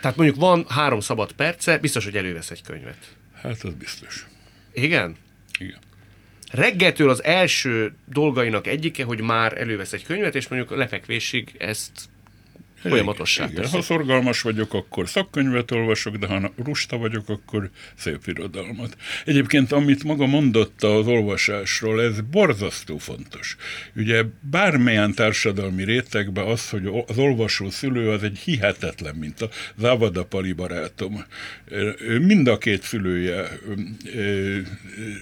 Tehát 0.02 0.18
mondjuk 0.18 0.38
van 0.40 0.66
három 0.70 1.00
szabad 1.00 1.32
perce, 1.32 1.78
biztos, 1.78 2.04
hogy 2.04 2.16
elővesz 2.18 2.52
egy 2.52 2.62
könyvet. 2.62 3.16
Hát 3.42 3.64
az 3.64 3.74
biztos. 3.74 4.28
Igen? 4.74 5.16
Igen. 5.60 5.78
Reggeltől 6.52 7.10
az 7.10 7.24
első 7.24 7.96
dolgainak 8.06 8.68
egyike, 8.68 9.04
hogy 9.04 9.22
már 9.22 9.58
elővesz 9.58 9.94
egy 9.94 10.06
könyvet, 10.06 10.36
és 10.36 10.48
mondjuk 10.48 10.78
lefekvésig 10.78 11.56
ezt 11.58 12.10
folyamatossá 12.82 13.44
igen, 13.44 13.58
igen. 13.58 13.70
Ha 13.70 13.82
szorgalmas 13.82 14.42
vagyok, 14.42 14.74
akkor 14.74 15.10
szakkönyvet 15.10 15.72
olvasok, 15.72 16.16
de 16.16 16.28
ha 16.28 16.52
rusta 16.64 16.98
vagyok, 16.98 17.30
akkor 17.30 17.70
szép 17.96 18.20
irodalmat. 18.26 18.98
Egyébként, 19.26 19.72
amit 19.72 20.04
maga 20.04 20.26
mondott 20.26 20.84
az 20.84 21.08
olvasásról, 21.08 22.02
ez 22.02 22.22
borzasztó 22.22 22.98
fontos. 22.98 23.56
Ugye 23.96 24.24
bármilyen 24.40 25.14
társadalmi 25.14 25.84
rétegben 25.84 26.46
az, 26.46 26.70
hogy 26.70 27.04
az 27.08 27.18
olvasó 27.18 27.70
szülő 27.70 28.10
az 28.10 28.24
egy 28.24 28.38
hihetetlen, 28.38 29.16
mint 29.16 29.42
a 29.42 29.50
Závada 29.78 30.26
Pali 30.26 30.52
barátom. 30.52 31.26
Mind 32.22 32.48
a 32.48 32.58
két 32.58 32.84
szülője 32.84 33.60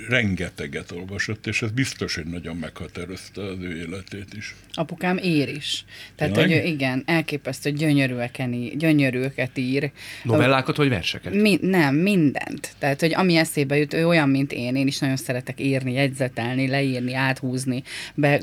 rengeteget 0.10 0.92
olvasott, 0.92 1.48
és 1.48 1.62
ez 1.62 1.72
biztos, 1.72 2.16
hogy 2.16 2.26
nagyon 2.26 2.56
meghatározta 2.56 3.42
az 3.42 3.58
ő 3.62 3.78
életét 3.78 4.34
is. 4.38 4.56
Apukám 4.74 5.18
ér 5.18 5.50
is. 5.50 5.86
Tehát, 6.16 6.36
hogy 6.36 6.52
igen, 6.52 7.04
elképesztő 7.06 7.45
elképesztő 7.46 7.72
gyönyörűeken, 7.72 8.78
gyönyörűeket 8.78 9.58
ír. 9.58 9.92
Novellákat 10.24 10.76
vagy 10.76 10.90
verseket? 10.90 11.34
Mi, 11.34 11.58
nem, 11.62 11.96
mindent. 11.96 12.76
Tehát, 12.78 13.00
hogy 13.00 13.14
ami 13.14 13.36
eszébe 13.36 13.78
jut, 13.78 13.94
ő 13.94 14.08
olyan, 14.08 14.30
mint 14.30 14.52
én. 14.52 14.76
Én 14.76 14.88
is 14.88 15.00
nagyon 15.00 15.16
szeretek 15.16 15.60
írni, 15.60 15.94
jegyzetelni, 15.94 16.68
leírni, 16.68 17.14
áthúzni. 17.14 17.84
Be, 18.16 18.42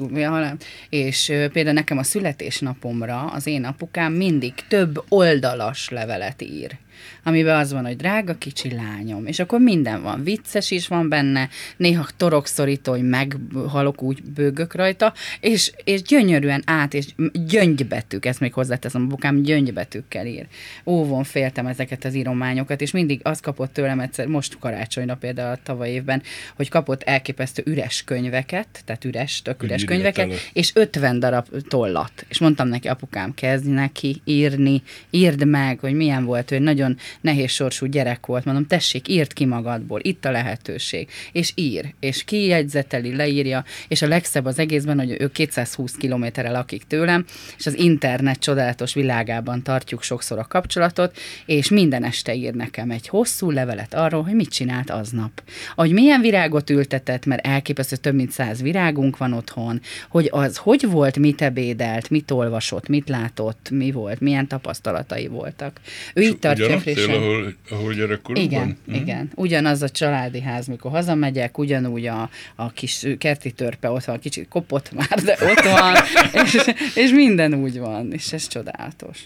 és 0.88 1.32
például 1.52 1.74
nekem 1.74 1.98
a 1.98 2.02
születésnapomra 2.02 3.24
az 3.24 3.46
én 3.46 3.64
apukám 3.64 4.12
mindig 4.12 4.54
több 4.68 5.04
oldalas 5.08 5.88
levelet 5.88 6.42
ír 6.42 6.78
amiben 7.22 7.56
az 7.56 7.72
van, 7.72 7.84
hogy 7.86 7.96
drága 7.96 8.34
kicsi 8.34 8.74
lányom, 8.74 9.26
és 9.26 9.38
akkor 9.38 9.60
minden 9.60 10.02
van, 10.02 10.22
vicces 10.22 10.70
is 10.70 10.88
van 10.88 11.08
benne, 11.08 11.48
néha 11.76 12.06
torokszorító, 12.16 12.92
hogy 12.92 13.08
meghalok, 13.08 14.02
úgy 14.02 14.22
bőgök 14.22 14.74
rajta, 14.74 15.12
és, 15.40 15.72
és 15.84 16.02
gyönyörűen 16.02 16.62
át, 16.66 16.94
és 16.94 17.06
gyöngybetűk, 17.46 18.26
ezt 18.26 18.40
még 18.40 18.52
hozzáteszem, 18.52 18.91
a 18.94 19.06
bukám 19.06 19.42
gyöngybetűkkel 19.42 20.26
ír. 20.26 20.46
Óvon 20.86 21.24
féltem 21.24 21.66
ezeket 21.66 22.04
az 22.04 22.14
írományokat, 22.14 22.80
és 22.80 22.90
mindig 22.90 23.20
azt 23.22 23.42
kapott 23.42 23.72
tőlem 23.72 24.00
egyszer, 24.00 24.26
most 24.26 24.58
karácsonyra 24.58 25.16
például 25.16 25.52
a 25.52 25.58
tavaly 25.62 25.90
évben, 25.90 26.22
hogy 26.56 26.68
kapott 26.68 27.02
elképesztő 27.02 27.62
üres 27.66 28.02
könyveket, 28.04 28.68
tehát 28.84 29.04
üres, 29.04 29.42
tök 29.42 29.62
üres 29.62 29.84
könyveket, 29.84 30.30
el. 30.30 30.36
és 30.52 30.70
50 30.74 31.18
darab 31.18 31.46
tollat. 31.68 32.26
És 32.28 32.38
mondtam 32.38 32.68
neki, 32.68 32.88
apukám, 32.88 33.34
kezdj 33.34 33.70
neki 33.70 34.20
írni, 34.24 34.82
írd 35.10 35.46
meg, 35.46 35.78
hogy 35.78 35.94
milyen 35.94 36.24
volt, 36.24 36.48
hogy 36.48 36.60
nagyon 36.60 36.80
nagyon 36.82 36.98
nehéz 37.20 37.50
sorsú 37.50 37.86
gyerek 37.86 38.26
volt, 38.26 38.44
mondom, 38.44 38.66
tessék, 38.66 39.08
írd 39.08 39.32
ki 39.32 39.44
magadból, 39.44 40.00
itt 40.02 40.24
a 40.24 40.30
lehetőség. 40.30 41.08
És 41.32 41.52
ír, 41.54 41.94
és 42.00 42.24
kijegyzeteli, 42.24 43.16
leírja, 43.16 43.64
és 43.88 44.02
a 44.02 44.06
legszebb 44.06 44.44
az 44.44 44.58
egészben, 44.58 44.98
hogy 44.98 45.16
ő 45.18 45.30
220 45.30 45.92
kilométerre 45.92 46.50
lakik 46.50 46.84
tőlem, 46.84 47.24
és 47.58 47.66
az 47.66 47.74
internet 47.74 48.38
csodálatos 48.38 48.81
világában 48.92 49.62
tartjuk 49.62 50.02
sokszor 50.02 50.38
a 50.38 50.46
kapcsolatot, 50.48 51.16
és 51.46 51.68
minden 51.68 52.04
este 52.04 52.34
ír 52.34 52.54
nekem 52.54 52.90
egy 52.90 53.08
hosszú 53.08 53.50
levelet 53.50 53.94
arról, 53.94 54.22
hogy 54.22 54.34
mit 54.34 54.48
csinált 54.48 54.90
aznap. 54.90 55.42
Hogy 55.74 55.92
milyen 55.92 56.20
virágot 56.20 56.70
ültetett, 56.70 57.26
mert 57.26 57.46
elképesztő 57.46 57.96
több 57.96 58.14
mint 58.14 58.30
száz 58.30 58.62
virágunk 58.62 59.16
van 59.16 59.32
otthon, 59.32 59.80
hogy 60.08 60.28
az 60.30 60.56
hogy 60.56 60.90
volt, 60.90 61.18
mit 61.18 61.42
ebédelt, 61.42 62.10
mit 62.10 62.30
olvasott, 62.30 62.88
mit 62.88 63.08
látott, 63.08 63.70
mi 63.70 63.90
volt, 63.90 64.20
milyen 64.20 64.46
tapasztalatai 64.46 65.26
voltak. 65.26 65.80
Ő 66.14 66.22
így 66.22 66.38
tartja 66.38 66.68
Jeffrey 66.68 67.04
ahol, 67.04 67.54
ahol 67.70 67.92
gyerekkoromban? 67.92 68.52
Igen, 68.52 68.78
hm? 68.86 68.94
igen. 68.94 69.30
Ugyanaz 69.34 69.82
a 69.82 69.88
családi 69.88 70.40
ház, 70.40 70.66
mikor 70.66 70.90
hazamegyek, 70.90 71.58
ugyanúgy 71.58 72.06
a, 72.06 72.30
a 72.56 72.72
kis 72.72 73.06
kerti 73.18 73.50
törpe 73.50 73.90
ott 73.90 74.04
van, 74.04 74.18
kicsit 74.18 74.48
kopott 74.48 74.92
már, 74.92 75.22
de 75.24 75.36
ott 75.40 75.62
van, 75.62 75.96
és, 76.44 76.58
és 76.94 77.10
minden 77.10 77.54
úgy 77.54 77.78
van, 77.78 78.12
és 78.12 78.32
ez 78.32 78.46
csodálatos. 78.72 79.24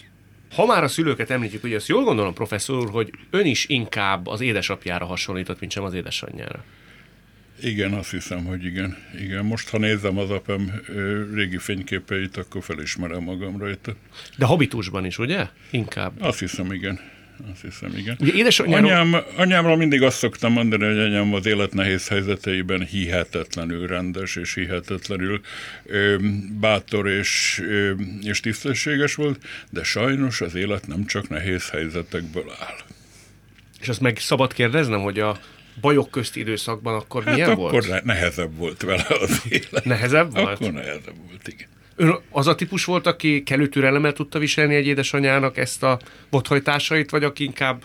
Ha 0.55 0.65
már 0.65 0.83
a 0.83 0.87
szülőket 0.87 1.29
említjük, 1.29 1.63
ugye 1.63 1.75
azt 1.75 1.87
jól 1.87 2.03
gondolom, 2.03 2.33
professzor 2.33 2.77
úr, 2.77 2.89
hogy 2.89 3.11
ön 3.29 3.45
is 3.45 3.65
inkább 3.67 4.27
az 4.27 4.41
édesapjára 4.41 5.05
hasonlított, 5.05 5.59
mint 5.59 5.71
sem 5.71 5.83
az 5.83 5.93
édesanyjára. 5.93 6.63
Igen, 7.61 7.93
azt 7.93 8.11
hiszem, 8.11 8.45
hogy 8.45 8.65
igen. 8.65 8.97
igen. 9.19 9.45
Most, 9.45 9.69
ha 9.69 9.77
nézem 9.77 10.17
az 10.17 10.29
apám 10.29 10.81
régi 11.33 11.57
fényképeit, 11.57 12.37
akkor 12.37 12.63
felismerem 12.63 13.23
magam 13.23 13.57
rajta. 13.57 13.95
De 14.37 14.45
habitusban 14.45 15.05
is, 15.05 15.17
ugye? 15.17 15.47
Inkább. 15.71 16.21
Azt 16.21 16.39
hiszem, 16.39 16.71
igen 16.71 16.99
azt 17.51 17.61
hiszem, 17.61 17.97
igen. 17.97 18.17
Ugye 18.19 18.33
édesanyjáról... 18.33 18.91
Anyám, 18.91 19.23
anyámról 19.35 19.75
mindig 19.77 20.01
azt 20.01 20.17
szoktam 20.17 20.51
mondani, 20.51 20.85
hogy 20.85 20.99
anyám 20.99 21.33
az 21.33 21.45
élet 21.45 21.73
nehéz 21.73 22.07
helyzeteiben 22.07 22.85
hihetetlenül 22.85 23.87
rendes 23.87 24.35
és 24.35 24.53
hihetetlenül 24.53 25.41
ö, 25.85 26.15
bátor 26.59 27.07
és, 27.07 27.61
ö, 27.63 27.91
és 28.21 28.39
tisztességes 28.39 29.15
volt, 29.15 29.43
de 29.69 29.83
sajnos 29.83 30.41
az 30.41 30.55
élet 30.55 30.87
nem 30.87 31.05
csak 31.05 31.29
nehéz 31.29 31.69
helyzetekből 31.69 32.49
áll. 32.59 32.77
És 33.79 33.89
azt 33.89 34.01
meg 34.01 34.17
szabad 34.17 34.53
kérdeznem, 34.53 34.99
hogy 35.01 35.19
a 35.19 35.39
bajok 35.81 36.11
közti 36.11 36.39
időszakban 36.39 36.95
akkor 36.95 37.23
hát 37.23 37.33
milyen 37.33 37.49
akkor 37.49 37.85
volt? 37.85 38.03
nehezebb 38.03 38.55
volt 38.55 38.81
vele 38.81 39.05
az 39.07 39.41
élet. 39.49 39.85
Nehezebb 39.85 40.33
volt? 40.33 40.47
Akkor 40.47 40.71
nehezebb 40.71 41.15
volt, 41.27 41.47
igen. 41.47 41.67
Ön 41.99 42.15
az 42.31 42.47
a 42.47 42.55
típus 42.55 42.85
volt, 42.85 43.07
aki 43.07 43.43
kellő 43.43 43.67
türelemmel 43.67 44.13
tudta 44.13 44.39
viselni 44.39 44.75
egy 44.75 44.87
édesanyának 44.87 45.57
ezt 45.57 45.83
a 45.83 45.99
bothajtásait, 46.29 47.09
vagy 47.09 47.23
aki 47.23 47.43
inkább 47.43 47.83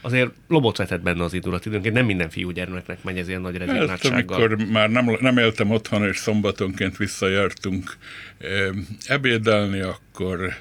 azért 0.00 0.30
lobot 0.48 0.76
vetett 0.76 1.02
benne 1.02 1.24
az 1.24 1.32
indulat 1.32 1.66
időnként, 1.66 1.94
nem 1.94 2.06
minden 2.06 2.30
fiúgyermeknek 2.30 3.02
megy 3.02 3.18
ez 3.18 3.28
ilyen 3.28 3.40
nagy 3.40 3.56
rezignáltsággal. 3.56 4.40
Hát, 4.40 4.50
amikor 4.50 4.66
már 4.66 4.90
nem, 4.90 5.16
nem 5.20 5.38
éltem 5.38 5.70
otthon, 5.70 6.04
és 6.04 6.16
szombatonként 6.16 6.96
visszajártunk 6.96 7.96
ebédelni, 9.06 9.80
akkor 9.80 10.54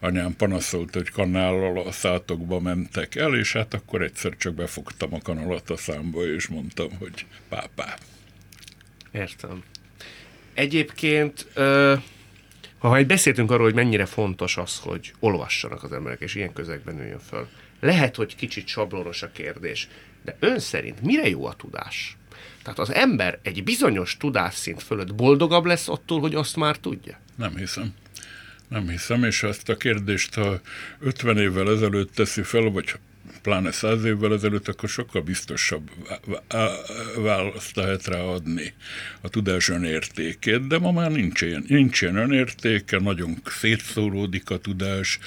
anyám 0.00 0.36
panaszolt, 0.36 0.94
hogy 0.94 1.10
kanállal 1.10 1.78
a 1.78 1.92
szátokba 1.92 2.60
mentek 2.60 3.14
el, 3.14 3.34
és 3.34 3.52
hát 3.52 3.74
akkor 3.74 4.02
egyszer 4.02 4.36
csak 4.36 4.54
befogtam 4.54 5.14
a 5.14 5.18
kanalat 5.22 5.70
a 5.70 5.76
számba, 5.76 6.26
és 6.26 6.46
mondtam, 6.46 6.88
hogy 6.98 7.26
pápá. 7.48 7.96
Értem. 9.12 9.62
Egyébként 10.54 11.46
ö, 11.54 11.94
ha 12.88 12.96
egy 12.96 13.06
beszéltünk 13.06 13.50
arról, 13.50 13.64
hogy 13.64 13.74
mennyire 13.74 14.06
fontos 14.06 14.56
az, 14.56 14.78
hogy 14.78 15.12
olvassanak 15.18 15.82
az 15.82 15.92
emberek, 15.92 16.20
és 16.20 16.34
ilyen 16.34 16.52
közegben 16.52 16.94
nőjön 16.94 17.18
föl. 17.18 17.48
Lehet, 17.80 18.16
hogy 18.16 18.36
kicsit 18.36 18.66
sablonos 18.66 19.22
a 19.22 19.30
kérdés. 19.32 19.88
De 20.24 20.36
ön 20.40 20.58
szerint 20.58 21.02
mire 21.02 21.28
jó 21.28 21.46
a 21.46 21.54
tudás? 21.54 22.16
Tehát 22.62 22.78
az 22.78 22.92
ember 22.92 23.38
egy 23.42 23.64
bizonyos 23.64 24.16
tudásszint 24.16 24.82
fölött 24.82 25.14
boldogabb 25.14 25.64
lesz 25.64 25.88
attól, 25.88 26.20
hogy 26.20 26.34
azt 26.34 26.56
már 26.56 26.76
tudja? 26.76 27.18
Nem 27.36 27.56
hiszem. 27.56 27.94
Nem 28.68 28.88
hiszem, 28.88 29.24
és 29.24 29.42
ezt 29.42 29.68
a 29.68 29.76
kérdést, 29.76 30.34
ha 30.34 30.60
50 31.00 31.38
évvel 31.38 31.70
ezelőtt 31.70 32.14
teszi 32.14 32.42
fel, 32.42 32.70
vagy 32.70 32.94
pláne 33.42 33.70
száz 33.70 34.04
évvel 34.04 34.32
ezelőtt, 34.32 34.68
akkor 34.68 34.88
sokkal 34.88 35.22
biztosabb 35.22 35.90
választ 37.16 37.76
lehet 37.76 38.06
rá 38.06 38.18
a 39.20 39.28
tudás 39.28 39.68
önértékét, 39.68 40.66
de 40.66 40.78
ma 40.78 40.92
már 40.92 41.10
nincs 41.10 41.40
ilyen, 41.40 41.64
nincs 41.68 42.00
ilyen 42.00 42.16
önértéke, 42.16 42.98
nagyon 42.98 43.36
szétszóródik 43.44 44.50
a 44.50 44.58
tudás. 44.58 45.18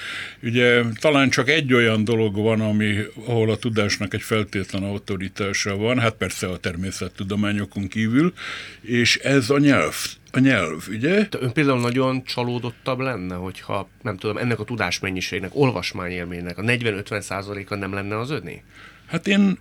Ugye 0.42 0.82
talán 1.00 1.30
csak 1.30 1.48
egy 1.48 1.72
olyan 1.72 2.04
dolog 2.04 2.34
van, 2.34 2.60
ami, 2.60 2.98
ahol 3.26 3.50
a 3.50 3.56
tudásnak 3.56 4.14
egy 4.14 4.22
feltétlen 4.22 4.82
autoritása 4.82 5.76
van, 5.76 5.98
hát 5.98 6.14
persze 6.14 6.46
a 6.46 6.58
természettudományokon 6.58 7.88
kívül, 7.88 8.32
és 8.80 9.16
ez 9.16 9.50
a 9.50 9.58
nyelv 9.58 10.17
a 10.30 10.38
nyelv, 10.38 10.84
ugye? 10.88 11.26
De 11.30 11.38
ön 11.40 11.52
például 11.52 11.80
nagyon 11.80 12.24
csalódottabb 12.24 12.98
lenne, 12.98 13.34
hogyha, 13.34 13.88
nem 14.02 14.16
tudom, 14.16 14.36
ennek 14.36 14.60
a 14.60 14.64
tudásmennyiségnek, 14.64 15.50
olvasmányélménynek 15.54 16.58
a 16.58 16.62
40-50 16.62 17.20
százaléka 17.20 17.76
nem 17.76 17.92
lenne 17.92 18.18
az 18.18 18.30
öné? 18.30 18.62
Hát 19.08 19.28
én 19.28 19.58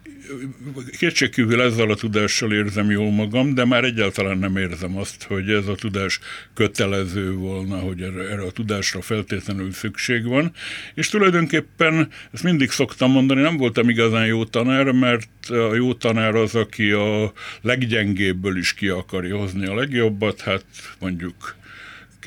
kétségkívül 0.97 1.61
ezzel 1.61 1.89
a 1.89 1.95
tudással 1.95 2.53
érzem 2.53 2.91
jól 2.91 3.11
magam, 3.11 3.53
de 3.53 3.65
már 3.65 3.83
egyáltalán 3.83 4.37
nem 4.37 4.57
érzem 4.57 4.97
azt, 4.97 5.23
hogy 5.23 5.49
ez 5.49 5.67
a 5.67 5.75
tudás 5.75 6.19
kötelező 6.53 7.33
volna, 7.33 7.77
hogy 7.77 8.01
erre, 8.01 8.23
erre 8.29 8.41
a 8.41 8.51
tudásra 8.51 9.01
feltétlenül 9.01 9.71
szükség 9.71 10.25
van. 10.25 10.51
És 10.93 11.09
tulajdonképpen, 11.09 12.09
ezt 12.31 12.43
mindig 12.43 12.69
szoktam 12.69 13.11
mondani, 13.11 13.41
nem 13.41 13.57
voltam 13.57 13.89
igazán 13.89 14.25
jó 14.25 14.45
tanár, 14.45 14.91
mert 14.91 15.49
a 15.49 15.75
jó 15.75 15.93
tanár 15.93 16.35
az, 16.35 16.55
aki 16.55 16.91
a 16.91 17.33
leggyengébből 17.61 18.57
is 18.57 18.73
ki 18.73 18.87
akarja 18.87 19.37
hozni 19.37 19.65
a 19.65 19.75
legjobbat, 19.75 20.41
hát 20.41 20.65
mondjuk 20.99 21.55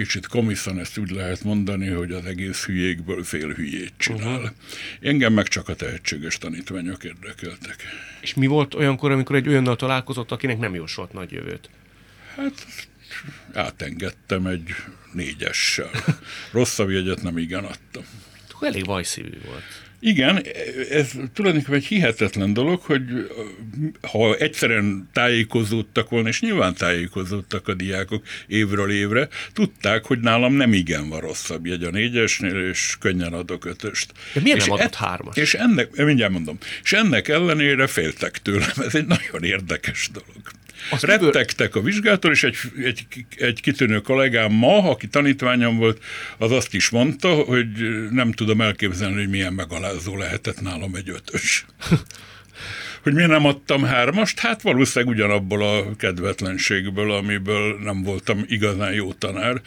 kicsit 0.00 0.26
komiszan 0.26 0.78
ezt 0.78 0.98
úgy 0.98 1.10
lehet 1.10 1.44
mondani, 1.44 1.88
hogy 1.88 2.12
az 2.12 2.24
egész 2.24 2.64
hülyékből 2.64 3.24
fél 3.24 3.52
hülyét 3.52 3.92
csinál. 3.96 4.36
Uh-huh. 4.36 4.50
Engem 5.00 5.32
meg 5.32 5.48
csak 5.48 5.68
a 5.68 5.74
tehetséges 5.74 6.38
tanítványok 6.38 7.04
érdekeltek. 7.04 7.76
És 8.20 8.34
mi 8.34 8.46
volt 8.46 8.74
olyankor, 8.74 9.10
amikor 9.10 9.36
egy 9.36 9.48
olyannal 9.48 9.76
találkozott, 9.76 10.30
akinek 10.30 10.58
nem 10.58 10.74
jósolt 10.74 11.12
nagy 11.12 11.32
jövőt? 11.32 11.70
Hát 12.36 12.66
átengedtem 13.52 14.46
egy 14.46 14.68
négyessel. 15.12 15.90
Rosszabb 16.52 16.90
jegyet 16.90 17.22
nem 17.22 17.38
igen 17.38 17.64
adtam. 17.64 18.04
Elég 18.60 18.84
vajszívű 18.84 19.38
volt. 19.46 19.89
Igen, 20.00 20.42
ez 20.90 21.10
tulajdonképpen 21.34 21.74
egy 21.74 21.86
hihetetlen 21.86 22.52
dolog, 22.52 22.80
hogy 22.80 23.02
ha 24.00 24.34
egyszerűen 24.34 25.08
tájékozódtak 25.12 26.10
volna, 26.10 26.28
és 26.28 26.40
nyilván 26.40 26.74
tájékozódtak 26.74 27.68
a 27.68 27.74
diákok 27.74 28.22
évről 28.46 28.90
évre, 28.90 29.28
tudták, 29.52 30.04
hogy 30.04 30.20
nálam 30.20 30.52
nem 30.52 30.72
igen 30.72 31.08
van 31.08 31.20
rosszabb 31.20 31.66
jegy 31.66 31.84
a 31.84 31.90
négyesnél, 31.90 32.68
és 32.68 32.96
könnyen 33.00 33.32
adok 33.32 33.64
ötöst. 33.64 34.12
De 34.34 34.40
miért 34.40 34.58
és 34.58 34.64
nem 34.64 34.72
adott 34.72 34.94
e- 34.94 34.96
hármas? 34.96 35.36
És 35.36 35.54
ennek, 35.54 35.96
mindjárt 35.96 36.32
mondom, 36.32 36.58
és 36.82 36.92
ennek 36.92 37.28
ellenére 37.28 37.86
féltek 37.86 38.38
tőlem, 38.38 38.70
ez 38.76 38.94
egy 38.94 39.06
nagyon 39.06 39.42
érdekes 39.42 40.10
dolog. 40.12 40.42
Azt 40.90 41.04
Rettegtek 41.04 41.74
a 41.74 41.80
vizsgától, 41.80 42.30
és 42.30 42.42
egy, 42.42 42.56
egy, 42.84 43.06
egy 43.36 43.60
kitűnő 43.60 44.00
kollégám 44.00 44.52
ma, 44.52 44.90
aki 44.90 45.08
tanítványom 45.08 45.76
volt, 45.76 46.02
az 46.38 46.50
azt 46.50 46.74
is 46.74 46.88
mondta, 46.88 47.34
hogy 47.34 47.68
nem 48.10 48.32
tudom 48.32 48.60
elképzelni, 48.60 49.14
hogy 49.14 49.28
milyen 49.28 49.52
megalázó 49.52 50.16
lehetett 50.16 50.60
nálam 50.60 50.94
egy 50.94 51.08
ötös. 51.08 51.64
hogy 53.02 53.14
miért 53.14 53.30
nem 53.30 53.46
adtam 53.46 53.84
hármast? 53.84 54.38
Hát 54.38 54.62
valószínűleg 54.62 55.14
ugyanabból 55.14 55.62
a 55.62 55.96
kedvetlenségből, 55.96 57.12
amiből 57.12 57.78
nem 57.82 58.02
voltam 58.02 58.44
igazán 58.46 58.92
jó 58.92 59.12
tanár. 59.12 59.60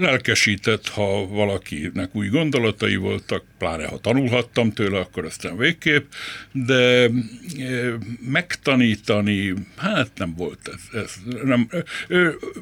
Lelkesített, 0.00 0.88
ha 0.88 1.26
valakinek 1.26 2.14
új 2.14 2.28
gondolatai 2.28 2.96
voltak, 2.96 3.44
pláne 3.58 3.86
ha 3.86 3.98
tanulhattam 3.98 4.72
tőle, 4.72 4.98
akkor 4.98 5.24
aztán 5.24 5.56
végképp, 5.56 6.12
de 6.52 7.04
e, 7.04 7.10
megtanítani, 8.20 9.54
hát 9.76 10.10
nem 10.16 10.34
volt 10.36 10.70
ez. 10.74 11.00
ez 11.02 11.14
nem, 11.44 11.68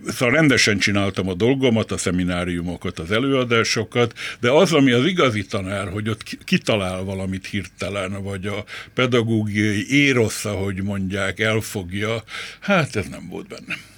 szóval 0.07 0.35
rendesen 0.35 0.79
csináltam 0.79 1.29
a 1.29 1.35
dolgomat, 1.35 1.93
a 1.93 1.97
szemináriumokat, 1.97 2.99
az 2.99 3.11
előadásokat, 3.11 4.19
de 4.41 4.51
az, 4.51 4.73
ami 4.73 4.91
az 4.91 5.05
igazi 5.05 5.47
tanár, 5.47 5.89
hogy 5.89 6.09
ott 6.09 6.23
kitalál 6.45 7.03
valamit 7.03 7.47
hirtelen, 7.47 8.23
vagy 8.23 8.47
a 8.47 8.65
pedagógiai 8.95 9.87
érosz, 9.91 10.45
ahogy 10.45 10.83
mondják, 10.83 11.41
elfogja, 11.41 12.23
hát 12.61 12.97
ez 12.97 13.07
nem 13.07 13.29
volt 13.29 13.49
bennem. 13.49 13.96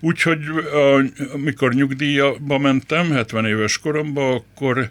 Úgyhogy 0.00 0.40
amikor 1.32 1.74
nyugdíjba 1.74 2.58
mentem, 2.58 3.10
70 3.10 3.44
éves 3.46 3.78
koromban, 3.78 4.32
akkor 4.34 4.90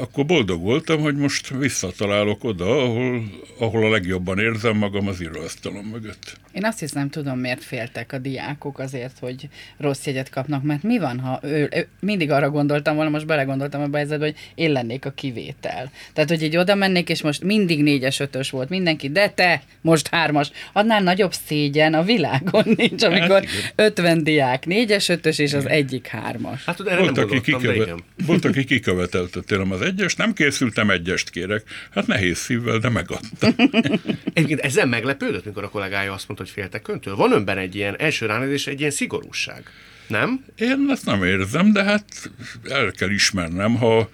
akkor 0.00 0.26
boldog 0.26 0.62
voltam, 0.62 1.00
hogy 1.00 1.16
most 1.16 1.48
visszatalálok 1.48 2.44
oda, 2.44 2.82
ahol, 2.82 3.22
ahol 3.58 3.84
a 3.84 3.90
legjobban 3.90 4.38
érzem 4.38 4.76
magam 4.76 5.08
az 5.08 5.22
íróasztalom 5.22 5.84
mögött. 5.84 6.36
Én 6.52 6.64
azt 6.64 6.78
hiszem, 6.78 7.10
tudom, 7.10 7.38
miért 7.38 7.64
féltek 7.64 8.12
a 8.12 8.18
diákok 8.18 8.78
azért, 8.78 9.18
hogy 9.18 9.48
rossz 9.78 10.06
jegyet 10.06 10.30
kapnak, 10.30 10.62
mert 10.62 10.82
mi 10.82 10.98
van, 10.98 11.20
ha 11.20 11.40
ő, 11.42 11.68
ő 11.74 11.88
mindig 12.00 12.30
arra 12.30 12.50
gondoltam 12.50 12.94
volna, 12.94 13.10
most 13.10 13.26
belegondoltam 13.26 13.80
a 13.80 13.96
helyzetbe, 13.96 14.24
hogy 14.24 14.36
én 14.54 14.72
lennék 14.72 15.04
a 15.04 15.10
kivétel. 15.10 15.90
Tehát, 16.12 16.30
hogy 16.30 16.42
egy 16.42 16.56
oda 16.56 16.74
mennék, 16.74 17.08
és 17.08 17.22
most 17.22 17.42
mindig 17.42 17.82
négyes, 17.82 18.20
ötös 18.20 18.50
volt 18.50 18.68
mindenki, 18.68 19.08
de 19.08 19.28
te 19.28 19.62
most 19.80 20.08
hármas, 20.08 20.50
annál 20.72 21.02
nagyobb 21.02 21.32
szégyen 21.32 21.94
a 21.94 22.02
világon 22.02 22.64
nincs, 22.76 23.02
amikor 23.02 23.44
hát, 23.44 23.72
50 23.74 24.24
diák 24.24 24.66
négyes, 24.66 25.08
ötös, 25.08 25.38
és 25.38 25.52
az 25.52 25.66
egyik 25.66 26.06
hármas. 26.06 26.64
Hát, 26.64 26.80
erre 26.80 27.00
volt, 27.00 27.18
aki 27.18 27.40
kikövet, 27.40 27.94
volt, 28.26 28.44
aki 28.44 28.64
kikavetelte 28.64 29.40
tőlem 29.58 29.72
az 29.72 29.86
egyes, 29.86 30.14
nem 30.14 30.32
készültem, 30.32 30.90
egyest 30.90 31.30
kérek. 31.30 31.62
Hát 31.90 32.06
nehéz 32.06 32.38
szívvel, 32.38 32.78
de 32.78 32.88
megadtam. 32.88 33.54
Egyébként 34.34 34.60
ezzel 34.60 34.86
meglepődött, 34.86 35.44
mikor 35.44 35.64
a 35.64 35.68
kollégája 35.68 36.12
azt 36.12 36.28
mondta, 36.28 36.46
hogy 36.46 36.54
féltek 36.54 36.88
öntől. 36.88 37.16
Van 37.16 37.32
önben 37.32 37.58
egy 37.58 37.74
ilyen 37.74 37.98
első 37.98 38.26
ránézés, 38.26 38.66
egy 38.66 38.80
ilyen 38.80 38.90
szigorúság. 38.90 39.70
Nem? 40.08 40.44
Én 40.56 40.86
ezt 40.90 41.04
nem 41.04 41.24
érzem, 41.24 41.72
de 41.72 41.82
hát 41.82 42.30
el 42.64 42.90
kell 42.90 43.10
ismernem, 43.10 43.76
ha 43.76 44.10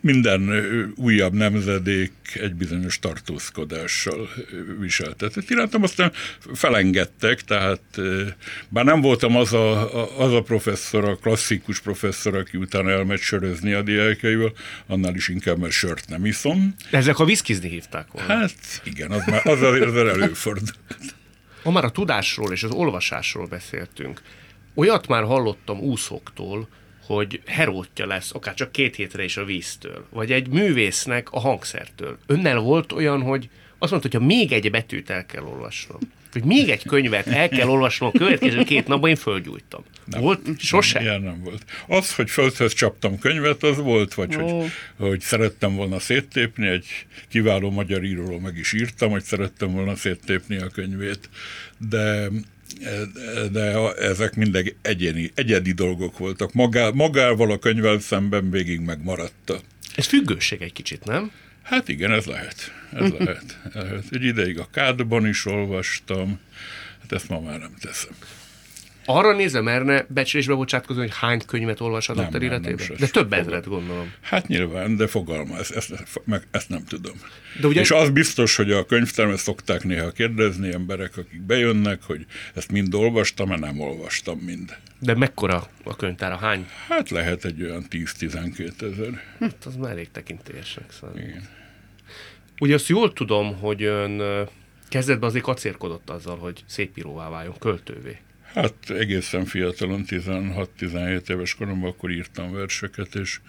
minden 0.00 0.50
újabb 0.96 1.32
nemzedék 1.32 2.12
egy 2.34 2.54
bizonyos 2.54 2.98
tartózkodással 2.98 4.28
viseltetett. 4.78 5.50
Irántam 5.50 5.82
aztán 5.82 6.12
felengedtek, 6.52 7.40
tehát 7.40 8.00
bár 8.68 8.84
nem 8.84 9.00
voltam 9.00 9.36
az 9.36 9.52
a, 9.52 10.18
az 10.18 10.32
a 10.32 10.42
professzor, 10.42 11.04
a 11.04 11.16
klasszikus 11.16 11.80
professzor, 11.80 12.36
aki 12.36 12.56
utána 12.56 12.90
elmegy 12.90 13.20
sörözni 13.20 13.72
a 13.72 13.82
diákjaival, 13.82 14.52
annál 14.86 15.14
is 15.14 15.28
inkább, 15.28 15.58
mert 15.58 15.72
sört 15.72 16.08
nem 16.08 16.26
iszom. 16.26 16.74
De 16.90 16.98
ezek 16.98 17.18
a 17.18 17.24
viszkizni 17.24 17.68
hívták 17.68 18.06
volna. 18.12 18.34
Hát 18.34 18.80
igen, 18.84 19.10
az, 19.10 19.22
már, 19.26 19.46
az 19.46 19.62
azért 19.62 19.96
előfordult. 19.96 20.74
Ha 21.62 21.70
már 21.70 21.84
a 21.84 21.90
tudásról 21.90 22.52
és 22.52 22.62
az 22.62 22.70
olvasásról 22.70 23.46
beszéltünk, 23.46 24.20
Olyat 24.74 25.06
már 25.06 25.22
hallottam 25.22 25.80
úszóktól, 25.80 26.68
hogy 27.06 27.40
herótja 27.46 28.06
lesz, 28.06 28.34
akár 28.34 28.54
csak 28.54 28.72
két 28.72 28.96
hétre 28.96 29.24
is 29.24 29.36
a 29.36 29.44
víztől, 29.44 30.06
vagy 30.10 30.32
egy 30.32 30.48
művésznek 30.48 31.32
a 31.32 31.40
hangszertől. 31.40 32.18
Önnel 32.26 32.58
volt 32.58 32.92
olyan, 32.92 33.22
hogy 33.22 33.48
azt 33.78 33.90
mondta, 33.90 34.08
hogy 34.10 34.20
ha 34.20 34.26
még 34.26 34.52
egy 34.52 34.70
betűt 34.70 35.10
el 35.10 35.26
kell 35.26 35.42
olvasnom, 35.42 35.98
hogy 36.32 36.44
még 36.44 36.68
egy 36.68 36.82
könyvet 36.82 37.26
el 37.26 37.48
kell 37.48 37.68
olvasnom 37.68 38.10
a 38.14 38.18
következő 38.18 38.64
két 38.64 38.86
napban, 38.86 39.10
én 39.10 39.16
fölgyújtam. 39.16 39.84
Nem, 40.04 40.20
volt? 40.20 40.40
Sose? 40.58 41.00
Ilyen 41.00 41.22
nem 41.22 41.42
volt. 41.42 41.64
Az, 41.86 42.14
hogy 42.14 42.30
földhöz 42.30 42.72
csaptam 42.72 43.18
könyvet, 43.18 43.62
az 43.62 43.76
volt, 43.76 44.14
vagy 44.14 44.34
oh. 44.34 44.42
hogy, 44.42 44.70
hogy 44.98 45.20
szerettem 45.20 45.74
volna 45.74 45.98
széttépni, 45.98 46.66
egy 46.66 46.86
kiváló 47.28 47.70
magyar 47.70 48.04
íróról 48.04 48.40
meg 48.40 48.56
is 48.56 48.72
írtam, 48.72 49.10
hogy 49.10 49.22
szerettem 49.22 49.72
volna 49.72 49.96
széttépni 49.96 50.56
a 50.56 50.68
könyvét, 50.68 51.28
de 51.88 52.28
de 53.52 53.92
ezek 53.94 54.34
mindegy 54.34 54.76
egyéni, 54.82 55.30
egyedi 55.34 55.72
dolgok 55.72 56.18
voltak. 56.18 56.52
Magá, 56.52 56.90
magával 56.90 57.50
a 57.50 57.58
könyvvel 57.58 57.98
szemben 57.98 58.50
végig 58.50 58.80
megmaradta. 58.80 59.60
Ez 59.96 60.06
függőség 60.06 60.62
egy 60.62 60.72
kicsit, 60.72 61.04
nem? 61.04 61.30
Hát 61.62 61.88
igen, 61.88 62.12
ez 62.12 62.24
lehet. 62.24 62.72
Ez 62.92 63.10
lehet. 63.18 63.58
Egy 64.10 64.24
ideig 64.24 64.58
a 64.58 64.68
kádban 64.72 65.26
is 65.26 65.46
olvastam, 65.46 66.40
hát 67.00 67.12
ezt 67.12 67.28
ma 67.28 67.40
már 67.40 67.58
nem 67.58 67.74
teszem 67.80 68.12
arra 69.08 69.32
nézve 69.32 69.60
merne 69.60 70.06
becslésbe 70.08 70.54
bocsátkozni, 70.54 71.02
hogy 71.02 71.14
hány 71.14 71.40
könyvet 71.46 71.80
olvashatott 71.80 72.34
el 72.34 72.42
életében? 72.42 72.86
De 72.98 73.06
több 73.06 73.32
ezret 73.32 73.66
gondolom. 73.66 74.12
Hát 74.20 74.48
nyilván, 74.48 74.96
de 74.96 75.06
fogalma, 75.06 75.58
ezt, 75.58 75.70
ezt, 75.70 76.20
meg, 76.24 76.42
ezt 76.50 76.68
nem 76.68 76.84
tudom. 76.84 77.14
De 77.60 77.66
ugye... 77.66 77.80
És 77.80 77.90
az 77.90 78.10
biztos, 78.10 78.56
hogy 78.56 78.72
a 78.72 78.84
könyvtárban 78.84 79.36
szokták 79.36 79.84
néha 79.84 80.10
kérdezni 80.10 80.72
emberek, 80.72 81.16
akik 81.16 81.42
bejönnek, 81.42 82.02
hogy 82.02 82.26
ezt 82.54 82.70
mind 82.70 82.94
olvastam, 82.94 83.48
mert 83.48 83.60
nem 83.60 83.80
olvastam 83.80 84.38
mind. 84.38 84.76
De 84.98 85.14
mekkora 85.14 85.66
a 85.84 85.96
könyvtára? 85.96 86.36
Hány? 86.36 86.66
Hát 86.88 87.10
lehet 87.10 87.44
egy 87.44 87.62
olyan 87.62 87.84
10-12 87.90 88.82
ezer. 88.82 89.22
Hát 89.40 89.64
az 89.64 89.76
már 89.76 89.90
elég 89.90 90.10
tekintélyesek 90.10 90.92
szóval. 91.00 91.18
Igen. 91.18 91.48
Ugye 92.60 92.74
azt 92.74 92.88
jól 92.88 93.12
tudom, 93.12 93.58
hogy 93.58 93.82
ön 93.82 94.46
Kezdetben 94.88 95.28
azért 95.28 95.44
kacérkodott 95.44 96.10
azzal, 96.10 96.38
hogy 96.38 96.64
szépíróvá 96.66 97.28
váljon, 97.28 97.58
költővé. 97.58 98.18
Hát 98.54 98.74
egészen 98.88 99.44
fiatalon, 99.44 100.04
16-17 100.08 101.28
éves 101.28 101.54
koromban 101.54 101.90
akkor 101.90 102.10
írtam 102.10 102.52
verseket, 102.52 103.14
és, 103.14 103.40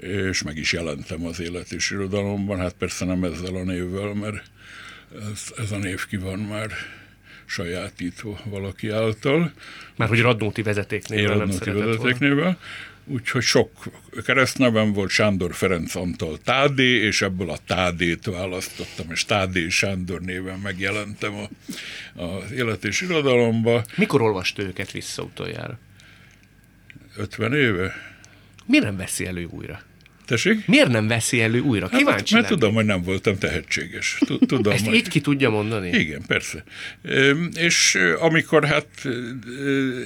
és 0.00 0.42
meg 0.42 0.56
is 0.56 0.72
jelentem 0.72 1.26
az 1.26 1.40
élet 1.40 1.72
és 1.72 1.90
irodalomban. 1.90 2.58
Hát 2.58 2.72
persze 2.72 3.04
nem 3.04 3.24
ezzel 3.24 3.54
a 3.54 3.64
névvel, 3.64 4.14
mert 4.14 4.42
ez, 5.32 5.52
ez 5.58 5.72
a 5.72 5.78
név 5.78 6.06
ki 6.06 6.16
van 6.16 6.38
már 6.38 6.70
sajátítva 7.44 8.40
valaki 8.44 8.88
által. 8.88 9.52
Már 9.96 10.08
hogy 10.08 10.20
Radnóti 10.20 10.62
vezetéknével 10.62 11.38
Radnóti 11.38 11.70
vezetéknével. 11.70 12.58
Úgyhogy 13.04 13.42
sok 13.42 13.70
keresztnevem 14.24 14.92
volt 14.92 15.10
Sándor 15.10 15.54
Ferenc 15.54 15.94
Antal 15.94 16.38
Tádé, 16.38 17.06
és 17.06 17.22
ebből 17.22 17.50
a 17.50 17.58
Tádét 17.66 18.26
választottam, 18.26 19.10
és 19.10 19.24
Tádé 19.24 19.68
Sándor 19.68 20.20
néven 20.20 20.58
megjelentem 20.58 21.34
a, 21.34 21.48
az 22.22 22.52
élet 22.52 22.84
és 22.84 23.00
irodalomba. 23.00 23.84
Mikor 23.96 24.22
olvast 24.22 24.58
őket 24.58 24.90
vissza 24.90 25.22
utoljára? 25.22 25.78
50 27.16 27.54
éve. 27.54 27.94
Mi 28.66 28.78
nem 28.78 28.96
veszi 28.96 29.26
elő 29.26 29.44
újra? 29.44 29.82
Tessék? 30.26 30.66
Miért 30.66 30.88
nem 30.88 31.06
veszi 31.06 31.40
elő 31.40 31.60
újra? 31.60 31.88
Hát, 31.90 31.98
Kíváncsi 31.98 32.34
mert, 32.34 32.46
mert 32.46 32.60
tudom, 32.60 32.74
hogy 32.74 32.84
nem 32.84 33.02
voltam 33.02 33.38
tehetséges. 33.38 34.18
Tudom, 34.46 34.72
Ezt 34.72 34.84
hogy... 34.84 34.94
így 34.94 35.08
ki 35.08 35.20
tudja 35.20 35.50
mondani? 35.50 35.88
Igen, 35.88 36.22
persze. 36.26 36.64
És 37.54 37.98
amikor 38.18 38.64
hát 38.64 38.86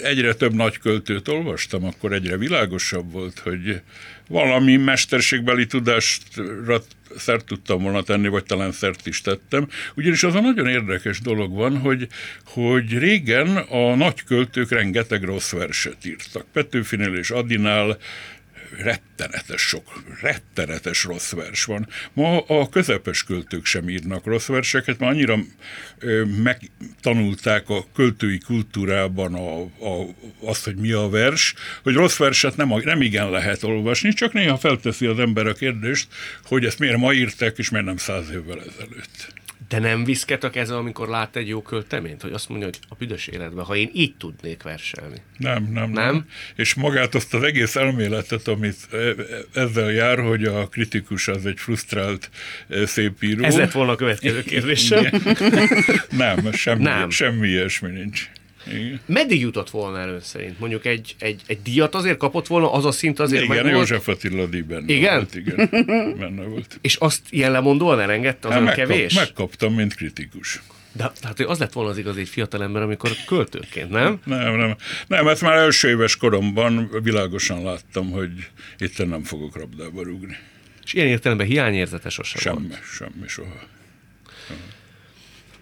egyre 0.03 0.35
több 0.35 0.55
nagy 0.55 0.79
költőt 0.79 1.29
olvastam, 1.29 1.85
akkor 1.85 2.13
egyre 2.13 2.37
világosabb 2.37 3.13
volt, 3.13 3.39
hogy 3.39 3.81
valami 4.29 4.77
mesterségbeli 4.77 5.67
tudásra 5.67 6.83
szert 7.17 7.45
tudtam 7.45 7.83
volna 7.83 8.03
tenni, 8.03 8.29
vagy 8.29 8.45
talán 8.45 8.73
szert 8.73 9.07
is 9.07 9.21
tettem. 9.21 9.69
Ugyanis 9.95 10.23
az 10.23 10.35
a 10.35 10.41
nagyon 10.41 10.69
érdekes 10.69 11.21
dolog 11.21 11.55
van, 11.55 11.79
hogy, 11.79 12.07
hogy 12.45 12.99
régen 12.99 13.57
a 13.57 13.95
nagy 13.95 14.25
költők 14.25 14.71
rengeteg 14.71 15.23
rossz 15.23 15.51
verset 15.51 16.07
írtak. 16.07 16.45
Petőfinél 16.53 17.15
és 17.15 17.31
Adinál 17.31 17.99
rettenetes 18.79 19.61
sok, 19.61 20.03
rettenetes 20.21 21.05
rossz 21.05 21.33
vers 21.33 21.65
van. 21.65 21.89
Ma 22.13 22.41
a 22.41 22.69
közepes 22.69 23.25
költők 23.25 23.65
sem 23.65 23.89
írnak 23.89 24.25
rossz 24.25 24.47
verseket, 24.47 24.99
mert 24.99 25.13
annyira 25.13 25.39
ö, 25.99 26.25
megtanulták 26.25 27.69
a 27.69 27.87
költői 27.95 28.39
kultúrában 28.39 29.35
a, 29.35 29.61
a, 29.63 30.15
azt, 30.41 30.65
hogy 30.65 30.77
mi 30.77 30.93
a 30.93 31.09
vers, 31.09 31.55
hogy 31.83 31.95
rossz 31.95 32.17
verset 32.17 32.57
nem, 32.57 32.69
nem 32.85 33.03
igen 33.03 33.31
lehet 33.31 33.63
olvasni, 33.63 34.13
csak 34.13 34.33
néha 34.33 34.57
felteszi 34.57 35.07
az 35.07 35.19
ember 35.19 35.47
a 35.47 35.53
kérdést, 35.53 36.09
hogy 36.45 36.65
ezt 36.65 36.79
miért 36.79 36.97
ma 36.97 37.13
írták, 37.13 37.59
és 37.59 37.71
miért 37.71 37.87
nem 37.87 37.97
száz 37.97 38.31
évvel 38.31 38.61
ezelőtt. 38.61 39.35
De 39.69 39.79
nem 39.79 40.05
viszketek 40.05 40.57
ezzel, 40.57 40.77
amikor 40.77 41.09
lát 41.09 41.37
egy 41.37 41.49
jó 41.49 41.63
költeményt, 41.63 42.23
hogy 42.23 42.33
azt 42.33 42.49
mondja, 42.49 42.67
hogy 42.67 42.79
a 42.89 42.95
büdös 42.95 43.27
életben, 43.27 43.65
ha 43.65 43.77
én 43.77 43.91
így 43.93 44.17
tudnék 44.17 44.63
verselni. 44.63 45.17
Nem, 45.37 45.63
nem, 45.63 45.91
nem. 45.91 45.91
Nem? 45.91 46.27
És 46.57 46.75
magát 46.75 47.15
azt 47.15 47.35
az 47.35 47.43
egész 47.43 47.77
elméletet, 47.77 48.49
amit 48.49 48.77
e, 48.93 48.97
e, 48.97 49.15
ezzel 49.53 49.91
jár, 49.91 50.19
hogy 50.19 50.45
a 50.45 50.69
kritikus 50.69 51.29
az 51.29 51.47
egy 51.47 51.59
frusztrált 51.59 52.31
e, 52.69 52.87
szép 52.87 53.23
író. 53.23 53.45
Ez 53.45 53.57
lett 53.57 53.73
volna 53.73 53.93
a 53.93 53.97
következő 53.97 54.43
kérdésem. 54.43 55.05
nem, 56.11 56.53
semmi, 56.53 56.83
nem. 56.83 57.11
semmi 57.11 57.49
ilyesmi 57.49 57.91
nincs. 57.91 58.29
Igen. 58.69 59.01
Meddig 59.07 59.41
jutott 59.41 59.71
volna 59.71 59.99
elő 59.99 60.19
szerint? 60.21 60.59
Mondjuk 60.59 60.85
egy, 60.85 61.15
egy, 61.19 61.43
egy 61.47 61.63
díjat 61.63 61.95
azért 61.95 62.17
kapott 62.17 62.47
volna, 62.47 62.73
az 62.73 62.85
a 62.85 62.91
szint 62.91 63.19
azért 63.21 63.43
igen, 63.43 63.55
meg 63.55 63.65
volt? 63.65 63.89
József 63.89 64.09
Attila 64.09 64.47
díj 64.47 64.61
benne 64.61 64.93
igen? 64.93 65.15
volt. 65.15 65.35
Igen, 65.35 65.69
benne 66.19 66.43
volt. 66.43 66.79
És 66.81 66.97
azt 66.97 67.21
jellemondóan 67.31 68.01
elengedte, 68.01 68.49
az 68.49 68.55
hát 68.55 68.63
megkap, 68.63 68.87
kevés? 68.87 69.15
Megkaptam, 69.15 69.75
mint 69.75 69.95
kritikus. 69.95 70.63
De 70.93 71.11
hát 71.23 71.41
az 71.41 71.59
lett 71.59 71.73
volna 71.73 71.91
az 71.91 71.99
igaz 71.99 72.17
egy 72.17 72.29
fiatalember, 72.29 72.83
amikor 72.83 73.11
költőként, 73.27 73.91
nem? 73.91 74.21
Nem, 74.25 74.57
nem. 74.57 74.77
Nem, 75.07 75.29
ezt 75.29 75.43
már 75.43 75.57
első 75.57 75.89
éves 75.89 76.17
koromban 76.17 76.91
világosan 77.03 77.63
láttam, 77.63 78.11
hogy 78.11 78.31
itt 78.79 79.07
nem 79.07 79.23
fogok 79.23 79.57
rabdába 79.57 80.03
rúgni. 80.03 80.37
És 80.85 80.93
ilyen 80.93 81.07
értelemben 81.07 81.47
hiányérzete 81.47 82.09
sosem 82.09 82.41
Semmi, 82.41 82.67
volt. 82.69 82.83
semmi, 82.85 83.29
soha. 83.29 83.75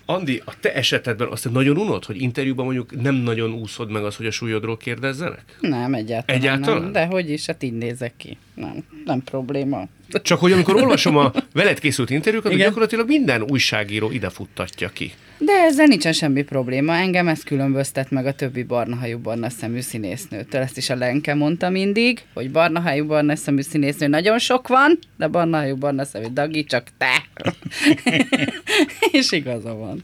Andi, 0.06 0.42
a 0.44 0.60
te 0.60 0.74
esetedben 0.74 1.28
azt 1.28 1.50
nagyon 1.50 1.76
unod, 1.76 2.04
hogy 2.04 2.20
interjúban 2.20 2.64
mondjuk 2.64 3.02
nem 3.02 3.14
nagyon 3.14 3.52
úszod 3.52 3.90
meg 3.90 4.04
az, 4.04 4.16
hogy 4.16 4.26
a 4.26 4.30
súlyodról 4.30 4.76
kérdezzenek? 4.76 5.58
Nem, 5.60 5.94
egyáltalán, 5.94 6.40
egyáltalán? 6.40 6.82
nem. 6.82 6.92
De 6.92 7.06
hogy 7.06 7.30
is, 7.30 7.46
hát 7.46 7.62
így 7.62 7.72
nézek 7.72 8.12
ki. 8.16 8.38
Nem, 8.54 8.84
nem 9.04 9.22
probléma. 9.22 9.86
Csak 10.22 10.38
hogy 10.40 10.52
amikor 10.52 10.76
olvasom 10.76 11.16
a 11.16 11.32
veled 11.52 11.78
készült 11.78 12.10
interjúkat, 12.10 12.52
Igen. 12.52 12.66
gyakorlatilag 12.66 13.08
minden 13.08 13.42
újságíró 13.42 14.10
ide 14.10 14.30
futtatja 14.30 14.88
ki. 14.88 15.12
De 15.38 15.52
ezzel 15.52 15.86
nincsen 15.86 16.12
semmi 16.12 16.42
probléma. 16.42 16.94
Engem 16.94 17.28
ez 17.28 17.42
különböztet 17.42 18.10
meg 18.10 18.26
a 18.26 18.32
többi 18.32 18.62
barnahajú 18.62 19.18
barna 19.18 19.50
szemű 19.50 19.80
színésznőtől. 19.80 20.60
Ezt 20.60 20.76
is 20.76 20.90
a 20.90 20.96
Lenke 20.96 21.34
mondta 21.34 21.70
mindig, 21.70 22.20
hogy 22.34 22.50
barnahajú 22.50 23.06
barna 23.06 23.36
szemű 23.36 23.60
színésznő 23.60 24.06
nagyon 24.06 24.38
sok 24.38 24.68
van, 24.68 24.98
de 25.16 25.26
barnahajú 25.26 25.76
barna 25.76 26.04
szemű 26.04 26.26
Dagi 26.32 26.64
csak 26.64 26.86
te. 26.98 27.26
És 29.18 29.32
igaza 29.32 29.74
van. 29.74 30.02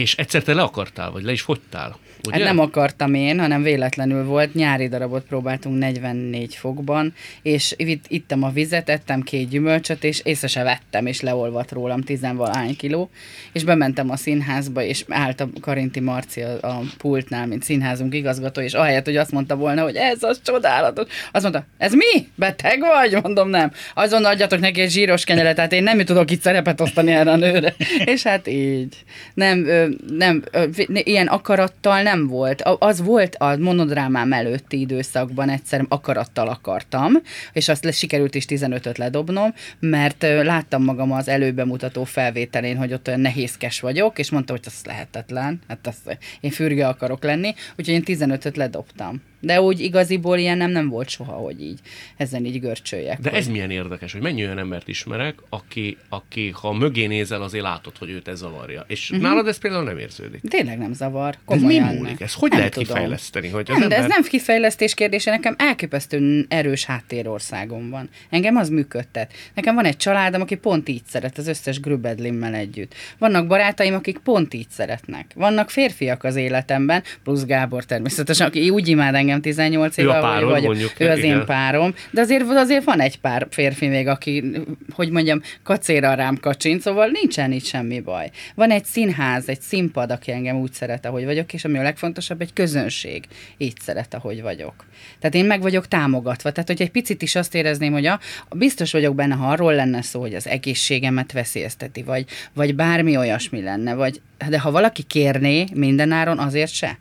És 0.00 0.14
egyszer 0.14 0.42
te 0.42 0.54
le 0.54 0.62
akartál, 0.62 1.10
vagy 1.10 1.22
le 1.22 1.32
is 1.32 1.40
fogytál? 1.40 1.96
Ugye? 2.26 2.36
Hát 2.36 2.44
nem 2.44 2.58
akartam 2.58 3.14
én, 3.14 3.40
hanem 3.40 3.62
véletlenül 3.62 4.24
volt. 4.24 4.54
Nyári 4.54 4.88
darabot 4.88 5.24
próbáltunk 5.24 5.78
44 5.78 6.54
fokban, 6.54 7.14
és 7.42 7.74
itt, 7.76 8.04
ittem 8.08 8.42
a 8.42 8.50
vizet, 8.50 8.88
ettem 8.88 9.20
két 9.20 9.48
gyümölcsöt, 9.48 10.04
és 10.04 10.20
észre 10.24 10.46
se 10.46 10.62
vettem, 10.62 11.06
és 11.06 11.20
leolvadt 11.20 11.72
rólam 11.72 12.02
tizenvalány 12.02 12.76
kiló, 12.76 13.10
és 13.52 13.64
bementem 13.64 14.10
a 14.10 14.16
színházba, 14.16 14.82
és 14.82 15.04
állt 15.08 15.40
a 15.40 15.48
Karinti 15.60 16.00
Marci 16.00 16.40
a, 16.40 16.58
a 16.60 16.82
pultnál, 16.98 17.46
mint 17.46 17.62
színházunk 17.62 18.14
igazgató, 18.14 18.60
és 18.60 18.72
ahelyett, 18.72 19.04
hogy 19.04 19.16
azt 19.16 19.32
mondta 19.32 19.56
volna, 19.56 19.82
hogy 19.82 19.96
ez 19.96 20.22
az 20.22 20.40
csodálatos, 20.44 21.06
azt 21.32 21.42
mondta, 21.42 21.66
ez 21.78 21.92
mi? 21.92 22.28
Beteg 22.34 22.80
vagy? 22.80 23.22
Mondom, 23.22 23.48
nem. 23.48 23.72
Azon 23.94 24.24
adjatok 24.24 24.60
neki 24.60 24.80
egy 24.80 24.90
zsíros 24.90 25.24
kenyeret, 25.24 25.54
tehát 25.54 25.72
én 25.72 25.82
nem 25.82 25.98
tudok 25.98 26.30
itt 26.30 26.40
szerepet 26.40 26.80
osztani 26.80 27.12
erre 27.12 27.30
a 27.30 27.36
nőre. 27.36 27.74
és 28.14 28.22
hát 28.22 28.48
így. 28.48 28.94
Nem, 29.34 29.66
nem, 30.08 30.42
ilyen 30.86 31.26
akarattal 31.26 32.02
nem 32.02 32.26
volt. 32.26 32.62
Az 32.62 33.02
volt 33.02 33.34
a 33.34 33.56
monodrámám 33.56 34.32
előtti 34.32 34.80
időszakban 34.80 35.48
egyszer 35.48 35.84
akarattal 35.88 36.48
akartam, 36.48 37.12
és 37.52 37.68
azt 37.68 37.84
le, 37.84 37.90
sikerült 37.90 38.34
is 38.34 38.44
15-öt 38.48 38.98
ledobnom, 38.98 39.54
mert 39.78 40.22
láttam 40.22 40.84
magam 40.84 41.12
az 41.12 41.28
előbemutató 41.28 42.04
felvételén, 42.04 42.76
hogy 42.76 42.92
ott 42.92 43.08
olyan 43.08 43.20
nehézkes 43.20 43.80
vagyok, 43.80 44.18
és 44.18 44.30
mondta, 44.30 44.52
hogy 44.52 44.62
ez 44.66 44.80
lehetetlen, 44.84 45.60
hát 45.68 45.86
azt, 45.86 46.18
én 46.40 46.50
fürge 46.50 46.88
akarok 46.88 47.22
lenni, 47.22 47.54
úgyhogy 47.76 47.94
én 47.94 48.02
15-öt 48.06 48.56
ledobtam. 48.56 49.22
De 49.40 49.60
úgy 49.60 49.80
igaziból 49.80 50.38
ilyen 50.38 50.56
nem, 50.56 50.70
nem 50.70 50.88
volt 50.88 51.08
soha, 51.08 51.32
hogy 51.32 51.62
így 51.62 51.78
ezen 52.16 52.44
így 52.44 52.60
görcsöljek. 52.60 53.18
De 53.20 53.30
hogy... 53.30 53.38
ez 53.38 53.48
milyen 53.48 53.70
érdekes, 53.70 54.12
hogy 54.12 54.20
mennyi 54.20 54.44
olyan 54.44 54.58
embert 54.58 54.88
ismerek, 54.88 55.34
aki, 55.48 55.96
aki 56.08 56.50
ha 56.50 56.72
mögé 56.72 57.06
nézel, 57.06 57.42
azért 57.42 57.64
látod, 57.64 57.96
hogy 57.98 58.10
őt 58.10 58.28
ez 58.28 58.38
zavarja. 58.38 58.84
És 58.88 59.10
uh-huh. 59.10 59.26
nálad 59.26 59.46
ez 59.46 59.58
például 59.58 59.75
nem 59.84 59.98
érződik. 59.98 60.40
Tényleg 60.48 60.78
nem 60.78 60.92
zavar. 60.92 61.36
Komolyan 61.44 61.84
ez 61.84 61.92
mi 61.92 61.98
múlik? 61.98 62.20
Ez 62.20 62.32
hogy 62.32 62.50
nem 62.50 62.58
lehet 62.58 62.74
tudom. 62.74 62.94
kifejleszteni? 62.94 63.48
Hogy 63.48 63.68
nem, 63.68 63.82
ember... 63.82 63.98
de 63.98 64.04
ez 64.04 64.08
nem 64.10 64.22
kifejlesztés 64.22 64.94
kérdése, 64.94 65.30
nekem 65.30 65.54
elképesztően 65.58 66.46
erős 66.48 66.84
háttérországom 66.84 67.90
van. 67.90 68.08
Engem 68.30 68.56
az 68.56 68.68
működtet. 68.68 69.32
Nekem 69.54 69.74
van 69.74 69.84
egy 69.84 69.96
családom, 69.96 70.40
aki 70.40 70.54
pont 70.54 70.88
így 70.88 71.02
szeret, 71.06 71.38
az 71.38 71.46
összes 71.46 71.80
grübedlimmel 71.80 72.54
együtt. 72.54 72.94
Vannak 73.18 73.46
barátaim, 73.46 73.94
akik 73.94 74.18
pont 74.18 74.54
így 74.54 74.70
szeretnek. 74.70 75.26
Vannak 75.34 75.70
férfiak 75.70 76.24
az 76.24 76.36
életemben, 76.36 77.02
plusz 77.24 77.44
Gábor 77.44 77.84
természetesen, 77.84 78.46
aki 78.46 78.70
úgy 78.70 78.88
imád 78.88 79.14
engem 79.14 79.40
18 79.40 79.96
éve, 79.96 80.08
ő 80.08 80.16
a 80.16 80.20
párod, 80.20 80.50
vagy, 80.50 80.62
mondjuk, 80.62 80.92
ő 80.98 81.08
az 81.08 81.18
igen. 81.18 81.38
én 81.38 81.44
párom, 81.44 81.94
de 82.10 82.20
azért, 82.20 82.44
azért 82.48 82.84
van 82.84 83.00
egy 83.00 83.18
pár 83.20 83.46
férfi 83.50 83.88
még, 83.88 84.06
aki, 84.06 84.44
hogy 84.90 85.10
mondjam, 85.10 85.40
kacéra 85.62 86.14
rám 86.14 86.36
kacsint, 86.40 86.80
szóval 86.80 87.06
nincsen 87.06 87.52
itt 87.52 87.64
semmi 87.64 88.00
baj. 88.00 88.30
Van 88.54 88.70
egy 88.70 88.84
színház, 88.84 89.48
egy 89.48 89.55
színpad, 89.60 90.10
aki 90.10 90.32
engem 90.32 90.56
úgy 90.56 90.72
szeret, 90.72 91.06
ahogy 91.06 91.24
vagyok, 91.24 91.52
és 91.52 91.64
ami 91.64 91.78
a 91.78 91.82
legfontosabb, 91.82 92.40
egy 92.40 92.52
közönség 92.52 93.24
így 93.56 93.80
szeret, 93.80 94.14
ahogy 94.14 94.42
vagyok. 94.42 94.84
Tehát 95.18 95.34
én 95.34 95.44
meg 95.44 95.60
vagyok 95.60 95.88
támogatva. 95.88 96.50
Tehát, 96.50 96.68
hogy 96.68 96.82
egy 96.82 96.90
picit 96.90 97.22
is 97.22 97.34
azt 97.34 97.54
érezném, 97.54 97.92
hogy 97.92 98.06
a, 98.06 98.20
biztos 98.50 98.92
vagyok 98.92 99.14
benne, 99.14 99.34
ha 99.34 99.50
arról 99.50 99.74
lenne 99.74 100.02
szó, 100.02 100.20
hogy 100.20 100.34
az 100.34 100.46
egészségemet 100.46 101.32
veszélyezteti, 101.32 102.02
vagy, 102.02 102.26
vagy 102.52 102.74
bármi 102.74 103.16
olyasmi 103.16 103.62
lenne, 103.62 103.94
vagy, 103.94 104.20
de 104.48 104.58
ha 104.60 104.70
valaki 104.70 105.02
kérné 105.02 105.64
mindenáron, 105.74 106.38
azért 106.38 106.72
se. 106.72 106.98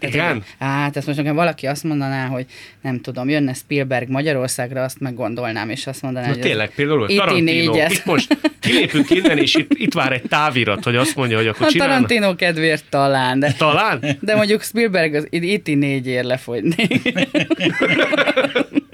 Igen? 0.00 0.44
Hát 0.58 0.96
ezt 0.96 1.06
most 1.06 1.18
nekem 1.18 1.34
valaki 1.34 1.66
azt 1.66 1.84
mondaná, 1.84 2.26
hogy 2.26 2.46
nem 2.82 3.00
tudom, 3.00 3.28
jönne 3.28 3.52
Spielberg 3.52 4.08
Magyarországra, 4.08 4.82
azt 4.82 5.00
meggondolnám, 5.00 5.70
és 5.70 5.86
azt 5.86 6.02
mondaná, 6.02 6.26
Na, 6.26 6.32
hogy 6.32 6.40
tényleg, 6.42 6.70
például 6.74 7.06
Tarantino, 7.06 7.74
itt 7.74 8.04
most 8.04 8.38
kilépünk 8.60 9.10
innen, 9.10 9.38
és 9.38 9.54
itt, 9.54 9.70
itt 9.74 9.92
vár 9.92 10.12
egy 10.12 10.22
távirat, 10.22 10.84
hogy 10.84 10.96
azt 10.96 11.16
mondja, 11.16 11.36
hogy 11.36 11.46
akkor 11.46 11.66
A 11.66 11.70
Tarantino 11.78 12.34
kedvéért 12.34 12.84
talán, 12.88 13.38
de, 13.38 13.52
talán? 13.52 14.18
de 14.20 14.36
mondjuk 14.36 14.62
Spielberg 14.62 15.14
az 15.14 15.26
itt 15.30 15.66
négyért 15.66 16.26
lefogyni. 16.26 16.86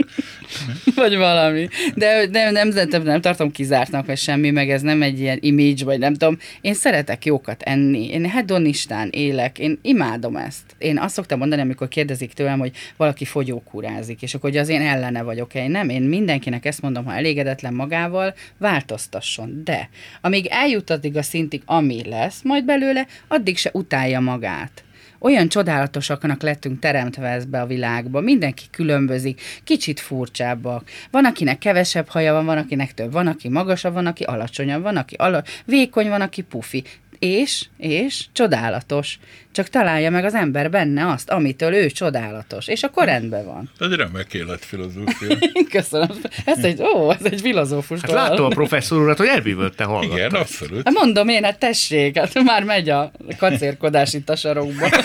vagy 0.94 1.16
valami. 1.16 1.68
De 1.94 2.26
nem, 2.30 2.53
nem, 2.53 2.68
nem, 2.68 3.03
nem 3.03 3.20
tartom 3.20 3.50
kizártnak, 3.50 4.07
vagy 4.07 4.18
semmi, 4.18 4.50
meg 4.50 4.70
ez 4.70 4.82
nem 4.82 5.03
egy 5.03 5.20
ilyen 5.20 5.38
image, 5.40 5.84
vagy 5.84 5.98
nem 5.98 6.12
tudom. 6.12 6.38
Én 6.61 6.74
szeretek 6.74 7.24
jókat 7.24 7.62
enni. 7.62 8.11
Én 8.11 8.26
hedonistán 8.26 9.09
élek. 9.12 9.59
Én 9.59 9.78
imádom 9.82 10.36
ezt. 10.36 10.62
Én 10.78 10.98
azt 10.98 11.14
szoktam 11.14 11.38
mondani, 11.38 11.61
amikor 11.61 11.88
kérdezik 11.88 12.32
tőlem, 12.32 12.59
hogy 12.59 12.72
valaki 12.96 13.24
fogyókúrázik, 13.24 14.22
és 14.22 14.34
akkor 14.34 14.50
hogy 14.50 14.59
az 14.59 14.68
én 14.68 14.80
ellene 14.80 15.22
vagyok. 15.22 15.55
Én 15.55 15.70
nem, 15.70 15.88
én 15.88 16.03
mindenkinek 16.03 16.64
ezt 16.64 16.82
mondom, 16.82 17.05
ha 17.05 17.14
elégedetlen 17.14 17.74
magával, 17.74 18.34
változtasson. 18.59 19.62
De 19.64 19.88
amíg 20.20 20.46
eljut 20.46 20.90
addig 20.90 21.16
a 21.16 21.22
szintig, 21.22 21.62
ami 21.64 22.09
lesz 22.09 22.42
majd 22.42 22.64
belőle, 22.64 23.07
addig 23.28 23.57
se 23.57 23.70
utálja 23.72 24.20
magát 24.20 24.84
olyan 25.23 25.49
csodálatosaknak 25.49 26.43
lettünk 26.43 26.79
teremtve 26.79 27.29
ezbe 27.29 27.61
a 27.61 27.66
világba, 27.66 28.20
mindenki 28.20 28.64
különbözik, 28.70 29.41
kicsit 29.64 30.01
furcsábbak. 30.01 30.91
Van, 31.11 31.25
akinek 31.25 31.59
kevesebb 31.59 32.09
haja 32.09 32.33
van, 32.33 32.45
van, 32.45 32.59
akinek 32.59 32.95
több, 32.95 33.12
van, 33.12 33.27
aki 33.27 33.49
magasabb, 33.49 33.93
van, 33.93 34.07
aki 34.07 34.25
alacsonyabb, 34.25 34.83
van, 34.83 34.97
aki 34.97 35.14
ala- 35.14 35.49
vékony, 35.64 36.09
van, 36.09 36.20
aki 36.20 36.43
pufi 36.43 36.85
és, 37.23 37.66
és 37.77 38.25
csodálatos. 38.33 39.18
Csak 39.53 39.68
találja 39.68 40.11
meg 40.11 40.24
az 40.24 40.34
ember 40.34 40.70
benne 40.70 41.07
azt, 41.09 41.30
amitől 41.30 41.74
ő 41.74 41.90
csodálatos, 41.90 42.68
és 42.68 42.82
akkor 42.82 43.05
rendben 43.05 43.44
van. 43.44 43.70
Ez 43.78 43.90
egy 43.90 43.96
remek 43.96 44.34
életfilozófia. 44.34 45.36
Köszönöm. 45.70 46.09
Ez 46.44 46.64
egy, 46.64 46.82
ó, 46.82 47.11
ez 47.11 47.24
egy 47.24 47.40
filozófus. 47.40 48.00
Hát 48.00 48.11
láttam 48.11 48.44
a 48.44 48.48
professzor 48.48 49.00
urat, 49.00 49.18
hogy 49.18 49.26
elbűvölte 49.26 49.84
hallgatta. 49.84 50.16
Igen, 50.16 50.30
abszolút. 50.30 50.82
Hát 50.84 50.94
mondom 50.94 51.28
én, 51.28 51.44
hát 51.44 51.59
tessék, 51.59 52.18
hát 52.18 52.42
már 52.42 52.64
megy 52.64 52.88
a 52.88 53.11
kacérkodás 53.38 54.14
itt 54.14 54.28
a 54.28 54.36
sarokba. 54.36 54.88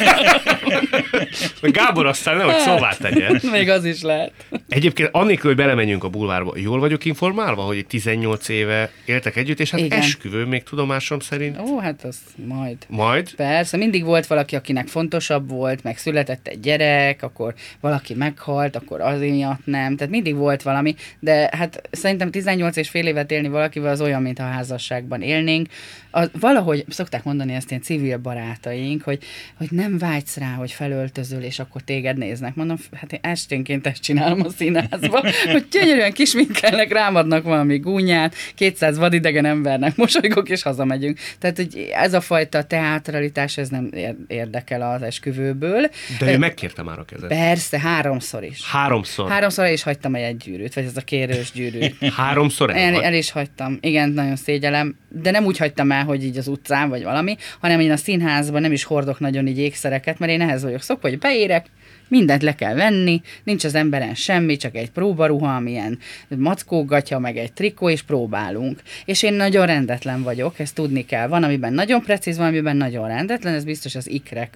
Gábor 1.61 2.05
aztán 2.05 2.37
nehogy 2.37 2.57
szóvá 2.57 2.93
tegyen. 2.93 3.41
Még 3.51 3.69
az 3.69 3.85
is 3.85 4.01
lehet. 4.01 4.31
Egyébként 4.69 5.09
annélkül, 5.11 5.49
hogy 5.49 5.55
belemenjünk 5.55 6.03
a 6.03 6.09
bulvárba, 6.09 6.53
jól 6.57 6.79
vagyok 6.79 7.05
informálva, 7.05 7.61
hogy 7.61 7.85
18 7.85 8.49
éve 8.49 8.91
éltek 9.05 9.35
együtt, 9.35 9.59
és 9.59 9.71
hát 9.71 9.79
Igen. 9.79 9.99
esküvő 9.99 10.45
még 10.45 10.63
tudomásom 10.63 11.19
szerint. 11.19 11.59
Ó, 11.59 11.79
hát 11.79 12.03
az 12.03 12.17
majd. 12.47 12.77
Majd? 12.87 13.35
Persze, 13.35 13.77
mindig 13.77 14.03
volt 14.03 14.25
valaki, 14.38 14.55
akinek 14.55 14.88
fontosabb 14.88 15.49
volt, 15.49 15.83
meg 15.83 15.97
született 15.97 16.47
egy 16.47 16.59
gyerek, 16.59 17.23
akkor 17.23 17.53
valaki 17.79 18.13
meghalt, 18.13 18.75
akkor 18.75 19.01
az 19.01 19.19
miatt 19.19 19.65
nem. 19.65 19.95
Tehát 19.95 20.13
mindig 20.13 20.35
volt 20.35 20.61
valami, 20.61 20.95
de 21.19 21.49
hát 21.51 21.81
szerintem 21.91 22.31
18 22.31 22.75
és 22.75 22.89
fél 22.89 23.07
évet 23.07 23.31
élni 23.31 23.47
valakivel 23.47 23.91
az 23.91 24.01
olyan, 24.01 24.21
mint 24.21 24.39
a 24.39 24.43
házasságban 24.43 25.21
élnénk. 25.21 25.67
A, 26.11 26.25
valahogy 26.39 26.85
szokták 26.89 27.23
mondani 27.23 27.53
ezt 27.53 27.69
ilyen 27.69 27.81
civil 27.81 28.17
barátaink, 28.17 29.03
hogy, 29.03 29.23
hogy 29.57 29.67
nem 29.71 29.97
vágysz 29.97 30.38
rá, 30.38 30.53
hogy 30.53 30.71
felöltözöl, 30.71 31.41
és 31.41 31.59
akkor 31.59 31.81
téged 31.81 32.17
néznek. 32.17 32.55
Mondom, 32.55 32.77
hát 32.93 33.13
én 33.13 33.19
esténként 33.21 33.88
ezt 33.88 34.01
csinálom 34.01 34.41
a 34.45 34.49
színházba, 34.49 35.21
hogy 35.51 35.67
gyönyörűen 35.71 36.13
kisminkelnek, 36.13 36.91
rámadnak 36.91 37.43
valami 37.43 37.77
gúnyát, 37.77 38.35
200 38.55 38.97
vadidegen 38.97 39.45
embernek 39.45 39.95
mosolygok, 39.95 40.49
és 40.49 40.61
hazamegyünk. 40.61 41.19
Tehát, 41.39 41.55
hogy 41.55 41.89
ez 41.93 42.13
a 42.13 42.21
fajta 42.21 42.63
teatralitás, 42.63 43.57
ez 43.57 43.69
nem 43.69 43.89
érdekel 44.28 44.82
az 44.82 45.01
esküvőből. 45.01 45.89
De 46.19 46.32
ő 46.32 46.38
megkérte 46.38 46.84
már 46.84 46.99
a 46.99 47.05
kezet. 47.05 47.30
Persze, 47.30 47.80
háromszor 47.80 48.43
is. 48.43 48.71
Háromszor? 48.71 49.30
Háromszor 49.30 49.65
el 49.65 49.71
is 49.71 49.84
hagytam 49.84 50.15
egy 50.15 50.38
gyűrűt, 50.38 50.73
vagy 50.73 50.86
ez 50.86 50.97
a 50.97 51.01
kérős 51.01 51.51
gyűrűt. 51.51 51.95
Háromszor 52.17 52.69
el, 52.69 52.78
el, 52.78 53.03
el 53.03 53.13
is 53.13 53.32
hagytam. 53.32 53.78
Igen, 53.82 54.09
nagyon 54.09 54.36
szégyelem. 54.36 54.97
De 55.09 55.32
nem 55.32 55.45
úgy 55.45 55.57
hagytam 55.57 55.91
el, 55.91 56.03
hogy 56.03 56.23
így 56.23 56.38
az 56.38 56.47
utcán, 56.47 56.89
vagy 56.89 57.03
valami, 57.03 57.38
hanem 57.59 57.80
én 57.80 57.91
a 57.91 57.97
színházban 57.97 58.61
nem 58.61 58.71
is 58.71 58.84
hordok 58.84 59.19
nagyon 59.19 59.47
így 59.47 59.59
ékszereket, 59.59 60.19
mert 60.19 60.32
én 60.32 60.41
ehhez 60.41 60.63
vagyok 60.63 60.82
szokva, 60.82 61.09
hogy 61.09 61.19
beérek, 61.19 61.65
mindent 62.08 62.41
le 62.41 62.55
kell 62.55 62.74
venni, 62.74 63.22
nincs 63.43 63.64
az 63.64 63.76
emberen 63.76 64.16
semmi, 64.16 64.55
csak 64.58 64.76
egy 64.76 64.91
próbaruha, 64.91 65.55
amilyen 65.55 65.99
mackógatja, 66.28 67.20
meg 67.20 67.38
egy 67.38 67.53
trikó, 67.53 67.89
és 67.89 68.01
próbálunk. 68.01 68.82
És 69.05 69.24
én 69.24 69.34
nagyon 69.34 69.66
rendetlen 69.66 70.24
vagyok, 70.24 70.60
ezt 70.60 70.76
tudni 70.76 71.05
kell. 71.05 71.28
Van, 71.28 71.43
amiben 71.43 71.74
nagyon 71.74 72.01
precíz, 72.01 72.38
van, 72.38 72.47
amiben 72.47 72.78
nagyon 72.78 73.08
rendetlen, 73.08 73.53
ez 73.53 73.64
biztos 73.64 73.95
az 73.95 74.10
ikrek, 74.10 74.55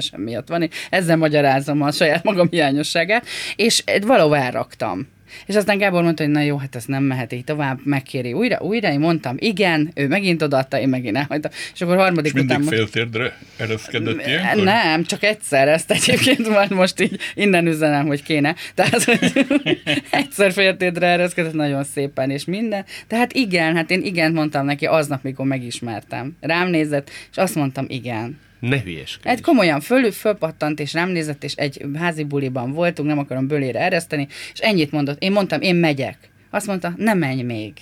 sem 0.00 0.20
miatt 0.20 0.48
van. 0.48 0.68
Ezzel 0.90 1.16
magyarázom 1.16 1.82
a 1.82 1.90
saját 1.90 2.24
magam 2.24 2.48
hiányosságát, 2.50 3.26
és 3.56 3.84
valahol 4.06 4.36
elraktam. 4.36 5.08
És 5.46 5.54
aztán 5.54 5.78
Gábor 5.78 6.02
mondta, 6.02 6.22
hogy 6.22 6.32
na 6.32 6.40
jó, 6.40 6.56
hát 6.56 6.74
ez 6.76 6.84
nem 6.84 7.02
mehet 7.02 7.32
így 7.32 7.44
tovább, 7.44 7.78
megkéri 7.84 8.32
újra, 8.32 8.58
újra, 8.60 8.92
én 8.92 9.00
mondtam 9.00 9.36
igen, 9.38 9.90
ő 9.94 10.08
megint 10.08 10.42
odaadta, 10.42 10.78
én 10.78 10.88
megint 10.88 11.16
elhagytam. 11.16 11.50
És 11.74 11.80
akkor 11.80 11.96
harmadik 11.96 12.32
és 12.32 12.32
mindig 12.32 12.56
után... 12.56 12.68
féltérdre 12.68 13.38
ereszkedett 13.56 14.26
ilyenkor? 14.26 14.64
Nem, 14.64 15.04
csak 15.04 15.22
egyszer 15.22 15.68
ezt 15.68 15.90
egyébként 15.90 16.48
már 16.48 16.70
most 16.70 17.00
így 17.00 17.18
innen 17.34 17.66
üzenem, 17.66 18.06
hogy 18.06 18.22
kéne. 18.22 18.54
Tehát, 18.74 19.04
hogy 19.04 19.46
egyszer 20.10 20.52
féltérdre 20.52 21.06
ereszkedett 21.06 21.52
nagyon 21.52 21.84
szépen, 21.84 22.30
és 22.30 22.44
minden. 22.44 22.84
Tehát 23.06 23.32
igen, 23.32 23.76
hát 23.76 23.90
én 23.90 24.02
igen 24.02 24.32
mondtam 24.32 24.64
neki 24.64 24.86
aznap, 24.86 25.22
mikor 25.22 25.46
megismertem. 25.46 26.36
Rám 26.40 26.68
nézett, 26.68 27.10
és 27.30 27.36
azt 27.36 27.54
mondtam 27.54 27.84
igen. 27.88 28.38
Ne 28.62 28.80
hülyeskedj. 28.80 29.28
Egy 29.28 29.40
komolyan 29.40 29.80
föl, 29.80 30.12
fölpattant, 30.12 30.80
és 30.80 30.92
rám 30.92 31.08
nézett, 31.08 31.44
és 31.44 31.54
egy 31.54 31.84
házi 31.94 32.24
buliban 32.24 32.72
voltunk, 32.72 33.08
nem 33.08 33.18
akarom 33.18 33.46
bölére 33.46 33.80
ereszteni, 33.80 34.26
és 34.52 34.58
ennyit 34.58 34.90
mondott. 34.90 35.22
Én 35.22 35.32
mondtam, 35.32 35.60
én 35.60 35.74
megyek. 35.74 36.18
Azt 36.50 36.66
mondta, 36.66 36.92
nem 36.96 37.18
menj 37.18 37.42
még. 37.42 37.72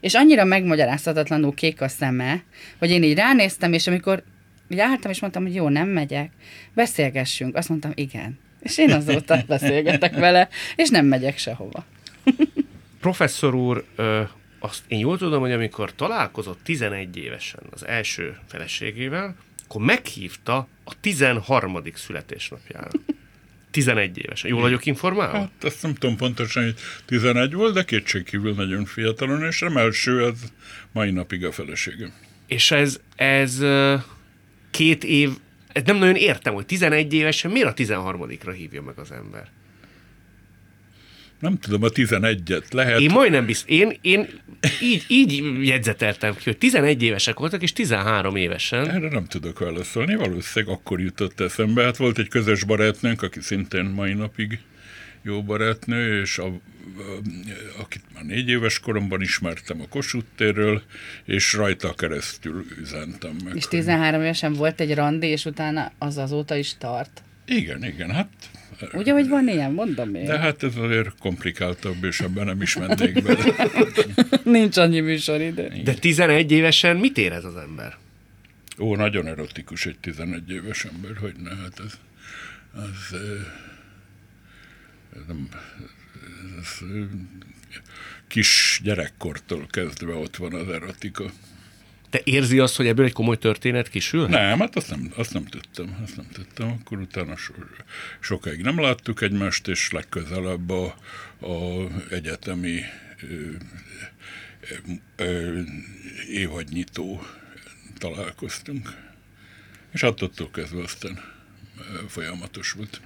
És 0.00 0.14
annyira 0.14 0.44
megmagyarázhatatlanul 0.44 1.54
kék 1.54 1.80
a 1.80 1.88
szeme, 1.88 2.42
hogy 2.78 2.90
én 2.90 3.02
így 3.02 3.16
ránéztem, 3.16 3.72
és 3.72 3.86
amikor 3.86 4.22
így 4.68 4.78
álltam, 4.78 5.10
és 5.10 5.20
mondtam, 5.20 5.42
hogy 5.42 5.54
jó, 5.54 5.68
nem 5.68 5.88
megyek, 5.88 6.30
beszélgessünk. 6.72 7.56
Azt 7.56 7.68
mondtam, 7.68 7.92
igen. 7.94 8.38
És 8.60 8.78
én 8.78 8.90
azóta 8.90 9.42
beszélgetek 9.46 10.14
vele, 10.14 10.48
és 10.76 10.88
nem 10.88 11.06
megyek 11.06 11.38
sehova. 11.38 11.84
Professzor 13.00 13.54
úr, 13.54 13.84
ö, 13.96 14.22
azt 14.58 14.82
én 14.88 14.98
jól 14.98 15.18
tudom, 15.18 15.40
hogy 15.40 15.52
amikor 15.52 15.94
találkozott 15.94 16.58
11 16.62 17.16
évesen 17.16 17.60
az 17.70 17.86
első 17.86 18.36
feleségével, 18.46 19.36
akkor 19.64 19.84
meghívta 19.84 20.68
a 20.84 21.00
13. 21.00 21.82
születésnapjára. 21.94 22.90
11 23.70 24.18
évesen. 24.18 24.50
Jól 24.50 24.60
vagyok 24.60 24.86
informálva? 24.86 25.38
Hát 25.38 25.64
azt 25.64 25.82
nem 25.82 25.94
tudom 25.94 26.16
pontosan, 26.16 26.64
hogy 26.64 26.74
11 27.04 27.54
volt, 27.54 27.74
de 27.74 27.84
kétségkívül 27.84 28.54
nagyon 28.54 28.84
fiatalon, 28.84 29.44
és 29.44 29.60
nem 29.60 29.76
első, 29.76 30.24
ez 30.24 30.52
mai 30.92 31.10
napig 31.10 31.44
a 31.44 31.52
feleségem. 31.52 32.12
És 32.46 32.70
ez, 32.70 33.00
ez 33.16 33.64
két 34.70 35.04
év, 35.04 35.30
ez 35.72 35.82
nem 35.82 35.96
nagyon 35.96 36.16
értem, 36.16 36.54
hogy 36.54 36.66
11 36.66 37.12
évesen 37.12 37.50
miért 37.50 37.68
a 37.68 37.74
13-ra 37.74 38.52
hívja 38.56 38.82
meg 38.82 38.98
az 38.98 39.10
ember? 39.10 39.50
Nem 41.38 41.58
tudom, 41.58 41.82
a 41.82 41.88
11-et 41.88 42.72
lehet. 42.72 43.00
Én 43.00 43.10
majdnem 43.10 43.46
biztos. 43.46 43.70
Én, 43.70 43.98
én 44.00 44.28
így, 44.80 45.04
így 45.08 45.42
jegyzeteltem 45.66 46.34
ki, 46.34 46.42
hogy 46.44 46.58
11 46.58 47.02
évesek 47.02 47.38
voltak, 47.38 47.62
és 47.62 47.72
13 47.72 48.36
évesen. 48.36 48.90
Erre 48.90 49.08
nem 49.08 49.24
tudok 49.24 49.58
válaszolni. 49.58 50.14
Valószínűleg 50.14 50.74
akkor 50.74 51.00
jutott 51.00 51.40
eszembe. 51.40 51.82
Hát 51.82 51.96
volt 51.96 52.18
egy 52.18 52.28
közös 52.28 52.64
barátnőnk, 52.64 53.22
aki 53.22 53.40
szintén 53.40 53.84
mai 53.84 54.12
napig 54.12 54.58
jó 55.22 55.42
barátnő, 55.42 56.20
és 56.20 56.38
a, 56.38 56.46
a, 56.46 56.60
akit 57.80 58.02
már 58.14 58.24
négy 58.24 58.48
éves 58.48 58.80
koromban 58.80 59.20
ismertem 59.20 59.80
a 59.80 59.88
Kossuth 59.88 60.26
térről, 60.36 60.82
és 61.24 61.52
rajta 61.52 61.94
keresztül 61.94 62.64
üzentem 62.80 63.36
meg. 63.44 63.56
És 63.56 63.68
13 63.68 64.20
évesen 64.20 64.52
volt 64.52 64.80
egy 64.80 64.94
randi, 64.94 65.26
és 65.26 65.44
utána 65.44 65.92
az 65.98 66.16
azóta 66.16 66.56
is 66.56 66.74
tart? 66.78 67.22
Igen, 67.46 67.84
igen, 67.84 68.10
hát 68.10 68.28
Ugye, 68.92 69.12
hogy 69.12 69.28
van 69.28 69.48
ilyen, 69.48 69.72
mondom 69.72 70.14
én. 70.14 70.24
De 70.24 70.38
hát 70.38 70.62
ez 70.62 70.76
azért 70.76 71.18
komplikáltabb, 71.18 72.04
és 72.04 72.20
ebben 72.20 72.44
nem 72.44 72.62
is 72.62 72.76
mennék 72.76 73.22
bele. 73.22 73.70
Nincs 74.44 74.76
annyi 74.76 75.00
műsoridő. 75.00 75.72
De 75.84 75.94
11 75.94 76.52
évesen 76.52 76.96
mit 76.96 77.18
érez 77.18 77.44
az 77.44 77.56
ember? 77.56 77.96
Ó, 78.78 78.96
nagyon 78.96 79.26
erotikus 79.26 79.86
egy 79.86 79.98
11 79.98 80.50
éves 80.50 80.84
ember, 80.84 81.16
hogy 81.16 81.34
ne, 81.42 81.56
hát 81.56 81.80
ez, 81.84 81.98
az, 82.72 83.18
ez 85.16 85.22
nem, 85.26 85.48
ez, 86.60 86.78
kis 88.28 88.80
gyerekkortól 88.82 89.66
kezdve 89.70 90.14
ott 90.14 90.36
van 90.36 90.54
az 90.54 90.68
erotika. 90.68 91.24
Te 92.14 92.20
érzi 92.24 92.58
azt, 92.58 92.76
hogy 92.76 92.86
ebből 92.86 93.04
egy 93.04 93.12
komoly 93.12 93.38
történet 93.38 93.88
kisül? 93.88 94.26
Nem, 94.26 94.58
hát 94.58 94.76
azt 94.76 94.90
nem, 94.90 95.12
azt 95.16 95.32
nem 95.32 95.44
tudtam. 95.44 95.96
Azt 96.02 96.16
nem 96.16 96.26
tudtam. 96.32 96.78
Akkor 96.80 96.98
utána 96.98 97.36
so, 97.36 97.52
sokáig 98.20 98.60
nem 98.60 98.80
láttuk 98.80 99.20
egymást, 99.20 99.68
és 99.68 99.90
legközelebb 99.90 100.70
a, 100.70 100.84
a 101.40 101.86
egyetemi 102.10 102.80
ö, 103.22 103.50
ö, 105.16 105.60
évadnyitó 106.30 107.22
találkoztunk. 107.98 108.94
És 109.92 110.02
attól 110.02 110.50
kezdve 110.52 110.82
aztán 110.82 111.20
folyamatos 112.08 112.72
volt. 112.72 113.00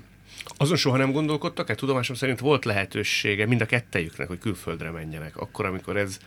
Azon 0.56 0.76
soha 0.76 0.96
nem 0.96 1.12
gondolkodtak-e? 1.12 1.74
Tudomásom 1.74 2.16
szerint 2.16 2.38
volt 2.38 2.64
lehetősége 2.64 3.46
mind 3.46 3.60
a 3.60 3.66
kettejüknek, 3.66 4.28
hogy 4.28 4.38
külföldre 4.38 4.90
menjenek. 4.90 5.36
Akkor, 5.36 5.66
amikor 5.66 5.96
ez 5.96 6.18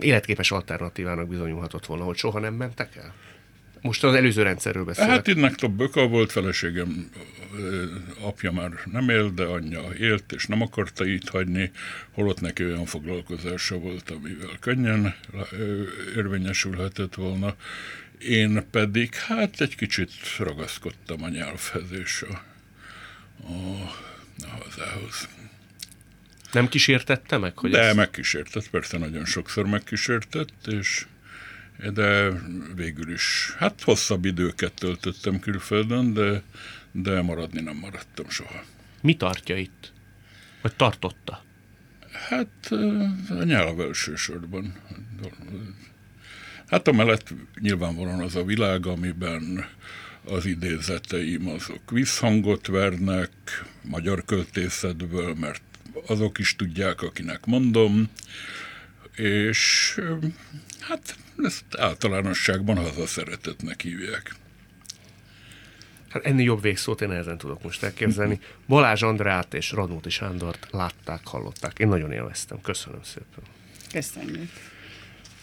életképes 0.00 0.50
alternatívának 0.50 1.28
bizonyulhatott 1.28 1.86
volna, 1.86 2.04
hogy 2.04 2.16
soha 2.16 2.38
nem 2.38 2.54
mentek 2.54 2.96
el? 2.96 3.14
Most 3.80 4.04
az 4.04 4.14
előző 4.14 4.42
rendszerről 4.42 4.84
beszélek. 4.84 5.10
Hát 5.10 5.26
itt 5.26 5.56
több 5.56 5.70
Böka 5.70 6.06
volt, 6.06 6.32
feleségem 6.32 7.10
apja 8.20 8.52
már 8.52 8.70
nem 8.84 9.08
él, 9.08 9.30
de 9.30 9.44
anyja 9.44 9.82
élt, 9.98 10.32
és 10.32 10.46
nem 10.46 10.62
akarta 10.62 11.04
itt 11.04 11.28
hagyni, 11.28 11.70
holott 12.10 12.40
neki 12.40 12.64
olyan 12.64 12.84
foglalkozása 12.84 13.78
volt, 13.78 14.10
amivel 14.10 14.56
könnyen 14.60 15.14
érvényesülhetett 16.16 17.14
volna. 17.14 17.54
Én 18.18 18.64
pedig 18.70 19.14
hát 19.14 19.60
egy 19.60 19.76
kicsit 19.76 20.10
ragaszkodtam 20.38 21.22
a 21.22 21.28
nyelvhez 21.28 21.92
és 22.02 22.24
a, 22.28 22.42
a, 23.46 23.80
a 24.38 24.62
hazához. 24.62 25.28
Nem 26.52 26.68
kísértette 26.68 27.36
meg? 27.38 27.58
Hogy 27.58 27.70
De 27.70 27.80
ez... 27.80 27.96
megkísértett, 27.96 28.70
persze 28.70 28.98
nagyon 28.98 29.24
sokszor 29.24 29.66
megkísértett, 29.66 30.66
és 30.66 31.06
de 31.92 32.30
végül 32.74 33.12
is, 33.12 33.54
hát 33.58 33.82
hosszabb 33.82 34.24
időket 34.24 34.72
töltöttem 34.74 35.40
külföldön, 35.40 36.12
de, 36.12 36.42
de 36.92 37.22
maradni 37.22 37.60
nem 37.60 37.76
maradtam 37.76 38.28
soha. 38.28 38.62
Mi 39.00 39.16
tartja 39.16 39.56
itt? 39.56 39.92
Vagy 40.62 40.76
tartotta? 40.76 41.44
Hát 42.28 42.72
a 43.28 43.42
nyelv 43.44 43.80
elsősorban. 43.80 44.74
Hát 46.66 46.88
amellett 46.88 47.34
nyilvánvalóan 47.60 48.20
az 48.20 48.36
a 48.36 48.44
világ, 48.44 48.86
amiben 48.86 49.68
az 50.24 50.46
idézeteim 50.46 51.48
azok 51.48 51.90
visszhangot 51.90 52.66
vernek, 52.66 53.30
magyar 53.82 54.24
költészetből, 54.24 55.34
mert 55.34 55.62
azok 56.06 56.38
is 56.38 56.56
tudják, 56.56 57.02
akinek 57.02 57.46
mondom, 57.46 58.08
és 59.14 60.00
hát 60.80 61.16
ezt 61.44 61.64
általánosságban 61.76 62.76
hazaszeretetnek 62.76 63.80
hívják. 63.80 64.34
Hát 66.08 66.24
ennél 66.24 66.44
jobb 66.44 66.62
végszót 66.62 67.00
én 67.00 67.10
ezen 67.10 67.38
tudok 67.38 67.62
most 67.62 67.82
elképzelni. 67.82 68.40
Balázs 68.68 69.02
Andrát 69.02 69.54
és 69.54 69.70
Radnóti 69.70 70.10
Sándort 70.10 70.66
látták, 70.70 71.26
hallották. 71.26 71.78
Én 71.78 71.88
nagyon 71.88 72.12
élveztem. 72.12 72.60
Köszönöm 72.60 73.02
szépen. 73.02 73.44
Köszönjük. 73.92 74.50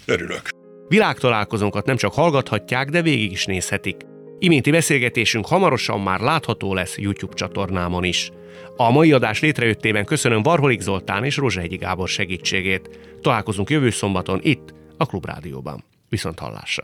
Örülök. 0.05 0.49
Világtalálkozónkat 0.87 1.85
nem 1.85 1.97
csak 1.97 2.13
hallgathatják, 2.13 2.89
de 2.89 3.01
végig 3.01 3.31
is 3.31 3.45
nézhetik. 3.45 3.95
Iménti 4.39 4.71
beszélgetésünk 4.71 5.45
hamarosan 5.45 6.01
már 6.01 6.19
látható 6.19 6.73
lesz 6.73 6.97
YouTube 6.97 7.33
csatornámon 7.33 8.03
is. 8.03 8.31
A 8.75 8.91
mai 8.91 9.11
adás 9.11 9.41
létrejöttében 9.41 10.05
köszönöm 10.05 10.41
Varholik 10.41 10.79
Zoltán 10.81 11.23
és 11.23 11.38
Rozsehegyi 11.38 11.75
Gábor 11.75 12.07
segítségét. 12.07 12.99
Találkozunk 13.21 13.69
jövő 13.69 13.89
szombaton 13.89 14.39
itt, 14.43 14.73
a 14.97 15.05
Klubrádióban. 15.05 15.83
Viszont 16.09 16.39
hallásra! 16.39 16.83